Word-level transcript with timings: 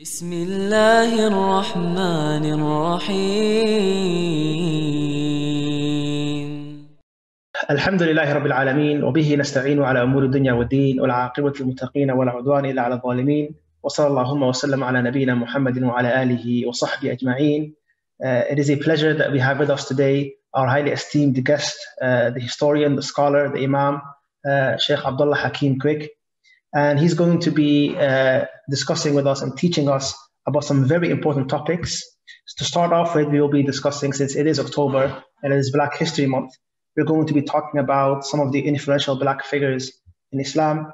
بسم 0.00 0.32
الله 0.32 1.26
الرحمن 1.28 2.44
الرحيم 2.52 3.28
الحمد 7.70 8.02
لله 8.02 8.32
رب 8.32 8.46
العالمين 8.46 9.04
وبه 9.04 9.34
نستعين 9.36 9.82
على 9.82 10.02
أمور 10.02 10.24
الدنيا 10.24 10.52
والدين 10.52 11.00
والعاقبة 11.00 11.52
للمتقين 11.60 12.10
ولا 12.10 12.30
عدوان 12.30 12.64
إلا 12.66 12.82
على 12.82 12.94
الظالمين 12.94 13.54
وصلى 13.82 14.06
اللهم 14.06 14.42
وسلم 14.42 14.84
على 14.84 15.02
نبينا 15.02 15.34
محمد 15.34 15.82
وعلى 15.82 16.22
آله 16.22 16.68
وصحبه 16.68 17.12
أجمعين. 17.12 17.74
Uh, 18.24 18.44
it 18.50 18.58
is 18.58 18.70
a 18.70 18.76
pleasure 18.76 19.12
that 19.12 19.30
we 19.30 19.40
have 19.40 19.58
with 19.58 19.68
us 19.68 19.84
today 19.84 20.32
our 20.54 20.68
highly 20.68 20.92
esteemed 20.92 21.44
guest, 21.44 21.76
uh, 22.00 22.30
the 22.30 22.40
historian, 22.40 22.96
the 22.96 23.02
scholar, 23.02 23.50
the 23.52 23.62
imam, 23.62 24.00
uh, 24.48 24.78
Sheikh 24.78 25.04
Abdullah 25.04 25.36
Hakim 25.36 25.78
Quick. 25.78 26.12
And 26.74 26.98
he's 26.98 27.14
going 27.14 27.38
to 27.40 27.50
be 27.50 27.96
uh, 27.96 28.46
discussing 28.70 29.14
with 29.14 29.26
us 29.26 29.42
and 29.42 29.56
teaching 29.56 29.88
us 29.88 30.14
about 30.46 30.64
some 30.64 30.84
very 30.86 31.10
important 31.10 31.48
topics. 31.48 32.02
To 32.58 32.64
start 32.64 32.92
off 32.92 33.14
with, 33.14 33.28
we 33.28 33.40
will 33.40 33.48
be 33.48 33.62
discussing, 33.62 34.12
since 34.12 34.34
it 34.34 34.46
is 34.46 34.58
October 34.58 35.22
and 35.42 35.52
it 35.52 35.58
is 35.58 35.70
Black 35.70 35.96
History 35.96 36.26
Month, 36.26 36.54
we're 36.96 37.04
going 37.04 37.26
to 37.26 37.34
be 37.34 37.42
talking 37.42 37.80
about 37.80 38.24
some 38.24 38.40
of 38.40 38.52
the 38.52 38.60
influential 38.60 39.16
Black 39.16 39.44
figures 39.44 39.92
in 40.32 40.40
Islam. 40.40 40.92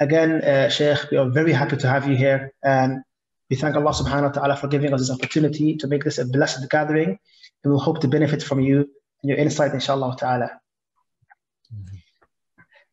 Again, 0.00 0.42
uh, 0.42 0.68
Sheikh, 0.68 1.10
we 1.10 1.16
are 1.16 1.28
very 1.28 1.52
happy 1.52 1.76
to 1.76 1.88
have 1.88 2.08
you 2.08 2.16
here. 2.16 2.52
And 2.62 3.02
we 3.50 3.56
thank 3.56 3.76
Allah 3.76 3.92
subhanahu 3.92 4.22
wa 4.22 4.28
ta'ala 4.30 4.56
for 4.56 4.68
giving 4.68 4.92
us 4.92 5.00
this 5.00 5.10
opportunity 5.10 5.76
to 5.76 5.86
make 5.86 6.04
this 6.04 6.18
a 6.18 6.24
blessed 6.24 6.68
gathering. 6.70 7.18
And 7.64 7.72
we 7.72 7.78
hope 7.78 8.00
to 8.00 8.08
benefit 8.08 8.42
from 8.42 8.60
you 8.60 8.88
and 9.22 9.28
your 9.30 9.38
insight, 9.38 9.72
inshallah 9.72 10.16
ta'ala. 10.18 10.60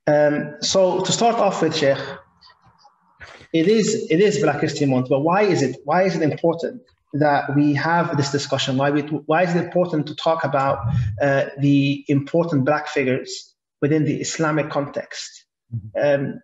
Um, 0.07 0.55
so 0.61 1.01
to 1.01 1.11
start 1.11 1.35
off 1.35 1.61
with, 1.61 1.75
Sheikh, 1.75 1.97
it 3.54 3.66
is 3.68 4.06
it 4.10 4.20
is 4.20 4.38
Black 4.40 4.60
History 4.60 4.86
Month, 4.86 5.08
but 5.08 5.20
why 5.20 5.42
is 5.42 5.62
it 5.62 5.76
why 5.84 6.02
is 6.02 6.16
it 6.16 6.22
important 6.22 6.82
that 7.14 7.54
we 7.56 7.74
have 7.74 8.16
this 8.16 8.30
discussion? 8.30 8.76
Why 8.76 8.90
we, 8.90 9.02
why 9.02 9.42
is 9.42 9.54
it 9.54 9.64
important 9.64 10.06
to 10.06 10.14
talk 10.14 10.44
about 10.44 10.78
uh, 11.20 11.46
the 11.58 12.04
important 12.08 12.64
Black 12.64 12.88
figures 12.88 13.54
within 13.82 14.04
the 14.04 14.20
Islamic 14.20 14.70
context? 14.70 15.46
Um, 16.00 16.40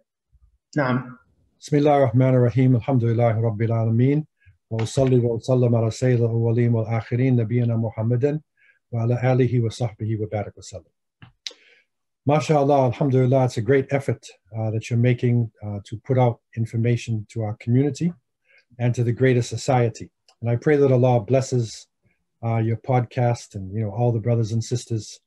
نعم. 0.76 1.16
بسم 1.60 1.76
الله 1.76 1.96
الرحمن 1.96 2.34
الرحيم 2.34 2.76
الحمد 2.76 3.04
لله 3.04 3.40
رب 3.40 3.62
العالمين 3.62 4.26
وأصلي 4.70 5.18
وأسلم 5.18 5.74
على 5.74 5.90
سيد 5.90 6.20
الأولين 6.20 6.74
والآخرين 6.74 7.36
نبينا 7.36 7.76
محمد 7.76 8.40
وعلى 8.92 9.32
آله 9.32 9.64
وصحبه 9.64 10.20
وبارك 10.22 10.58
وسلم 10.58 10.96
MashaAllah, 12.28 12.86
Alhamdulillah, 12.86 13.44
it's 13.44 13.56
a 13.56 13.62
great 13.62 13.86
effort 13.92 14.26
uh, 14.39 14.39
that 14.51 14.89
you're 14.89 14.99
making 14.99 15.51
uh, 15.65 15.79
to 15.85 15.97
put 16.05 16.17
out 16.17 16.39
information 16.57 17.25
to 17.29 17.41
our 17.41 17.55
community 17.55 18.13
and 18.79 18.93
to 18.95 19.03
the 19.03 19.11
greater 19.11 19.41
society. 19.41 20.09
And 20.41 20.49
I 20.49 20.55
pray 20.55 20.75
that 20.75 20.91
Allah 20.91 21.21
blesses 21.21 21.87
uh, 22.43 22.57
your 22.57 22.77
podcast 22.77 23.55
and 23.55 23.71
you 23.73 23.81
know 23.81 23.91
all 23.91 24.11
the 24.11 24.19
brothers 24.19 24.51
and 24.51 24.63
sisters 24.63 25.19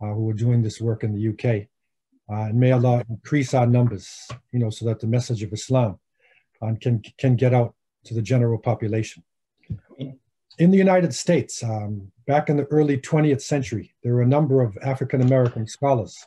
uh, 0.00 0.06
who 0.06 0.28
are 0.30 0.34
doing 0.34 0.62
this 0.62 0.80
work 0.80 1.04
in 1.04 1.12
the 1.12 1.28
UK. 1.28 1.66
Uh, 2.32 2.48
and 2.48 2.60
may 2.60 2.70
Allah 2.70 3.04
increase 3.10 3.54
our 3.54 3.66
numbers, 3.66 4.28
you 4.52 4.60
know, 4.60 4.70
so 4.70 4.84
that 4.86 5.00
the 5.00 5.06
message 5.06 5.42
of 5.42 5.52
Islam 5.52 5.98
uh, 6.62 6.72
can 6.80 7.02
can 7.18 7.34
get 7.36 7.52
out 7.52 7.74
to 8.04 8.14
the 8.14 8.22
general 8.22 8.58
population. 8.58 9.22
In 10.58 10.70
the 10.70 10.76
United 10.76 11.14
States, 11.14 11.62
um, 11.62 12.10
back 12.26 12.50
in 12.50 12.56
the 12.56 12.64
early 12.64 12.98
20th 12.98 13.40
century, 13.40 13.94
there 14.02 14.14
were 14.14 14.22
a 14.22 14.26
number 14.26 14.62
of 14.62 14.76
African 14.82 15.22
American 15.22 15.66
scholars. 15.66 16.26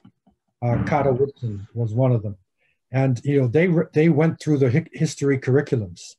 Uh, 0.62 0.84
Carter 0.86 1.14
Woodson 1.14 1.68
was 1.74 1.94
one 1.94 2.12
of 2.12 2.24
them, 2.24 2.36
and 2.94 3.19
you 3.25 3.41
know 3.41 3.47
they 3.47 3.67
they 3.91 4.08
went 4.08 4.39
through 4.39 4.59
the 4.59 4.72
hi- 4.72 4.86
history 4.94 5.38
curriculums, 5.38 6.16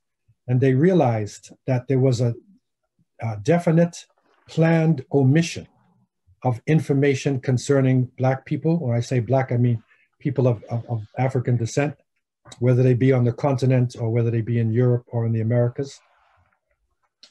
and 0.47 0.61
they 0.61 0.75
realized 0.75 1.53
that 1.67 1.89
there 1.89 2.01
was 2.01 2.21
a, 2.21 2.35
a 3.23 3.39
definite, 3.43 4.05
planned 4.49 5.05
omission 5.13 5.67
of 6.43 6.61
information 6.67 7.41
concerning 7.41 8.11
Black 8.19 8.45
people. 8.45 8.79
When 8.79 8.95
I 8.95 9.01
say 9.01 9.21
Black, 9.21 9.53
I 9.53 9.57
mean 9.57 9.83
people 10.19 10.47
of, 10.47 10.63
of, 10.65 10.85
of 10.89 11.07
African 11.17 11.57
descent, 11.57 11.95
whether 12.59 12.83
they 12.83 12.95
be 12.95 13.13
on 13.13 13.25
the 13.25 13.33
continent 13.33 13.97
or 13.99 14.11
whether 14.11 14.31
they 14.31 14.43
be 14.43 14.59
in 14.59 14.73
Europe 14.73 15.05
or 15.09 15.25
in 15.27 15.33
the 15.33 15.41
Americas. 15.41 16.01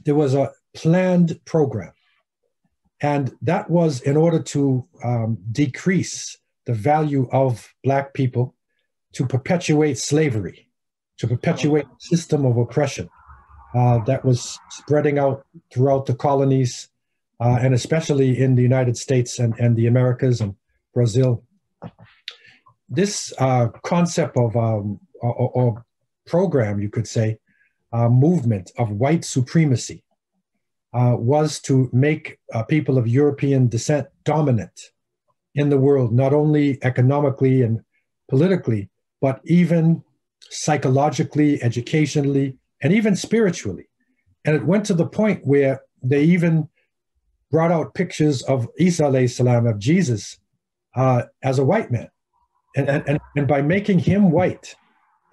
There 0.06 0.16
was 0.16 0.34
a 0.34 0.52
planned 0.74 1.40
program. 1.46 1.94
And 3.02 3.36
that 3.42 3.70
was 3.70 4.02
in 4.02 4.16
order 4.16 4.42
to 4.42 4.88
um, 5.04 5.38
decrease 5.52 6.38
the 6.66 6.74
value 6.74 7.28
of 7.32 7.74
Black 7.84 8.14
people, 8.14 8.56
to 9.14 9.26
perpetuate 9.26 9.98
slavery, 9.98 10.68
to 11.18 11.28
perpetuate 11.28 11.86
a 11.86 12.00
system 12.00 12.46
of 12.46 12.58
oppression 12.58 13.10
uh, 13.76 14.00
that 14.06 14.24
was 14.24 14.60
spreading 14.70 15.18
out 15.18 15.46
throughout 15.74 16.06
the 16.06 16.16
colonies, 16.16 16.90
uh, 17.40 17.58
and 17.62 17.74
especially 17.74 18.40
in 18.40 18.56
the 18.56 18.62
United 18.62 18.98
States 18.98 19.40
and, 19.40 19.54
and 19.60 19.76
the 19.76 19.88
Americas 19.88 20.42
and 20.42 20.56
Brazil. 20.94 21.44
This 22.90 23.34
uh, 23.40 23.70
concept 23.84 24.38
of 24.38 24.56
um, 24.56 25.00
or, 25.22 25.52
or, 25.54 25.86
program, 26.26 26.80
you 26.80 26.90
could 26.90 27.08
say, 27.08 27.38
uh, 27.92 28.08
movement 28.08 28.72
of 28.78 28.90
white 28.92 29.26
supremacy 29.26 30.02
uh, 30.94 31.16
was 31.18 31.60
to 31.60 31.90
make 31.92 32.40
uh, 32.54 32.64
people 32.64 32.98
of 32.98 33.08
European 33.08 33.68
descent 33.68 34.08
dominant 34.24 34.92
in 35.56 35.70
the 35.70 35.78
world, 35.78 36.14
not 36.14 36.34
only 36.34 36.80
economically 36.84 37.62
and 37.62 37.82
politically, 38.30 38.90
but 39.24 39.40
even 39.46 40.04
psychologically, 40.50 41.64
educationally, 41.64 42.58
and 42.82 42.92
even 42.92 43.16
spiritually. 43.16 43.88
And 44.44 44.54
it 44.54 44.66
went 44.66 44.86
to 44.88 44.94
the 44.94 45.06
point 45.06 45.48
where 45.48 45.82
they 46.04 46.24
even 46.26 46.68
brought 47.50 47.72
out 47.72 47.94
pictures 47.94 48.42
of 48.42 48.68
Isa 48.78 49.30
salam, 49.30 49.66
of 49.66 49.80
Jesus, 49.80 50.38
uh, 50.98 51.22
as 51.42 51.58
a 51.58 51.64
white 51.64 51.90
man. 51.90 52.10
And, 52.76 52.90
and, 52.90 53.20
and 53.38 53.48
by 53.48 53.62
making 53.62 54.00
him 54.00 54.30
white 54.30 54.76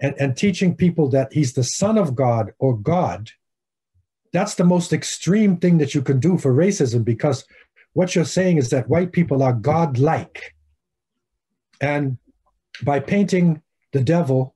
and, 0.01 0.15
and 0.17 0.37
teaching 0.37 0.73
people 0.73 1.09
that 1.09 1.33
he's 1.33 1.51
the 1.51 1.65
son 1.65 1.97
of 1.97 2.15
God 2.15 2.53
or 2.59 2.77
God, 2.77 3.31
that's 4.31 4.55
the 4.55 4.63
most 4.63 4.93
extreme 4.93 5.57
thing 5.57 5.79
that 5.79 5.93
you 5.93 6.01
can 6.01 6.21
do 6.21 6.37
for 6.37 6.53
racism 6.53 7.03
because 7.03 7.43
what 7.91 8.15
you're 8.15 8.23
saying 8.23 8.55
is 8.55 8.69
that 8.69 8.87
white 8.87 9.11
people 9.11 9.43
are 9.43 9.51
godlike. 9.51 10.55
And 11.81 12.17
by 12.85 13.01
painting 13.01 13.61
the 13.91 14.03
devil 14.03 14.55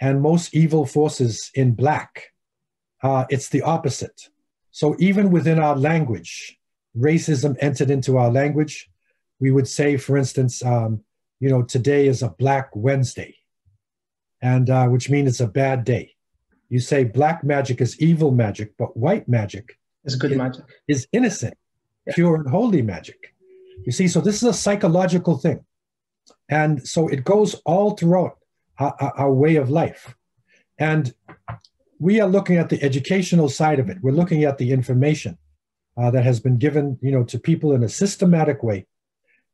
and 0.00 0.20
most 0.20 0.54
evil 0.54 0.86
forces 0.86 1.50
in 1.54 1.72
black, 1.72 2.32
uh, 3.02 3.24
it's 3.30 3.48
the 3.48 3.62
opposite. 3.62 4.28
So 4.70 4.96
even 4.98 5.30
within 5.30 5.58
our 5.58 5.76
language, 5.76 6.58
racism 6.96 7.56
entered 7.60 7.90
into 7.90 8.16
our 8.18 8.30
language. 8.30 8.88
We 9.40 9.50
would 9.50 9.68
say, 9.68 9.96
for 9.96 10.16
instance, 10.16 10.64
um, 10.64 11.02
you 11.40 11.48
know, 11.48 11.62
today 11.62 12.06
is 12.06 12.22
a 12.22 12.28
Black 12.28 12.70
Wednesday, 12.74 13.34
and 14.40 14.70
uh, 14.70 14.86
which 14.88 15.10
means 15.10 15.28
it's 15.28 15.40
a 15.40 15.46
bad 15.48 15.84
day. 15.84 16.14
You 16.68 16.78
say 16.80 17.04
black 17.04 17.44
magic 17.44 17.80
is 17.80 18.00
evil 18.00 18.30
magic, 18.30 18.72
but 18.78 18.96
white 18.96 19.28
magic 19.28 19.78
is 20.04 20.16
good 20.16 20.32
is, 20.32 20.38
magic. 20.38 20.64
is 20.88 21.06
innocent, 21.12 21.54
Yeah. 22.06 22.14
pure 22.14 22.36
and 22.36 22.48
holy 22.48 22.80
magic. 22.82 23.34
You 23.84 23.92
see, 23.92 24.08
so 24.08 24.20
this 24.20 24.36
is 24.36 24.44
a 24.48 24.54
psychological 24.54 25.36
thing. 25.36 25.64
And 26.48 26.86
so 26.86 27.08
it 27.08 27.24
goes 27.24 27.54
all 27.66 27.90
throughout 27.96 28.38
our, 28.82 29.12
our- 29.16 29.32
way 29.32 29.56
of 29.56 29.70
life. 29.70 30.14
And 30.78 31.14
we 31.98 32.20
are 32.20 32.28
looking 32.28 32.56
at 32.56 32.68
the 32.68 32.82
educational 32.82 33.48
side 33.48 33.78
of 33.78 33.88
it. 33.88 33.98
We're 34.02 34.20
looking 34.20 34.44
at 34.44 34.58
the 34.58 34.72
information 34.72 35.38
uh, 35.96 36.10
that 36.10 36.24
has 36.24 36.40
been 36.40 36.58
given, 36.58 36.98
you 37.00 37.12
know, 37.12 37.24
to 37.24 37.38
people 37.38 37.72
in 37.76 37.82
a 37.84 37.88
systematic 37.88 38.62
way 38.62 38.86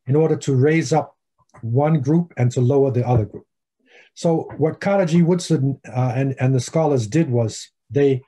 in 0.07 0.17
order 0.17 0.37
to 0.37 0.55
raise 0.55 0.93
up 0.99 1.17
one 1.61 2.01
group 2.01 2.33
and 2.37 2.51
to 2.53 2.61
lower 2.61 2.91
the 2.91 3.07
other 3.07 3.27
group. 3.27 3.47
So 4.15 4.49
what 4.57 4.81
G. 5.07 5.23
Woodson 5.23 5.81
uh, 5.87 6.13
and, 6.15 6.35
and 6.41 6.55
the 6.55 6.61
scholars 6.61 7.07
did 7.07 7.31
was 7.31 7.71
they 7.91 8.23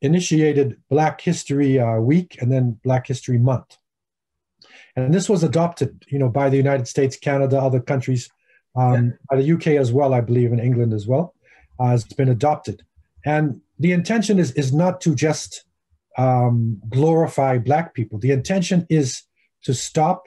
initiated 0.00 0.76
Black 0.88 1.20
History 1.20 1.78
uh, 1.78 1.98
Week 2.00 2.38
and 2.40 2.50
then 2.50 2.78
Black 2.82 3.06
History 3.06 3.38
Month. 3.38 3.76
And 4.96 5.14
this 5.14 5.28
was 5.28 5.42
adopted, 5.44 6.04
you 6.08 6.18
know, 6.18 6.28
by 6.28 6.48
the 6.50 6.56
United 6.56 6.88
States, 6.88 7.16
Canada, 7.16 7.60
other 7.60 7.80
countries, 7.80 8.28
um, 8.76 9.18
by 9.28 9.36
the 9.36 9.52
UK 9.52 9.68
as 9.68 9.92
well, 9.92 10.14
I 10.14 10.20
believe, 10.20 10.52
in 10.52 10.60
England 10.60 10.92
as 10.92 11.06
well. 11.06 11.34
Uh, 11.78 11.92
it's 11.94 12.04
been 12.04 12.28
adopted. 12.28 12.82
And 13.24 13.60
the 13.78 13.92
intention 13.92 14.38
is, 14.38 14.52
is 14.52 14.72
not 14.72 15.00
to 15.02 15.14
just 15.14 15.64
um, 16.18 16.80
glorify 16.88 17.58
Black 17.58 17.94
people. 17.94 18.18
The 18.18 18.30
intention 18.30 18.86
is 18.88 19.22
to 19.64 19.74
stop, 19.74 20.24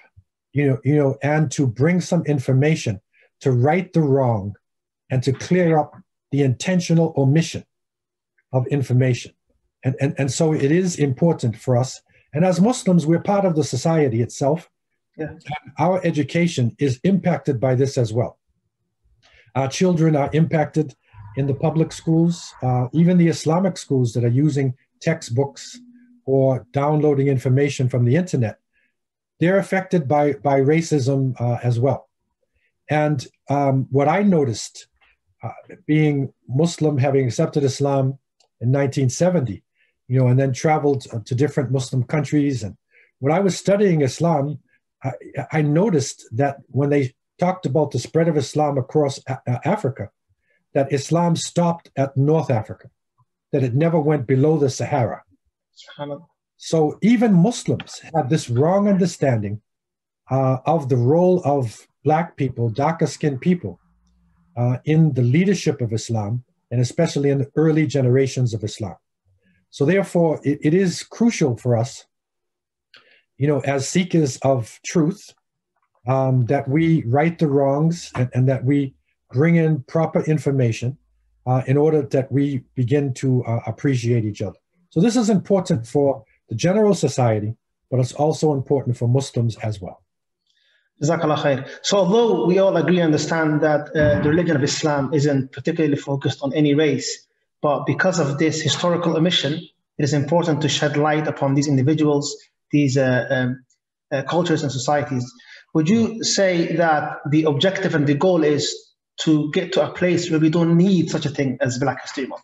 you 0.53 0.67
know, 0.67 0.79
you 0.83 0.95
know, 0.95 1.17
and 1.21 1.51
to 1.51 1.67
bring 1.67 2.01
some 2.01 2.23
information 2.25 2.99
to 3.41 3.51
right 3.51 3.91
the 3.93 4.01
wrong 4.01 4.55
and 5.09 5.21
to 5.23 5.31
clear 5.31 5.77
up 5.77 5.95
the 6.31 6.41
intentional 6.41 7.13
omission 7.17 7.63
of 8.51 8.65
information. 8.67 9.33
And, 9.83 9.95
and, 9.99 10.15
and 10.17 10.31
so 10.31 10.53
it 10.53 10.71
is 10.71 10.97
important 10.97 11.57
for 11.57 11.77
us. 11.77 12.01
And 12.33 12.45
as 12.45 12.61
Muslims, 12.61 13.05
we're 13.05 13.21
part 13.21 13.45
of 13.45 13.55
the 13.55 13.63
society 13.63 14.21
itself. 14.21 14.69
Yeah. 15.17 15.33
Our 15.79 16.01
education 16.03 16.75
is 16.79 16.99
impacted 17.03 17.59
by 17.59 17.75
this 17.75 17.97
as 17.97 18.11
well. 18.11 18.39
Our 19.55 19.67
children 19.67 20.15
are 20.15 20.29
impacted 20.33 20.95
in 21.35 21.47
the 21.47 21.53
public 21.53 21.91
schools, 21.91 22.53
uh, 22.61 22.87
even 22.93 23.17
the 23.17 23.27
Islamic 23.27 23.77
schools 23.77 24.13
that 24.13 24.23
are 24.23 24.29
using 24.45 24.75
textbooks 25.01 25.79
or 26.25 26.65
downloading 26.71 27.27
information 27.27 27.89
from 27.89 28.05
the 28.05 28.15
internet, 28.15 28.59
they're 29.39 29.57
affected 29.57 30.07
by, 30.07 30.33
by 30.33 30.59
racism 30.59 31.39
uh, 31.39 31.57
as 31.63 31.79
well. 31.79 32.09
And 32.89 33.25
um, 33.49 33.87
what 33.91 34.07
I 34.07 34.23
noticed, 34.23 34.87
uh, 35.43 35.49
being 35.85 36.33
Muslim, 36.47 36.97
having 36.97 37.25
accepted 37.25 37.63
Islam 37.63 38.17
in 38.61 38.71
1970, 38.71 39.63
you 40.07 40.19
know, 40.19 40.27
and 40.27 40.39
then 40.39 40.53
traveled 40.53 41.07
to 41.25 41.35
different 41.35 41.71
Muslim 41.71 42.03
countries. 42.03 42.63
And 42.63 42.77
when 43.19 43.33
I 43.33 43.39
was 43.39 43.57
studying 43.57 44.01
Islam, 44.01 44.59
I, 45.03 45.11
I 45.51 45.61
noticed 45.61 46.25
that 46.31 46.57
when 46.67 46.89
they 46.89 47.13
talked 47.39 47.65
about 47.65 47.91
the 47.91 47.99
spread 47.99 48.27
of 48.27 48.37
Islam 48.37 48.77
across 48.77 49.19
a- 49.27 49.67
Africa, 49.67 50.09
that 50.73 50.91
Islam 50.91 51.35
stopped 51.35 51.91
at 51.95 52.15
North 52.17 52.49
Africa, 52.49 52.89
that 53.51 53.63
it 53.63 53.75
never 53.75 53.99
went 53.99 54.27
below 54.27 54.57
the 54.57 54.69
Sahara. 54.69 55.23
So 56.57 56.97
even 57.01 57.33
Muslims 57.33 58.01
had 58.15 58.29
this 58.29 58.49
wrong 58.49 58.87
understanding 58.87 59.61
uh, 60.31 60.57
of 60.65 60.89
the 60.89 60.97
role 60.97 61.41
of 61.43 61.87
Black 62.03 62.35
people, 62.37 62.69
darker 62.69 63.07
skinned 63.07 63.41
people, 63.41 63.79
uh, 64.57 64.77
in 64.85 65.13
the 65.13 65.21
leadership 65.21 65.81
of 65.81 65.93
Islam, 65.93 66.43
and 66.71 66.79
especially 66.81 67.29
in 67.29 67.39
the 67.39 67.51
early 67.55 67.85
generations 67.85 68.53
of 68.53 68.63
Islam. 68.63 68.95
So 69.69 69.85
therefore, 69.85 70.39
it, 70.43 70.59
it 70.61 70.73
is 70.73 71.03
crucial 71.03 71.57
for 71.57 71.75
us, 71.75 72.05
you 73.37 73.47
know, 73.47 73.59
as 73.61 73.87
seekers 73.87 74.37
of 74.37 74.79
truth, 74.85 75.33
um, 76.07 76.45
that 76.45 76.67
we 76.67 77.03
right 77.05 77.37
the 77.39 77.47
wrongs 77.47 78.11
and, 78.15 78.29
and, 78.33 78.49
that 78.49 78.65
we 78.65 78.93
bring 79.31 79.55
in 79.55 79.81
proper 79.83 80.21
information 80.23 80.97
uh, 81.45 81.61
in 81.65 81.77
order 81.77 82.01
that 82.01 82.31
we 82.31 82.63
begin 82.75 83.13
to 83.13 83.43
uh, 83.45 83.59
appreciate 83.65 84.25
each 84.25 84.41
other. 84.41 84.57
So 84.89 84.99
this 84.99 85.15
is 85.15 85.29
important 85.29 85.87
for 85.87 86.23
the 86.49 86.55
general 86.55 86.93
society, 86.93 87.55
but 87.89 87.99
it's 87.99 88.13
also 88.13 88.53
important 88.53 88.97
for 88.97 89.07
Muslims 89.07 89.55
as 89.57 89.79
well. 89.81 90.03
So 91.81 91.97
although 91.97 92.45
we 92.45 92.59
all 92.59 92.77
agree 92.77 92.97
and 92.97 93.05
understand 93.05 93.61
that 93.61 93.89
uh, 93.89 94.21
the 94.21 94.29
religion 94.29 94.55
of 94.55 94.63
Islam 94.63 95.13
isn't 95.13 95.51
particularly 95.51 95.95
focused 95.95 96.41
on 96.43 96.53
any 96.53 96.75
race, 96.75 97.27
but 97.61 97.85
because 97.85 98.19
of 98.19 98.37
this 98.37 98.61
historical 98.61 99.17
omission, 99.17 99.53
it 99.97 100.03
is 100.03 100.13
important 100.13 100.61
to 100.61 100.69
shed 100.69 100.97
light 100.97 101.27
upon 101.27 101.55
these 101.55 101.67
individuals, 101.67 102.35
these 102.73 102.97
uh, 102.97 103.25
um, 103.29 103.63
uh, 104.11 104.23
cultures 104.23 104.63
and 104.63 104.71
societies. 104.71 105.25
Would 105.73 105.87
you 105.87 106.23
say 106.23 106.75
that 106.75 107.19
the 107.29 107.43
objective 107.45 107.95
and 107.95 108.05
the 108.05 108.15
goal 108.15 108.43
is 108.43 108.75
to 109.21 109.49
get 109.51 109.71
to 109.73 109.87
a 109.87 109.93
place 109.93 110.29
where 110.29 110.39
we 110.39 110.49
don't 110.49 110.75
need 110.75 111.09
such 111.09 111.25
a 111.25 111.29
thing 111.29 111.57
as 111.61 111.79
Black 111.79 112.01
History 112.01 112.27
Month? 112.27 112.43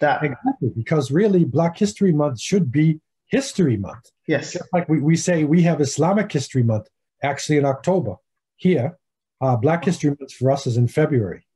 That 0.00 0.22
exactly, 0.22 0.70
because 0.76 1.10
really 1.10 1.44
Black 1.44 1.78
History 1.78 2.12
Month 2.12 2.40
should 2.40 2.70
be 2.70 3.00
History 3.28 3.76
Month. 3.76 4.10
Yes. 4.26 4.52
Just 4.52 4.64
like 4.72 4.88
we, 4.88 5.00
we 5.00 5.16
say 5.16 5.44
we 5.44 5.62
have 5.62 5.80
Islamic 5.80 6.30
History 6.30 6.62
Month 6.62 6.88
actually 7.22 7.56
in 7.56 7.64
October. 7.64 8.16
Here, 8.56 8.98
uh, 9.40 9.56
Black 9.56 9.84
History 9.84 10.10
Month 10.10 10.32
for 10.34 10.50
us 10.50 10.66
is 10.66 10.76
in 10.76 10.88
February. 10.88 11.46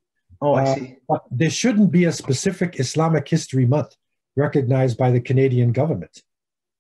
Oh, 0.41 0.55
I 0.55 0.63
uh, 0.63 0.75
see. 0.75 0.97
But 1.09 1.23
there 1.31 1.51
shouldn't 1.51 1.91
be 1.91 2.05
a 2.05 2.13
specific 2.13 2.81
Islamic 2.81 3.29
History 3.29 3.67
Month 3.67 3.97
recognized 4.37 4.97
by 4.97 5.11
the 5.11 5.21
Canadian 5.21 5.73
government 5.73 6.23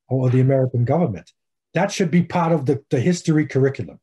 or 0.08 0.30
the 0.30 0.40
American 0.40 0.84
government. 0.84 1.32
That 1.74 1.90
should 1.90 2.10
be 2.10 2.22
part 2.22 2.52
of 2.52 2.66
the, 2.66 2.82
the 2.90 3.00
history 3.00 3.46
curriculum. 3.46 4.00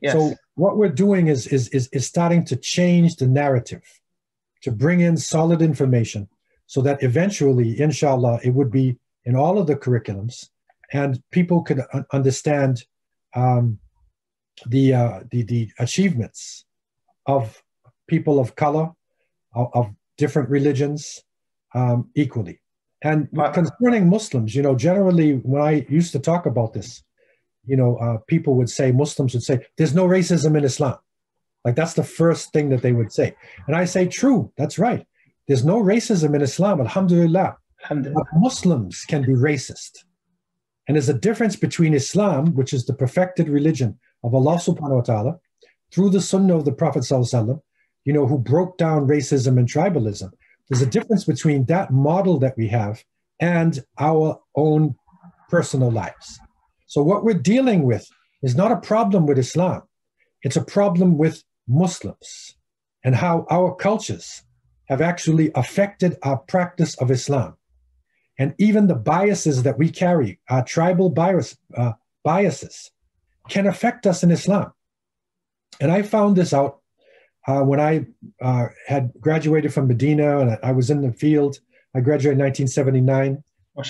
Yes. 0.00 0.12
So 0.12 0.34
what 0.54 0.76
we're 0.76 0.88
doing 0.88 1.28
is, 1.28 1.46
is, 1.46 1.68
is, 1.68 1.88
is 1.92 2.06
starting 2.06 2.44
to 2.46 2.56
change 2.56 3.16
the 3.16 3.26
narrative, 3.26 3.82
to 4.62 4.70
bring 4.70 5.00
in 5.00 5.16
solid 5.16 5.62
information 5.62 6.28
so 6.66 6.80
that 6.82 7.02
eventually, 7.02 7.80
inshallah, 7.80 8.40
it 8.42 8.50
would 8.50 8.70
be 8.70 8.98
in 9.24 9.34
all 9.34 9.58
of 9.58 9.66
the 9.66 9.76
curriculums 9.76 10.50
and 10.92 11.22
people 11.30 11.62
could 11.62 11.80
understand 12.12 12.84
um, 13.34 13.78
the, 14.66 14.94
uh, 14.94 15.20
the, 15.30 15.42
the 15.42 15.70
achievements 15.78 16.64
of 17.26 17.62
people 18.06 18.38
of 18.38 18.54
color, 18.54 18.92
of, 19.54 19.70
of 19.74 19.90
different 20.16 20.48
religions 20.50 21.22
um, 21.74 22.10
equally. 22.14 22.60
And 23.04 23.28
concerning 23.52 24.08
Muslims, 24.08 24.54
you 24.54 24.62
know, 24.62 24.74
generally 24.74 25.34
when 25.34 25.60
I 25.60 25.86
used 25.90 26.12
to 26.12 26.18
talk 26.18 26.46
about 26.46 26.72
this, 26.72 27.02
you 27.66 27.76
know, 27.76 27.96
uh, 27.96 28.16
people 28.26 28.54
would 28.54 28.70
say, 28.70 28.92
Muslims 28.92 29.34
would 29.34 29.42
say, 29.42 29.66
there's 29.76 29.94
no 29.94 30.06
racism 30.06 30.56
in 30.56 30.64
Islam. 30.64 30.96
Like 31.66 31.76
that's 31.76 31.94
the 31.94 32.02
first 32.02 32.52
thing 32.52 32.70
that 32.70 32.80
they 32.80 32.92
would 32.92 33.12
say. 33.12 33.36
And 33.66 33.76
I 33.76 33.84
say, 33.84 34.06
true, 34.06 34.50
that's 34.56 34.78
right. 34.78 35.06
There's 35.46 35.64
no 35.66 35.82
racism 35.82 36.34
in 36.34 36.40
Islam, 36.40 36.80
alhamdulillah. 36.80 37.58
alhamdulillah. 37.82 38.24
Muslims 38.36 39.04
can 39.06 39.22
be 39.22 39.32
racist. 39.32 40.04
And 40.88 40.96
there's 40.96 41.10
a 41.10 41.14
difference 41.14 41.56
between 41.56 41.92
Islam, 41.92 42.54
which 42.54 42.72
is 42.72 42.86
the 42.86 42.94
perfected 42.94 43.48
religion 43.50 43.98
of 44.22 44.34
Allah 44.34 44.56
subhanahu 44.56 44.96
wa 44.96 45.02
ta'ala, 45.02 45.38
through 45.92 46.10
the 46.10 46.22
sunnah 46.22 46.56
of 46.56 46.64
the 46.64 46.72
Prophet 46.72 47.02
sallallahu 47.02 47.60
you 48.04 48.12
know, 48.12 48.26
who 48.26 48.38
broke 48.38 48.78
down 48.78 49.06
racism 49.06 49.58
and 49.58 49.68
tribalism. 49.68 50.30
There's 50.68 50.82
a 50.82 50.86
difference 50.86 51.24
between 51.24 51.66
that 51.66 51.90
model 51.90 52.38
that 52.38 52.56
we 52.56 52.68
have 52.68 53.02
and 53.40 53.84
our 53.98 54.40
own 54.54 54.96
personal 55.48 55.90
lives. 55.90 56.40
So 56.86 57.02
what 57.02 57.24
we're 57.24 57.34
dealing 57.34 57.82
with 57.82 58.08
is 58.42 58.56
not 58.56 58.72
a 58.72 58.76
problem 58.76 59.26
with 59.26 59.38
Islam. 59.38 59.82
It's 60.42 60.56
a 60.56 60.64
problem 60.64 61.18
with 61.18 61.42
Muslims 61.68 62.56
and 63.04 63.14
how 63.14 63.46
our 63.50 63.74
cultures 63.74 64.42
have 64.88 65.00
actually 65.00 65.50
affected 65.54 66.16
our 66.22 66.38
practice 66.38 66.94
of 66.96 67.10
Islam 67.10 67.56
and 68.38 68.54
even 68.58 68.86
the 68.86 68.94
biases 68.94 69.62
that 69.62 69.78
we 69.78 69.90
carry, 69.90 70.40
our 70.48 70.64
tribal 70.64 71.08
bias, 71.08 71.56
uh, 71.76 71.92
biases, 72.22 72.90
can 73.48 73.66
affect 73.66 74.06
us 74.06 74.22
in 74.22 74.30
Islam. 74.30 74.72
And 75.80 75.92
I 75.92 76.02
found 76.02 76.36
this 76.36 76.52
out 76.52 76.80
uh, 77.46 77.62
when 77.62 77.80
I 77.80 78.06
uh, 78.40 78.68
had 78.86 79.12
graduated 79.20 79.72
from 79.72 79.88
Medina 79.88 80.40
and 80.40 80.58
I 80.62 80.72
was 80.72 80.90
in 80.90 81.02
the 81.02 81.12
field. 81.12 81.58
I 81.94 82.00
graduated 82.00 82.38
in 82.38 82.44
1979, 82.44 83.44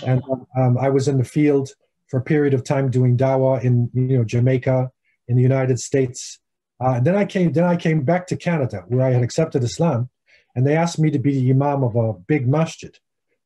and 0.06 0.22
um, 0.58 0.76
I 0.78 0.90
was 0.90 1.08
in 1.08 1.16
the 1.16 1.24
field 1.24 1.70
for 2.08 2.18
a 2.18 2.22
period 2.22 2.52
of 2.52 2.64
time 2.64 2.90
doing 2.90 3.16
dawah 3.16 3.62
in 3.62 3.90
you 3.94 4.18
know 4.18 4.24
Jamaica, 4.24 4.90
in 5.28 5.36
the 5.36 5.42
United 5.42 5.78
States. 5.80 6.38
Uh, 6.82 6.94
and 6.96 7.06
then 7.06 7.14
I 7.14 7.24
came, 7.24 7.52
then 7.52 7.64
I 7.64 7.76
came 7.76 8.02
back 8.02 8.26
to 8.26 8.36
Canada, 8.36 8.84
where 8.88 9.06
I 9.06 9.10
had 9.10 9.22
accepted 9.22 9.62
Islam, 9.62 10.10
and 10.54 10.66
they 10.66 10.76
asked 10.76 10.98
me 10.98 11.10
to 11.10 11.18
be 11.18 11.32
the 11.32 11.50
imam 11.50 11.82
of 11.82 11.96
a 11.96 12.12
big 12.12 12.46
masjid. 12.46 12.94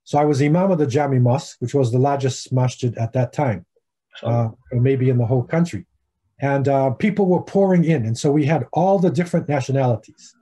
So 0.04 0.18
I 0.18 0.24
was 0.24 0.40
Imam 0.40 0.70
of 0.70 0.78
the 0.78 0.86
Jami 0.86 1.18
Mosque, 1.18 1.56
which 1.60 1.74
was 1.74 1.92
the 1.92 1.98
largest 1.98 2.50
masjid 2.50 2.96
at 2.96 3.12
that 3.12 3.34
time, 3.34 3.66
uh, 4.22 4.48
maybe 4.72 5.10
in 5.10 5.18
the 5.18 5.26
whole 5.26 5.42
country. 5.42 5.84
And 6.40 6.68
uh, 6.68 6.90
people 6.90 7.26
were 7.26 7.42
pouring 7.42 7.84
in. 7.84 8.06
And 8.06 8.16
so 8.16 8.30
we 8.30 8.44
had 8.44 8.66
all 8.72 8.98
the 8.98 9.10
different 9.10 9.48
nationalities. 9.48 10.34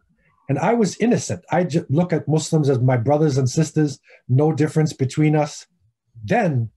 And 0.48 0.58
I 0.58 0.74
was 0.74 0.96
innocent. 0.98 1.44
I 1.50 1.64
just 1.64 1.90
look 1.90 2.12
at 2.12 2.28
Muslims 2.28 2.68
as 2.68 2.78
my 2.78 2.96
brothers 2.96 3.38
and 3.38 3.48
sisters, 3.48 3.98
no 4.28 4.52
difference 4.52 4.92
between 4.92 5.34
us. 5.34 5.66
Then, 6.24 6.70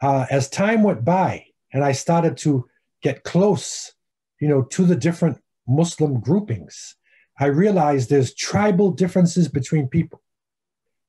uh, 0.00 0.26
as 0.30 0.48
time 0.48 0.82
went 0.82 1.04
by 1.04 1.44
and 1.72 1.84
I 1.84 1.92
started 1.92 2.36
to 2.38 2.66
get 3.02 3.24
close, 3.24 3.92
you 4.40 4.48
know, 4.48 4.62
to 4.62 4.84
the 4.84 4.96
different 4.96 5.38
Muslim 5.66 6.20
groupings, 6.20 6.96
I 7.38 7.46
realized 7.46 8.08
there's 8.08 8.34
tribal 8.34 8.90
differences 8.90 9.48
between 9.48 9.88
people. 9.88 10.22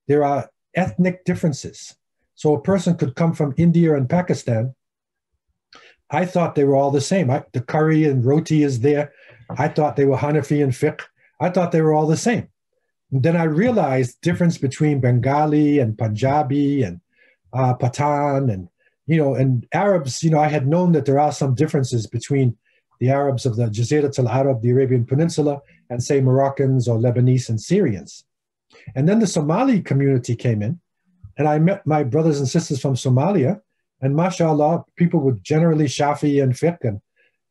There 0.08 0.24
are 0.24 0.50
ethnic 0.76 1.26
differences. 1.26 1.96
So 2.36 2.56
a 2.56 2.62
person 2.62 2.98
could 2.98 3.16
come 3.16 3.34
from 3.34 3.54
India 3.58 3.96
and 3.96 4.10
Pakistan. 4.10 4.74
I 6.12 6.26
thought 6.26 6.56
they 6.56 6.66
were 6.66 6.76
all 6.76 6.92
the 6.92 7.02
same. 7.02 7.32
I, 7.32 7.44
the 7.54 7.62
curry 7.62 8.04
and 8.04 8.24
roti 8.24 8.64
is 8.64 8.82
there. 8.82 9.14
I 9.58 9.68
thought 9.68 9.96
they 9.96 10.06
were 10.06 10.18
Hanafi 10.18 10.64
and 10.64 10.74
fiqh. 10.74 11.02
I 11.40 11.50
thought 11.50 11.72
they 11.72 11.82
were 11.82 11.94
all 11.94 12.08
the 12.08 12.18
same. 12.18 12.48
And 13.12 13.24
then 13.24 13.36
I 13.36 13.44
realized 13.44 14.22
difference 14.22 14.58
between 14.58 15.00
Bengali 15.00 15.80
and 15.80 15.98
Punjabi 15.98 16.84
and 16.84 17.02
uh, 17.54 17.76
Pathan 17.76 18.52
and 18.52 18.70
you 19.08 19.18
know 19.18 19.36
and 19.36 19.68
Arabs. 19.74 20.24
You 20.24 20.30
know, 20.30 20.40
I 20.40 20.48
had 20.48 20.68
known 20.68 20.92
that 20.94 21.06
there 21.06 21.20
are 21.20 21.32
some 21.32 21.56
differences 21.56 22.08
between 22.08 22.58
the 23.00 23.10
Arabs 23.10 23.46
of 23.46 23.56
the 23.56 23.66
Jazirat 23.66 24.20
al-Arab, 24.20 24.62
the 24.62 24.70
Arabian 24.70 25.06
Peninsula, 25.06 25.60
and 25.90 26.04
say 26.04 26.22
Moroccans 26.22 26.88
or 26.88 27.00
Lebanese 27.00 27.50
and 27.50 27.60
Syrians. 27.60 28.24
And 28.96 29.10
then 29.10 29.20
the 29.20 29.28
Somali 29.28 29.82
community 29.82 30.36
came 30.36 30.62
in, 30.62 30.80
and 31.38 31.48
I 31.48 31.60
met 31.60 31.86
my 31.86 32.04
brothers 32.04 32.40
and 32.40 32.48
sisters 32.48 32.80
from 32.80 32.94
Somalia. 32.94 33.62
And 34.02 34.16
mashallah, 34.16 34.86
people 34.96 35.20
would 35.22 35.44
generally 35.44 35.86
Shafi 35.86 36.42
and 36.42 36.54
fiqh, 36.54 36.84
and 36.84 37.02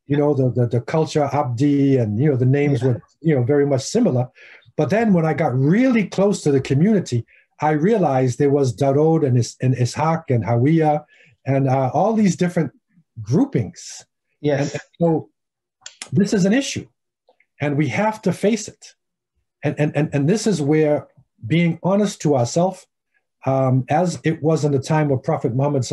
you 0.07 0.17
know 0.17 0.35
the, 0.35 0.51
the, 0.51 0.67
the 0.67 0.81
culture 0.81 1.29
Abdi, 1.33 1.97
and 1.97 2.19
you 2.19 2.31
know 2.31 2.37
the 2.37 2.47
names 2.47 2.83
yeah. 2.83 2.89
were 2.89 3.03
you 3.21 3.35
know 3.35 3.43
very 3.43 3.67
much 3.67 3.83
similar. 3.83 4.29
But 4.77 4.91
then 4.91 5.13
when 5.13 5.27
I 5.27 5.35
got 5.35 5.55
really 5.55 6.07
close 6.07 6.43
to 6.43 6.53
the 6.53 6.61
community, 6.61 7.27
I 7.61 7.71
realized 7.71 8.39
there 8.39 8.51
was 8.51 8.75
Darod 8.75 9.27
and, 9.27 9.37
Is, 9.39 9.57
and 9.61 9.75
Ishaq 9.75 10.25
and 10.29 10.45
Hawiya 10.45 11.05
and 11.45 11.69
uh, 11.69 11.91
all 11.93 12.15
these 12.15 12.37
different 12.37 12.73
groupings. 13.21 14.05
Yes. 14.41 14.61
And, 14.61 14.73
and 14.73 14.83
so 15.01 15.29
this 16.13 16.33
is 16.33 16.45
an 16.45 16.53
issue, 16.53 16.87
and 17.61 17.77
we 17.77 17.89
have 17.89 18.23
to 18.23 18.33
face 18.33 18.69
it. 18.69 18.95
And, 19.63 19.79
and, 19.79 19.95
and, 19.95 20.09
and 20.15 20.29
this 20.29 20.47
is 20.47 20.63
where 20.63 21.09
being 21.47 21.79
honest 21.83 22.21
to 22.23 22.37
ourselves, 22.37 22.87
um, 23.47 23.85
as 23.89 24.21
it 24.25 24.43
was 24.43 24.65
in 24.65 24.73
the 24.73 24.79
time 24.79 25.11
of 25.11 25.23
Prophet 25.23 25.55
Muhammad 25.55 25.85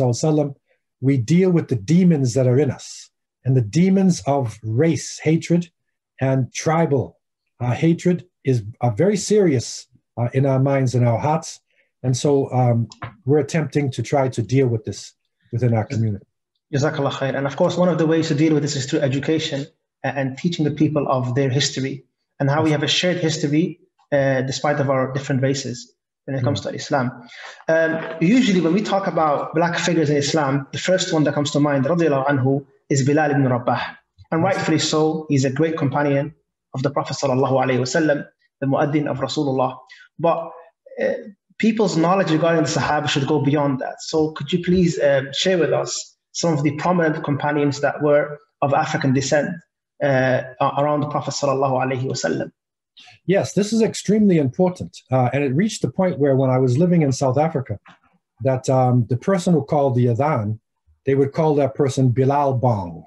we 1.00 1.16
deal 1.16 1.50
with 1.50 1.68
the 1.68 1.76
demons 1.76 2.34
that 2.34 2.46
are 2.46 2.58
in 2.58 2.70
us, 2.70 3.10
and 3.44 3.56
the 3.56 3.62
demons 3.62 4.20
of 4.26 4.58
race 4.62 5.20
hatred 5.22 5.70
and 6.20 6.52
tribal 6.52 7.18
uh, 7.60 7.72
hatred 7.72 8.26
is 8.44 8.64
uh, 8.80 8.90
very 8.90 9.16
serious 9.16 9.86
uh, 10.16 10.28
in 10.34 10.44
our 10.44 10.58
minds 10.58 10.94
and 10.94 11.06
our 11.06 11.18
hearts, 11.18 11.60
and 12.02 12.16
so 12.16 12.50
um, 12.52 12.88
we're 13.24 13.38
attempting 13.38 13.90
to 13.92 14.02
try 14.02 14.28
to 14.28 14.42
deal 14.42 14.66
with 14.66 14.84
this 14.84 15.14
within 15.52 15.72
our 15.74 15.84
community. 15.84 16.26
Jazakallah 16.74 17.12
khair. 17.12 17.34
And 17.36 17.46
of 17.46 17.56
course, 17.56 17.76
one 17.76 17.88
of 17.88 17.98
the 17.98 18.06
ways 18.06 18.28
to 18.28 18.34
deal 18.34 18.52
with 18.54 18.62
this 18.62 18.76
is 18.76 18.86
through 18.86 19.00
education 19.00 19.66
and 20.04 20.36
teaching 20.36 20.64
the 20.64 20.70
people 20.70 21.06
of 21.08 21.34
their 21.34 21.48
history 21.48 22.04
and 22.38 22.50
how 22.50 22.62
we 22.62 22.72
have 22.72 22.82
a 22.82 22.88
shared 22.88 23.16
history 23.18 23.80
uh, 24.12 24.42
despite 24.42 24.80
of 24.80 24.90
our 24.90 25.12
different 25.12 25.42
races 25.42 25.92
when 26.28 26.36
it 26.36 26.44
comes 26.44 26.60
to 26.60 26.68
Islam. 26.68 27.26
Um, 27.68 28.04
usually, 28.20 28.60
when 28.60 28.74
we 28.74 28.82
talk 28.82 29.06
about 29.06 29.54
black 29.54 29.78
figures 29.78 30.10
in 30.10 30.16
Islam, 30.16 30.66
the 30.72 30.78
first 30.78 31.10
one 31.10 31.24
that 31.24 31.32
comes 31.32 31.50
to 31.52 31.58
mind, 31.58 31.86
radiallahu 31.86 32.26
anhu, 32.28 32.66
is 32.90 33.06
Bilal 33.06 33.30
ibn 33.30 33.48
Rabah. 33.48 33.80
And 34.30 34.42
rightfully 34.42 34.78
so, 34.78 35.24
he's 35.30 35.46
a 35.46 35.50
great 35.50 35.78
companion 35.78 36.34
of 36.74 36.82
the 36.82 36.90
Prophet 36.90 37.16
sallallahu 37.16 37.54
alaihi 37.62 37.80
wasallam, 37.80 38.26
the 38.60 38.66
muaddin 38.66 39.06
of 39.10 39.20
Rasulullah. 39.20 39.78
But 40.18 40.50
uh, 41.02 41.14
people's 41.58 41.96
knowledge 41.96 42.30
regarding 42.30 42.64
the 42.64 42.68
Sahaba 42.68 43.08
should 43.08 43.26
go 43.26 43.42
beyond 43.42 43.78
that. 43.78 44.02
So, 44.02 44.32
could 44.32 44.52
you 44.52 44.62
please 44.62 45.00
um, 45.00 45.28
share 45.32 45.56
with 45.56 45.72
us 45.72 46.14
some 46.32 46.52
of 46.52 46.62
the 46.62 46.72
prominent 46.72 47.24
companions 47.24 47.80
that 47.80 48.02
were 48.02 48.36
of 48.60 48.74
African 48.74 49.14
descent 49.14 49.48
uh, 50.04 50.42
around 50.60 51.00
the 51.00 51.08
Prophet 51.08 51.30
sallallahu 51.30 51.82
alaihi 51.84 52.04
wasallam? 52.04 52.52
Yes, 53.26 53.52
this 53.52 53.72
is 53.72 53.82
extremely 53.82 54.38
important. 54.38 54.96
Uh, 55.10 55.28
and 55.32 55.44
it 55.44 55.54
reached 55.54 55.82
the 55.82 55.90
point 55.90 56.18
where 56.18 56.36
when 56.36 56.50
I 56.50 56.58
was 56.58 56.78
living 56.78 57.02
in 57.02 57.12
South 57.12 57.38
Africa, 57.38 57.78
that 58.42 58.68
um, 58.70 59.06
the 59.08 59.16
person 59.16 59.54
who 59.54 59.64
called 59.64 59.94
the 59.94 60.06
Adhan, 60.06 60.58
they 61.04 61.14
would 61.14 61.32
call 61.32 61.54
that 61.56 61.74
person 61.74 62.10
Bilal 62.10 62.54
Bong. 62.54 63.04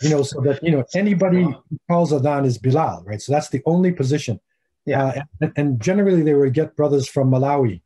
You 0.00 0.10
know, 0.10 0.22
so 0.22 0.40
that, 0.40 0.62
you 0.62 0.72
know, 0.72 0.84
anybody 0.94 1.42
who 1.42 1.78
calls 1.88 2.12
Adhan 2.12 2.44
is 2.44 2.58
Bilal, 2.58 3.04
right? 3.06 3.22
So 3.22 3.32
that's 3.32 3.50
the 3.50 3.62
only 3.66 3.92
position. 3.92 4.40
Yeah. 4.84 5.04
Uh, 5.04 5.22
and, 5.40 5.52
and, 5.56 5.80
generally 5.80 6.22
they 6.22 6.34
would 6.34 6.54
get 6.54 6.74
brothers 6.74 7.06
from 7.08 7.30
Malawi, 7.30 7.80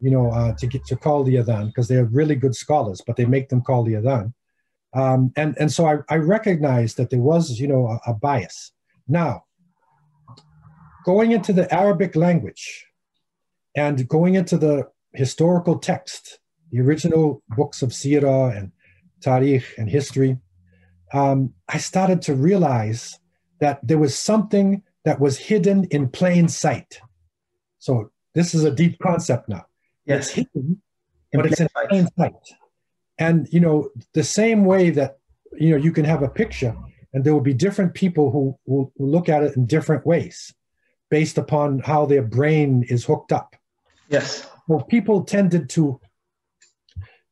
you 0.00 0.10
know, 0.10 0.30
uh, 0.30 0.54
to 0.54 0.66
get 0.66 0.86
to 0.86 0.96
call 0.96 1.24
the 1.24 1.34
Adhan 1.34 1.66
because 1.66 1.88
they're 1.88 2.06
really 2.06 2.36
good 2.36 2.54
scholars, 2.54 3.02
but 3.06 3.16
they 3.16 3.26
make 3.26 3.50
them 3.50 3.60
call 3.60 3.84
the 3.84 3.94
Adhan. 3.94 4.32
Um, 4.94 5.30
and, 5.36 5.54
and 5.58 5.70
so 5.70 5.86
I, 5.86 5.98
I 6.08 6.16
recognized 6.16 6.96
that 6.96 7.10
there 7.10 7.20
was, 7.20 7.60
you 7.60 7.68
know, 7.68 7.86
a, 7.86 8.12
a 8.12 8.14
bias. 8.14 8.72
Now, 9.06 9.44
going 11.04 11.32
into 11.32 11.52
the 11.52 11.72
Arabic 11.72 12.16
language 12.16 12.86
and 13.76 14.08
going 14.08 14.34
into 14.34 14.56
the 14.56 14.88
historical 15.12 15.78
text, 15.78 16.40
the 16.70 16.80
original 16.80 17.42
books 17.56 17.82
of 17.82 17.90
Sirah 17.90 18.56
and 18.56 18.72
Tarikh 19.20 19.64
and 19.78 19.88
history, 19.88 20.38
um, 21.12 21.54
I 21.68 21.78
started 21.78 22.22
to 22.22 22.34
realize 22.34 23.18
that 23.60 23.80
there 23.82 23.98
was 23.98 24.16
something 24.16 24.82
that 25.04 25.20
was 25.20 25.38
hidden 25.38 25.84
in 25.90 26.08
plain 26.08 26.48
sight. 26.48 27.00
So 27.78 28.10
this 28.34 28.54
is 28.54 28.64
a 28.64 28.70
deep 28.70 28.98
concept 28.98 29.48
now. 29.48 29.64
Yes. 30.04 30.28
It's 30.28 30.30
hidden, 30.30 30.82
but 31.32 31.46
it's 31.46 31.60
in 31.60 31.68
plain 31.88 32.08
sight. 32.18 32.32
And 33.18 33.48
you 33.50 33.60
know, 33.60 33.90
the 34.14 34.24
same 34.24 34.64
way 34.64 34.90
that 34.90 35.18
you 35.58 35.70
know 35.70 35.76
you 35.76 35.92
can 35.92 36.04
have 36.04 36.22
a 36.22 36.28
picture 36.28 36.76
and 37.12 37.24
there 37.24 37.32
will 37.32 37.40
be 37.40 37.54
different 37.54 37.94
people 37.94 38.30
who 38.30 38.58
will 38.66 38.92
look 38.98 39.28
at 39.28 39.42
it 39.42 39.56
in 39.56 39.66
different 39.66 40.06
ways 40.06 40.54
based 41.10 41.38
upon 41.38 41.80
how 41.80 42.06
their 42.06 42.22
brain 42.22 42.84
is 42.88 43.04
hooked 43.04 43.32
up. 43.32 43.56
Yes. 44.08 44.46
Well, 44.66 44.82
people 44.82 45.24
tended 45.24 45.68
to 45.70 46.00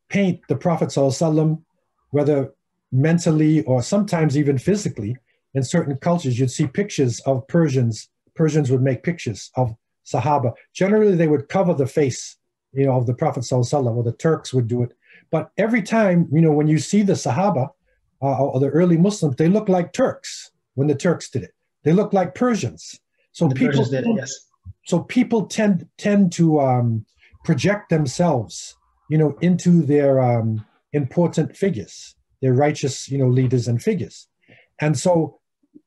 paint 0.09 0.41
the 0.49 0.57
Prophet 0.57 0.89
ﷺ, 0.89 1.63
whether 2.11 2.53
mentally 2.93 3.63
or 3.65 3.83
sometimes 3.83 4.37
even 4.37 4.59
physically. 4.59 5.17
In 5.55 5.63
certain 5.63 5.97
cultures, 5.97 6.39
you'd 6.39 6.51
see 6.51 6.67
pictures 6.67 7.21
of 7.21 7.47
Persians. 7.49 8.09
Persians 8.35 8.71
would 8.71 8.83
make 8.83 9.03
pictures 9.03 9.51
of 9.57 9.75
Sahaba. 10.05 10.53
Generally, 10.73 11.17
they 11.17 11.29
would 11.29 11.49
cover 11.49 11.75
the 11.75 11.87
face, 11.87 12.37
you 12.73 12.87
know, 12.87 12.97
of 12.97 13.07
the 13.07 13.15
Prophet 13.15 13.41
ﷺ, 13.41 13.97
or 13.97 14.03
the 14.03 14.13
Turks 14.13 14.53
would 14.55 14.69
do 14.69 14.83
it. 14.83 14.93
But 15.31 15.51
every 15.59 15.83
time, 15.83 16.29
you 16.33 16.41
know, 16.41 16.53
when 16.53 16.69
you 16.69 16.79
see 16.79 17.03
the 17.03 17.15
Sahaba 17.15 17.71
uh, 18.23 18.45
or 18.45 18.61
the 18.61 18.69
early 18.69 18.97
Muslims, 18.97 19.37
they 19.37 19.49
look 19.49 19.69
like 19.69 19.93
Turks 19.93 20.51
when 20.75 20.89
the 20.89 20.95
Turks 20.95 21.31
did 21.31 21.43
it. 21.43 21.55
They 21.85 21.93
look 21.93 22.13
like 22.13 22.35
Persians. 22.35 23.01
So 23.37 23.49
the 23.49 23.55
people 23.55 23.85
did 23.85 24.07
it, 24.07 24.17
yes. 24.17 24.33
So 24.87 25.01
people 25.01 25.45
tend 25.45 25.87
tend 25.99 26.33
to 26.33 26.59
um, 26.59 27.05
project 27.45 27.91
themselves, 27.91 28.75
you 29.11 29.19
know, 29.19 29.37
into 29.43 29.83
their 29.83 30.21
um, 30.21 30.65
important 30.95 31.55
figures, 31.55 32.15
their 32.41 32.55
righteous, 32.55 33.11
you 33.11 33.19
know, 33.19 33.29
leaders 33.29 33.69
and 33.69 33.83
figures. 33.83 34.27
And 34.81 34.99
so 34.99 35.39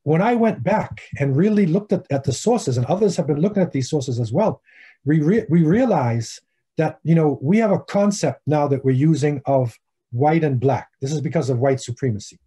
when 0.04 0.22
I 0.22 0.36
went 0.36 0.62
back 0.62 1.02
and 1.18 1.36
really 1.36 1.66
looked 1.66 1.92
at, 1.92 2.06
at 2.12 2.22
the 2.22 2.32
sources, 2.32 2.78
and 2.78 2.86
others 2.86 3.16
have 3.16 3.26
been 3.26 3.40
looking 3.40 3.64
at 3.64 3.72
these 3.72 3.90
sources 3.90 4.20
as 4.20 4.32
well, 4.32 4.62
we 5.04 5.20
re- 5.20 5.46
we 5.50 5.64
realize 5.64 6.40
that 6.76 7.00
you 7.02 7.16
know 7.16 7.40
we 7.42 7.58
have 7.58 7.72
a 7.72 7.80
concept 7.80 8.42
now 8.46 8.68
that 8.68 8.84
we're 8.84 9.02
using 9.10 9.42
of 9.46 9.76
white 10.12 10.44
and 10.44 10.60
black. 10.60 10.86
This 11.00 11.10
is 11.10 11.20
because 11.20 11.50
of 11.50 11.58
white 11.58 11.80
supremacy, 11.80 12.38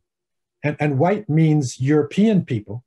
and 0.64 0.78
and 0.80 0.98
white 0.98 1.28
means 1.28 1.82
European 1.82 2.46
people, 2.46 2.86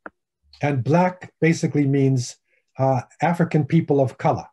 and 0.63 0.83
black 0.83 1.33
basically 1.41 1.87
means 1.87 2.37
uh, 2.79 3.03
African 3.23 3.65
people 3.65 4.01
of 4.01 4.19
color. 4.19 4.47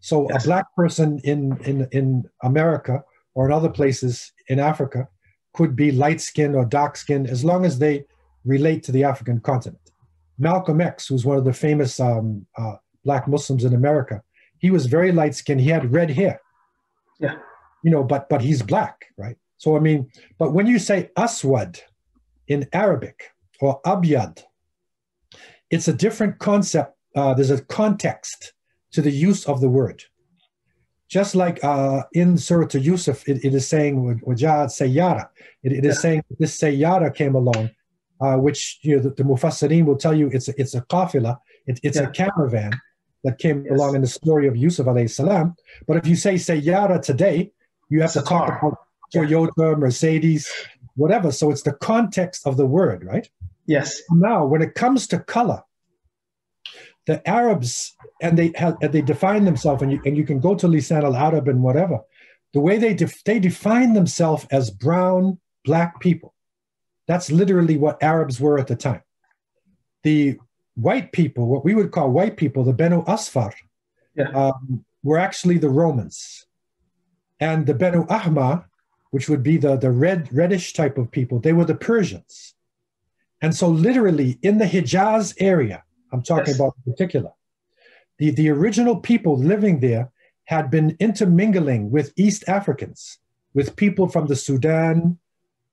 So 0.00 0.28
yes. 0.30 0.44
a 0.44 0.48
black 0.48 0.66
person 0.74 1.20
in, 1.24 1.56
in, 1.64 1.88
in 1.92 2.24
America 2.42 3.04
or 3.34 3.46
in 3.46 3.52
other 3.52 3.68
places 3.68 4.32
in 4.48 4.58
Africa 4.58 5.08
could 5.54 5.76
be 5.76 5.92
light 5.92 6.20
skinned 6.20 6.56
or 6.56 6.64
dark 6.64 6.96
skinned 6.96 7.28
as 7.28 7.44
long 7.44 7.64
as 7.64 7.78
they 7.78 8.04
relate 8.44 8.82
to 8.84 8.92
the 8.92 9.04
African 9.04 9.40
continent. 9.40 9.78
Malcolm 10.38 10.80
X, 10.80 11.06
who's 11.06 11.24
one 11.24 11.36
of 11.36 11.44
the 11.44 11.52
famous 11.52 12.00
um, 12.00 12.46
uh, 12.56 12.76
black 13.04 13.28
Muslims 13.28 13.64
in 13.64 13.74
America, 13.74 14.22
he 14.58 14.70
was 14.70 14.86
very 14.86 15.12
light 15.12 15.34
skinned. 15.34 15.60
He 15.60 15.68
had 15.68 15.92
red 15.92 16.10
hair. 16.10 16.40
Yeah. 17.20 17.36
You 17.84 17.90
know, 17.90 18.02
but 18.02 18.28
but 18.28 18.40
he's 18.40 18.62
black, 18.62 19.06
right? 19.16 19.36
So 19.58 19.76
I 19.76 19.80
mean, 19.80 20.10
but 20.38 20.52
when 20.52 20.66
you 20.66 20.78
say 20.78 21.10
aswad 21.16 21.80
in 22.48 22.68
Arabic 22.72 23.30
or 23.60 23.80
abyad 23.84 24.42
it's 25.72 25.88
a 25.88 25.92
different 25.92 26.38
concept. 26.38 26.94
Uh, 27.16 27.34
there's 27.34 27.50
a 27.50 27.62
context 27.64 28.52
to 28.92 29.00
the 29.02 29.10
use 29.10 29.46
of 29.46 29.60
the 29.60 29.68
word. 29.68 30.04
Just 31.08 31.34
like 31.34 31.62
uh, 31.64 32.02
in 32.12 32.38
Surah 32.38 32.68
to 32.68 32.80
Yusuf, 32.80 33.28
it, 33.28 33.44
it 33.44 33.54
is 33.54 33.66
saying 33.66 34.20
Wajad 34.26 34.68
Sayyara. 34.68 35.28
It, 35.62 35.72
it 35.72 35.84
is 35.84 35.96
yeah. 35.96 36.00
saying 36.00 36.24
this 36.38 36.58
Sayyara 36.58 37.14
came 37.14 37.34
along, 37.34 37.70
uh, 38.20 38.36
which 38.36 38.78
you 38.82 38.96
know 38.96 39.02
the, 39.02 39.10
the 39.10 39.22
Mufassirin 39.22 39.84
will 39.84 39.96
tell 39.96 40.14
you 40.14 40.28
it's 40.28 40.48
a, 40.48 40.54
it's 40.60 40.74
a 40.74 40.82
qafila, 40.82 41.38
it, 41.66 41.80
it's 41.82 41.98
yeah. 41.98 42.04
a 42.04 42.10
caravan 42.10 42.72
that 43.24 43.38
came 43.38 43.64
yes. 43.64 43.74
along 43.74 43.94
in 43.94 44.00
the 44.00 44.06
story 44.06 44.46
of 44.46 44.56
Yusuf 44.56 44.86
alayhi 44.86 45.10
salam. 45.10 45.54
But 45.86 45.98
if 45.98 46.06
you 46.06 46.16
say 46.16 46.34
Sayyara 46.34 47.02
today, 47.02 47.50
you 47.90 48.00
have 48.00 48.06
it's 48.06 48.14
to 48.14 48.22
talk 48.22 48.62
about 48.62 48.78
Toyota. 49.14 49.78
Mercedes, 49.78 50.50
whatever. 50.96 51.30
So 51.30 51.50
it's 51.50 51.62
the 51.62 51.74
context 51.74 52.46
of 52.46 52.56
the 52.56 52.66
word, 52.66 53.04
right? 53.04 53.28
Yes. 53.72 54.02
Now, 54.10 54.44
when 54.44 54.60
it 54.60 54.74
comes 54.74 55.06
to 55.08 55.18
color, 55.18 55.62
the 57.06 57.26
Arabs 57.26 57.96
and 58.20 58.38
they 58.38 58.52
have 58.56 58.76
they 58.80 59.00
define 59.00 59.44
themselves, 59.44 59.82
and 59.82 59.90
you 59.90 60.00
and 60.04 60.14
you 60.16 60.24
can 60.24 60.40
go 60.40 60.54
to 60.54 60.66
Lisan 60.68 61.02
al 61.02 61.16
Arab 61.16 61.48
and 61.48 61.62
whatever. 61.62 62.00
The 62.52 62.60
way 62.60 62.76
they 62.76 62.92
def, 62.92 63.24
they 63.24 63.38
define 63.40 63.94
themselves 63.94 64.46
as 64.50 64.70
brown 64.70 65.38
black 65.64 66.00
people. 66.00 66.34
That's 67.08 67.32
literally 67.32 67.78
what 67.78 68.02
Arabs 68.02 68.38
were 68.38 68.58
at 68.58 68.66
the 68.66 68.76
time. 68.76 69.02
The 70.02 70.38
white 70.74 71.12
people, 71.12 71.48
what 71.48 71.64
we 71.64 71.74
would 71.74 71.92
call 71.92 72.10
white 72.10 72.36
people, 72.36 72.64
the 72.64 72.74
Benu 72.74 73.04
Asfar, 73.06 73.52
yeah. 74.14 74.30
um, 74.30 74.84
were 75.02 75.18
actually 75.18 75.58
the 75.58 75.70
Romans, 75.70 76.46
and 77.40 77.66
the 77.66 77.74
Benu 77.74 78.06
Ahmar, 78.08 78.66
which 79.12 79.30
would 79.30 79.42
be 79.42 79.56
the 79.56 79.76
the 79.76 79.90
red 79.90 80.28
reddish 80.30 80.74
type 80.74 80.98
of 80.98 81.10
people, 81.10 81.40
they 81.40 81.54
were 81.54 81.64
the 81.64 81.74
Persians. 81.74 82.54
And 83.42 83.54
so, 83.54 83.68
literally, 83.68 84.38
in 84.42 84.58
the 84.58 84.64
Hijaz 84.64 85.34
area, 85.38 85.82
I'm 86.12 86.22
talking 86.22 86.54
yes. 86.54 86.56
about 86.56 86.74
in 86.86 86.92
particular, 86.92 87.32
the, 88.18 88.30
the 88.30 88.48
original 88.50 88.96
people 88.96 89.36
living 89.36 89.80
there 89.80 90.10
had 90.44 90.70
been 90.70 90.96
intermingling 91.00 91.90
with 91.90 92.12
East 92.16 92.44
Africans, 92.46 93.18
with 93.52 93.74
people 93.76 94.08
from 94.08 94.28
the 94.28 94.36
Sudan, 94.36 95.18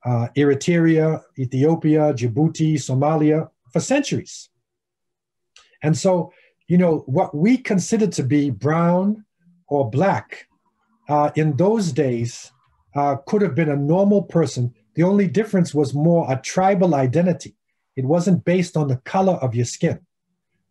uh, 0.04 0.28
Eritrea, 0.36 1.22
Ethiopia, 1.38 2.14
Djibouti, 2.14 2.74
Somalia 2.76 3.50
for 3.72 3.80
centuries. 3.80 4.50
And 5.84 5.98
so, 5.98 6.34
you 6.68 6.78
know, 6.78 7.00
what 7.06 7.36
we 7.36 7.58
consider 7.58 8.08
to 8.08 8.24
be 8.24 8.50
brown 8.50 9.26
or 9.68 9.90
black 9.90 10.48
uh, 11.08 11.32
in 11.36 11.56
those 11.58 11.92
days 11.92 12.52
uh, 12.96 13.18
could 13.28 13.42
have 13.42 13.56
been 13.56 13.70
a 13.70 13.76
normal 13.76 14.24
person. 14.24 14.74
The 14.96 15.04
only 15.04 15.28
difference 15.28 15.74
was 15.74 15.94
more 15.94 16.32
a 16.32 16.42
tribal 16.42 16.96
identity. 16.96 17.56
It 18.00 18.06
wasn't 18.06 18.46
based 18.46 18.78
on 18.78 18.88
the 18.88 19.02
color 19.14 19.34
of 19.46 19.54
your 19.54 19.66
skin. 19.66 20.00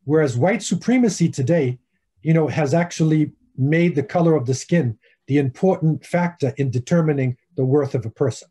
Whereas 0.05 0.39
white 0.39 0.63
supremacy 0.63 1.29
today 1.29 1.79
you 2.23 2.33
know, 2.33 2.49
has 2.49 2.73
actually 2.73 3.33
made 3.59 3.95
the 3.95 4.03
color 4.03 4.35
of 4.35 4.47
the 4.47 4.55
skin 4.55 4.99
the 5.27 5.37
important 5.37 6.07
factor 6.07 6.55
in 6.57 6.71
determining 6.71 7.37
the 7.57 7.65
worth 7.67 7.95
of 7.95 8.07
a 8.07 8.11
person. 8.11 8.49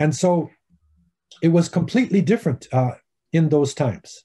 And 0.00 0.12
so 0.12 0.50
it 1.40 1.50
was 1.50 1.68
completely 1.68 2.20
different 2.20 2.66
uh, 2.72 2.94
in 3.32 3.48
those 3.48 3.72
times. 3.74 4.24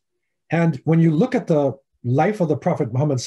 And 0.50 0.82
when 0.86 1.00
you 1.00 1.12
look 1.12 1.36
at 1.36 1.46
the 1.46 1.78
life 2.04 2.42
of 2.42 2.48
the 2.48 2.58
Prophet 2.58 2.92
Muhammad, 2.92 3.22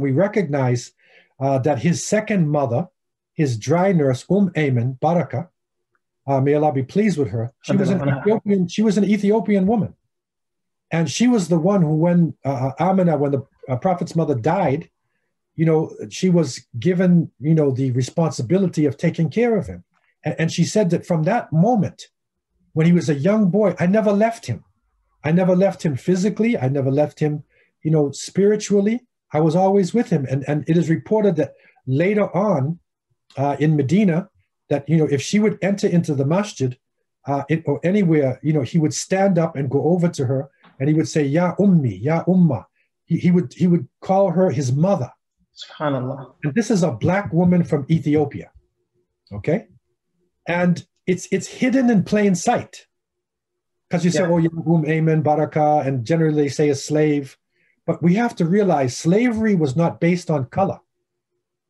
we 0.00 0.12
recognize 0.12 0.92
uh, 1.40 1.58
that 1.66 1.80
his 1.80 2.06
second 2.06 2.48
mother, 2.48 2.86
his 3.34 3.58
dry 3.58 3.90
nurse, 3.90 4.24
Umm 4.30 4.50
Ayman, 4.50 5.00
Baraka, 5.00 5.48
uh, 6.26 6.40
may 6.40 6.54
Allah 6.54 6.72
be 6.72 6.82
pleased 6.82 7.18
with 7.18 7.28
her, 7.28 7.52
she 7.62 7.76
was, 7.76 7.90
an 7.90 8.06
Ethiopian, 8.08 8.68
she 8.68 8.82
was 8.82 8.98
an 8.98 9.04
Ethiopian 9.04 9.66
woman. 9.66 9.94
And 10.90 11.10
she 11.10 11.26
was 11.26 11.48
the 11.48 11.58
one 11.58 11.82
who, 11.82 11.94
when 11.96 12.34
uh, 12.44 12.72
uh 12.78 12.90
Amina, 12.90 13.16
when 13.16 13.32
the 13.32 13.46
uh, 13.68 13.76
Prophet's 13.76 14.14
mother 14.14 14.34
died, 14.34 14.90
you 15.56 15.64
know, 15.64 15.92
she 16.10 16.28
was 16.28 16.66
given, 16.78 17.30
you 17.40 17.54
know, 17.54 17.70
the 17.70 17.90
responsibility 17.92 18.84
of 18.84 18.96
taking 18.96 19.30
care 19.30 19.56
of 19.56 19.66
him. 19.66 19.84
And, 20.24 20.34
and 20.38 20.52
she 20.52 20.64
said 20.64 20.90
that 20.90 21.06
from 21.06 21.22
that 21.24 21.52
moment, 21.52 22.08
when 22.74 22.86
he 22.86 22.92
was 22.92 23.08
a 23.08 23.14
young 23.14 23.50
boy, 23.50 23.74
I 23.80 23.86
never 23.86 24.12
left 24.12 24.46
him. 24.46 24.64
I 25.24 25.32
never 25.32 25.56
left 25.56 25.82
him 25.82 25.96
physically. 25.96 26.58
I 26.58 26.68
never 26.68 26.90
left 26.90 27.18
him, 27.18 27.42
you 27.82 27.90
know, 27.90 28.10
spiritually. 28.10 29.00
I 29.32 29.40
was 29.40 29.56
always 29.56 29.94
with 29.94 30.10
him. 30.10 30.26
And, 30.30 30.44
and 30.46 30.62
it 30.68 30.76
is 30.76 30.90
reported 30.90 31.36
that 31.36 31.54
later 31.86 32.28
on 32.36 32.78
uh, 33.36 33.56
in 33.58 33.76
Medina, 33.76 34.28
that, 34.68 34.88
you 34.88 34.96
know, 34.96 35.06
if 35.06 35.22
she 35.22 35.38
would 35.38 35.58
enter 35.62 35.86
into 35.86 36.14
the 36.14 36.24
masjid 36.24 36.76
uh, 37.26 37.44
it, 37.48 37.62
or 37.66 37.80
anywhere, 37.82 38.38
you 38.42 38.52
know, 38.52 38.62
he 38.62 38.78
would 38.78 38.94
stand 38.94 39.38
up 39.38 39.56
and 39.56 39.70
go 39.70 39.82
over 39.84 40.08
to 40.08 40.26
her 40.26 40.48
and 40.78 40.88
he 40.88 40.94
would 40.94 41.08
say, 41.08 41.22
Ya 41.24 41.54
Ummi, 41.56 42.02
Ya 42.02 42.24
Umma. 42.24 42.64
He, 43.04 43.18
he, 43.18 43.30
would, 43.30 43.52
he 43.52 43.66
would 43.66 43.88
call 44.00 44.30
her 44.30 44.50
his 44.50 44.72
mother. 44.72 45.10
Subhanallah. 45.56 46.34
And 46.44 46.54
this 46.54 46.70
is 46.70 46.82
a 46.82 46.92
black 46.92 47.32
woman 47.32 47.64
from 47.64 47.86
Ethiopia. 47.88 48.50
Okay? 49.32 49.68
And 50.46 50.84
it's 51.06 51.28
it's 51.30 51.46
hidden 51.46 51.88
in 51.90 52.02
plain 52.02 52.34
sight. 52.34 52.86
Because 53.88 54.04
you 54.04 54.10
say, 54.10 54.22
yeah. 54.22 54.28
oh, 54.28 54.40
Yahum, 54.40 54.88
Amen, 54.88 55.22
Baraka, 55.22 55.82
and 55.86 56.04
generally 56.04 56.42
they 56.42 56.48
say 56.48 56.68
a 56.70 56.74
slave. 56.74 57.36
But 57.86 58.02
we 58.02 58.14
have 58.14 58.34
to 58.36 58.44
realize 58.44 58.96
slavery 58.96 59.54
was 59.54 59.76
not 59.76 60.00
based 60.00 60.28
on 60.28 60.46
color. 60.46 60.80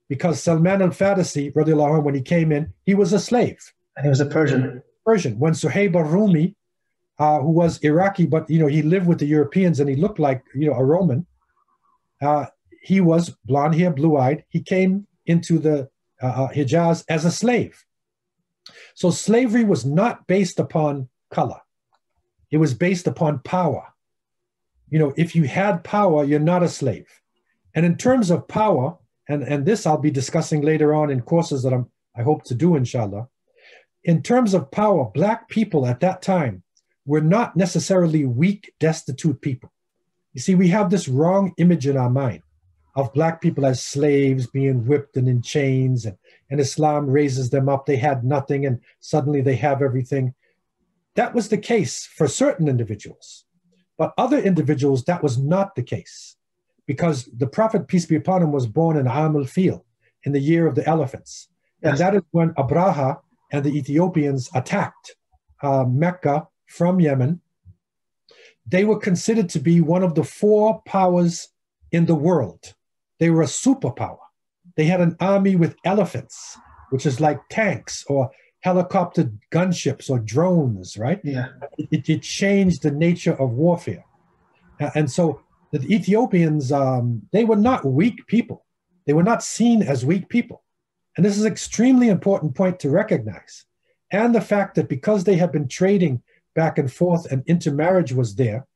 Because 0.08 0.42
Salman 0.42 0.82
al 0.82 0.90
Farisi, 0.90 1.52
when 1.54 2.14
he 2.14 2.22
came 2.22 2.52
in, 2.52 2.72
he 2.84 2.94
was 2.94 3.12
a 3.12 3.18
slave. 3.18 3.58
And 3.96 4.04
he 4.04 4.08
was 4.08 4.20
a 4.20 4.26
Persian. 4.26 4.82
Persian. 5.04 5.38
When 5.38 5.52
Suhaib 5.52 5.96
al 5.96 6.02
Rumi, 6.02 6.54
uh, 7.18 7.40
who 7.40 7.50
was 7.50 7.78
Iraqi, 7.78 8.26
but 8.26 8.48
you 8.50 8.58
know, 8.58 8.66
he 8.66 8.82
lived 8.82 9.06
with 9.06 9.18
the 9.18 9.26
Europeans 9.26 9.80
and 9.80 9.88
he 9.88 9.96
looked 9.96 10.18
like 10.18 10.42
you 10.54 10.68
know 10.68 10.76
a 10.76 10.84
Roman. 10.84 11.26
Uh, 12.20 12.46
he 12.82 13.00
was 13.00 13.30
blonde 13.44 13.74
hair, 13.74 13.90
blue 13.90 14.16
eyed. 14.16 14.44
He 14.48 14.60
came 14.60 15.06
into 15.26 15.58
the 15.58 15.88
uh, 16.22 16.26
uh, 16.26 16.52
Hijaz 16.52 17.04
as 17.08 17.24
a 17.24 17.30
slave. 17.30 17.84
So 18.94 19.10
slavery 19.10 19.64
was 19.64 19.84
not 19.84 20.26
based 20.26 20.58
upon 20.58 21.08
color, 21.30 21.60
it 22.50 22.58
was 22.58 22.74
based 22.74 23.06
upon 23.06 23.40
power. 23.40 23.92
You 24.88 25.00
know, 25.00 25.12
if 25.16 25.34
you 25.34 25.44
had 25.44 25.82
power, 25.82 26.22
you're 26.22 26.38
not 26.38 26.62
a 26.62 26.68
slave. 26.68 27.08
And 27.74 27.84
in 27.84 27.96
terms 27.96 28.30
of 28.30 28.46
power, 28.46 28.96
and, 29.28 29.42
and 29.42 29.66
this 29.66 29.86
I'll 29.86 29.98
be 29.98 30.10
discussing 30.10 30.62
later 30.62 30.94
on 30.94 31.10
in 31.10 31.22
courses 31.22 31.62
that 31.62 31.72
I'm, 31.72 31.90
I 32.16 32.22
hope 32.22 32.44
to 32.44 32.54
do, 32.54 32.76
inshallah. 32.76 33.28
In 34.04 34.22
terms 34.22 34.54
of 34.54 34.70
power, 34.70 35.10
Black 35.12 35.48
people 35.48 35.86
at 35.86 36.00
that 36.00 36.22
time 36.22 36.62
were 37.04 37.20
not 37.20 37.56
necessarily 37.56 38.24
weak, 38.24 38.72
destitute 38.78 39.40
people. 39.40 39.72
You 40.32 40.40
see, 40.40 40.54
we 40.54 40.68
have 40.68 40.90
this 40.90 41.08
wrong 41.08 41.54
image 41.56 41.86
in 41.86 41.96
our 41.96 42.10
mind 42.10 42.42
of 42.96 43.12
black 43.12 43.42
people 43.42 43.66
as 43.66 43.82
slaves 43.82 44.46
being 44.46 44.86
whipped 44.86 45.16
and 45.16 45.28
in 45.28 45.42
chains 45.42 46.06
and, 46.06 46.16
and 46.50 46.58
islam 46.58 47.06
raises 47.06 47.50
them 47.50 47.68
up 47.68 47.84
they 47.84 47.96
had 47.96 48.24
nothing 48.24 48.66
and 48.66 48.80
suddenly 49.00 49.40
they 49.40 49.54
have 49.54 49.82
everything 49.82 50.34
that 51.14 51.34
was 51.34 51.48
the 51.48 51.58
case 51.58 52.06
for 52.06 52.26
certain 52.26 52.68
individuals 52.68 53.44
but 53.98 54.14
other 54.18 54.38
individuals 54.38 55.04
that 55.04 55.22
was 55.22 55.38
not 55.38 55.74
the 55.74 55.82
case 55.82 56.35
because 56.86 57.28
the 57.36 57.46
prophet 57.46 57.88
peace 57.88 58.06
be 58.06 58.16
upon 58.16 58.42
him 58.42 58.52
was 58.52 58.66
born 58.66 58.96
in 58.96 59.06
Am 59.06 59.36
al-Fil 59.36 59.84
in 60.24 60.32
the 60.32 60.40
year 60.40 60.66
of 60.66 60.74
the 60.74 60.86
elephants 60.88 61.48
yes. 61.82 61.90
and 61.90 61.98
that 61.98 62.14
is 62.14 62.22
when 62.30 62.50
abraha 62.54 63.18
and 63.52 63.64
the 63.64 63.76
ethiopians 63.76 64.50
attacked 64.54 65.16
uh, 65.62 65.84
mecca 65.84 66.46
from 66.66 67.00
yemen 67.00 67.40
they 68.68 68.84
were 68.84 68.98
considered 68.98 69.48
to 69.48 69.60
be 69.60 69.80
one 69.80 70.02
of 70.02 70.14
the 70.14 70.24
four 70.24 70.82
powers 70.84 71.48
in 71.92 72.06
the 72.06 72.14
world 72.14 72.74
they 73.18 73.30
were 73.30 73.42
a 73.42 73.46
superpower. 73.46 74.18
They 74.76 74.84
had 74.84 75.00
an 75.00 75.16
army 75.20 75.56
with 75.56 75.76
elephants, 75.84 76.58
which 76.90 77.06
is 77.06 77.20
like 77.20 77.40
tanks 77.48 78.04
or 78.08 78.30
helicopter 78.60 79.32
gunships 79.50 80.10
or 80.10 80.18
drones, 80.18 80.98
right? 80.98 81.20
Yeah. 81.24 81.48
It, 81.78 82.08
it 82.08 82.22
changed 82.22 82.82
the 82.82 82.90
nature 82.90 83.40
of 83.40 83.52
warfare. 83.52 84.04
And 84.94 85.10
so 85.10 85.40
the 85.78 85.94
Ethiopians, 85.94 86.72
um, 86.72 87.22
they 87.32 87.44
were 87.44 87.56
not 87.56 87.84
weak 87.84 88.26
people. 88.26 88.64
They 89.06 89.12
were 89.12 89.22
not 89.22 89.42
seen 89.42 89.82
as 89.82 90.04
weak 90.04 90.28
people. 90.28 90.62
And 91.16 91.24
this 91.24 91.36
is 91.36 91.44
an 91.44 91.52
extremely 91.52 92.08
important 92.08 92.54
point 92.54 92.78
to 92.80 92.90
recognize. 92.90 93.64
And 94.10 94.34
the 94.34 94.40
fact 94.40 94.74
that 94.74 94.88
because 94.88 95.24
they 95.24 95.36
had 95.36 95.52
been 95.52 95.68
trading 95.68 96.22
back 96.54 96.78
and 96.78 96.92
forth 96.92 97.30
and 97.30 97.42
intermarriage 97.46 98.12
was 98.12 98.34
there, 98.36 98.66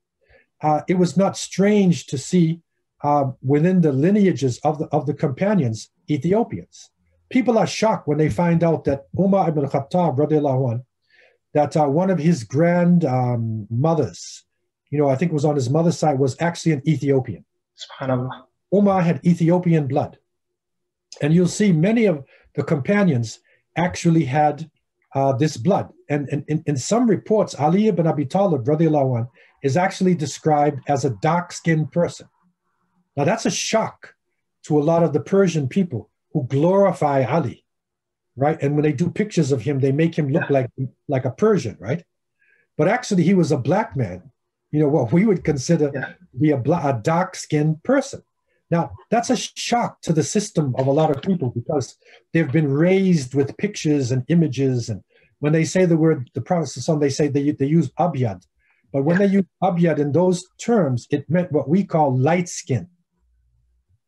uh, 0.63 0.83
it 0.89 0.99
was 0.99 1.17
not 1.17 1.37
strange 1.37 2.07
to 2.07 2.19
see 2.19 2.61
uh, 3.03 3.31
within 3.43 3.81
the 3.81 3.93
lineages 3.93 4.59
of 4.59 4.79
the, 4.79 4.87
of 4.87 5.07
the 5.07 5.15
companions, 5.15 5.91
Ethiopians. 6.11 6.91
People 7.31 7.57
are 7.59 7.67
shocked 7.67 8.09
when 8.09 8.19
they 8.19 8.29
find 8.29 8.63
out 8.63 8.85
that 8.85 9.07
Umar 9.19 9.49
ibn 9.49 9.67
Khattab, 9.67 10.19
anh, 10.21 10.85
that 11.55 11.77
uh, 11.77 11.87
one 11.87 12.11
of 12.11 12.19
his 12.19 12.45
grand 12.45 13.05
um, 13.05 13.67
mothers, 13.71 14.45
you 14.91 14.99
know, 14.99 15.09
I 15.09 15.17
think 15.17 15.31
it 15.31 15.35
was 15.35 15.45
on 15.45 15.55
his 15.55 15.71
mother's 15.71 15.99
side, 15.99 16.19
was 16.19 16.37
actually 16.41 16.73
an 16.73 16.83
Ethiopian. 16.87 17.45
SubhanAllah. 17.79 18.45
Umar 18.75 19.03
had 19.03 19.25
Ethiopian 19.25 19.87
blood. 19.87 20.19
And 21.23 21.35
you'll 21.35 21.49
see 21.49 21.73
many 21.73 22.07
of 22.07 22.25
the 22.55 22.63
companions 22.63 23.41
actually 23.77 24.25
had 24.25 24.71
uh, 25.15 25.33
this 25.33 25.57
blood. 25.57 25.93
And, 26.09 26.29
in 26.67 26.77
some 26.77 27.09
reports, 27.09 27.55
Ali 27.55 27.87
ibn 27.87 28.07
Abi 28.07 28.27
Talib, 28.27 28.69
anh, 28.69 29.29
is 29.63 29.77
actually 29.77 30.15
described 30.15 30.81
as 30.89 31.05
a 31.05 31.11
dark 31.11 31.53
skinned 31.53 31.93
person. 31.93 32.29
Now, 33.17 33.25
that's 33.25 33.47
a 33.47 33.51
shock 33.51 34.15
to 34.65 34.79
a 34.79 34.83
lot 34.83 35.03
of 35.03 35.13
the 35.13 35.21
Persian 35.21 35.69
people 35.69 36.11
who 36.33 36.47
glorify 36.49 37.25
Ali, 37.25 37.65
right? 38.37 38.61
And 38.63 38.75
when 38.75 38.83
they 38.83 38.93
do 38.93 39.11
pictures 39.11 39.53
of 39.53 39.63
him, 39.63 39.81
they 39.81 39.93
make 39.93 40.17
him 40.17 40.29
look 40.31 40.49
like, 40.51 40.71
like 41.09 41.25
a 41.25 41.31
Persian, 41.31 41.77
right? 41.79 42.05
But 42.77 42.89
actually, 42.89 43.25
he 43.25 43.35
was 43.35 43.53
a 43.53 43.59
black 43.59 43.97
man, 43.97 44.31
you 44.71 44.81
know, 44.81 44.89
what 44.89 45.13
we 45.13 45.27
would 45.27 45.45
consider 45.45 45.91
yeah. 45.95 46.13
be 46.39 46.51
a, 46.51 46.61
a 46.61 47.01
dark 47.03 47.35
skinned 47.35 47.83
person. 47.83 48.23
Now, 48.71 48.93
that's 49.11 49.31
a 49.31 49.37
shock 49.37 50.01
to 50.03 50.13
the 50.13 50.23
system 50.23 50.75
of 50.79 50.87
a 50.87 50.93
lot 50.93 51.11
of 51.11 51.23
people 51.23 51.51
because 51.51 51.97
they've 52.33 52.53
been 52.53 52.73
raised 52.73 53.35
with 53.35 53.57
pictures 53.57 54.13
and 54.13 54.25
images. 54.29 54.89
And 54.89 55.03
when 55.41 55.53
they 55.53 55.65
say 55.65 55.87
the 55.87 55.97
word, 55.97 56.31
the 56.35 56.41
Prophet, 56.41 56.71
they 57.01 57.11
say 57.11 57.27
they, 57.27 57.51
they 57.51 57.67
use 57.67 57.91
abyad. 57.99 58.45
But 58.93 59.03
when 59.03 59.19
they 59.19 59.27
use 59.27 59.45
abyad 59.63 59.99
in 59.99 60.13
those 60.13 60.45
terms, 60.59 61.09
it 61.11 61.29
meant 61.29 61.51
what 61.51 61.69
we 61.69 61.83
call 61.85 62.17
light 62.17 62.49
skin 62.49 62.89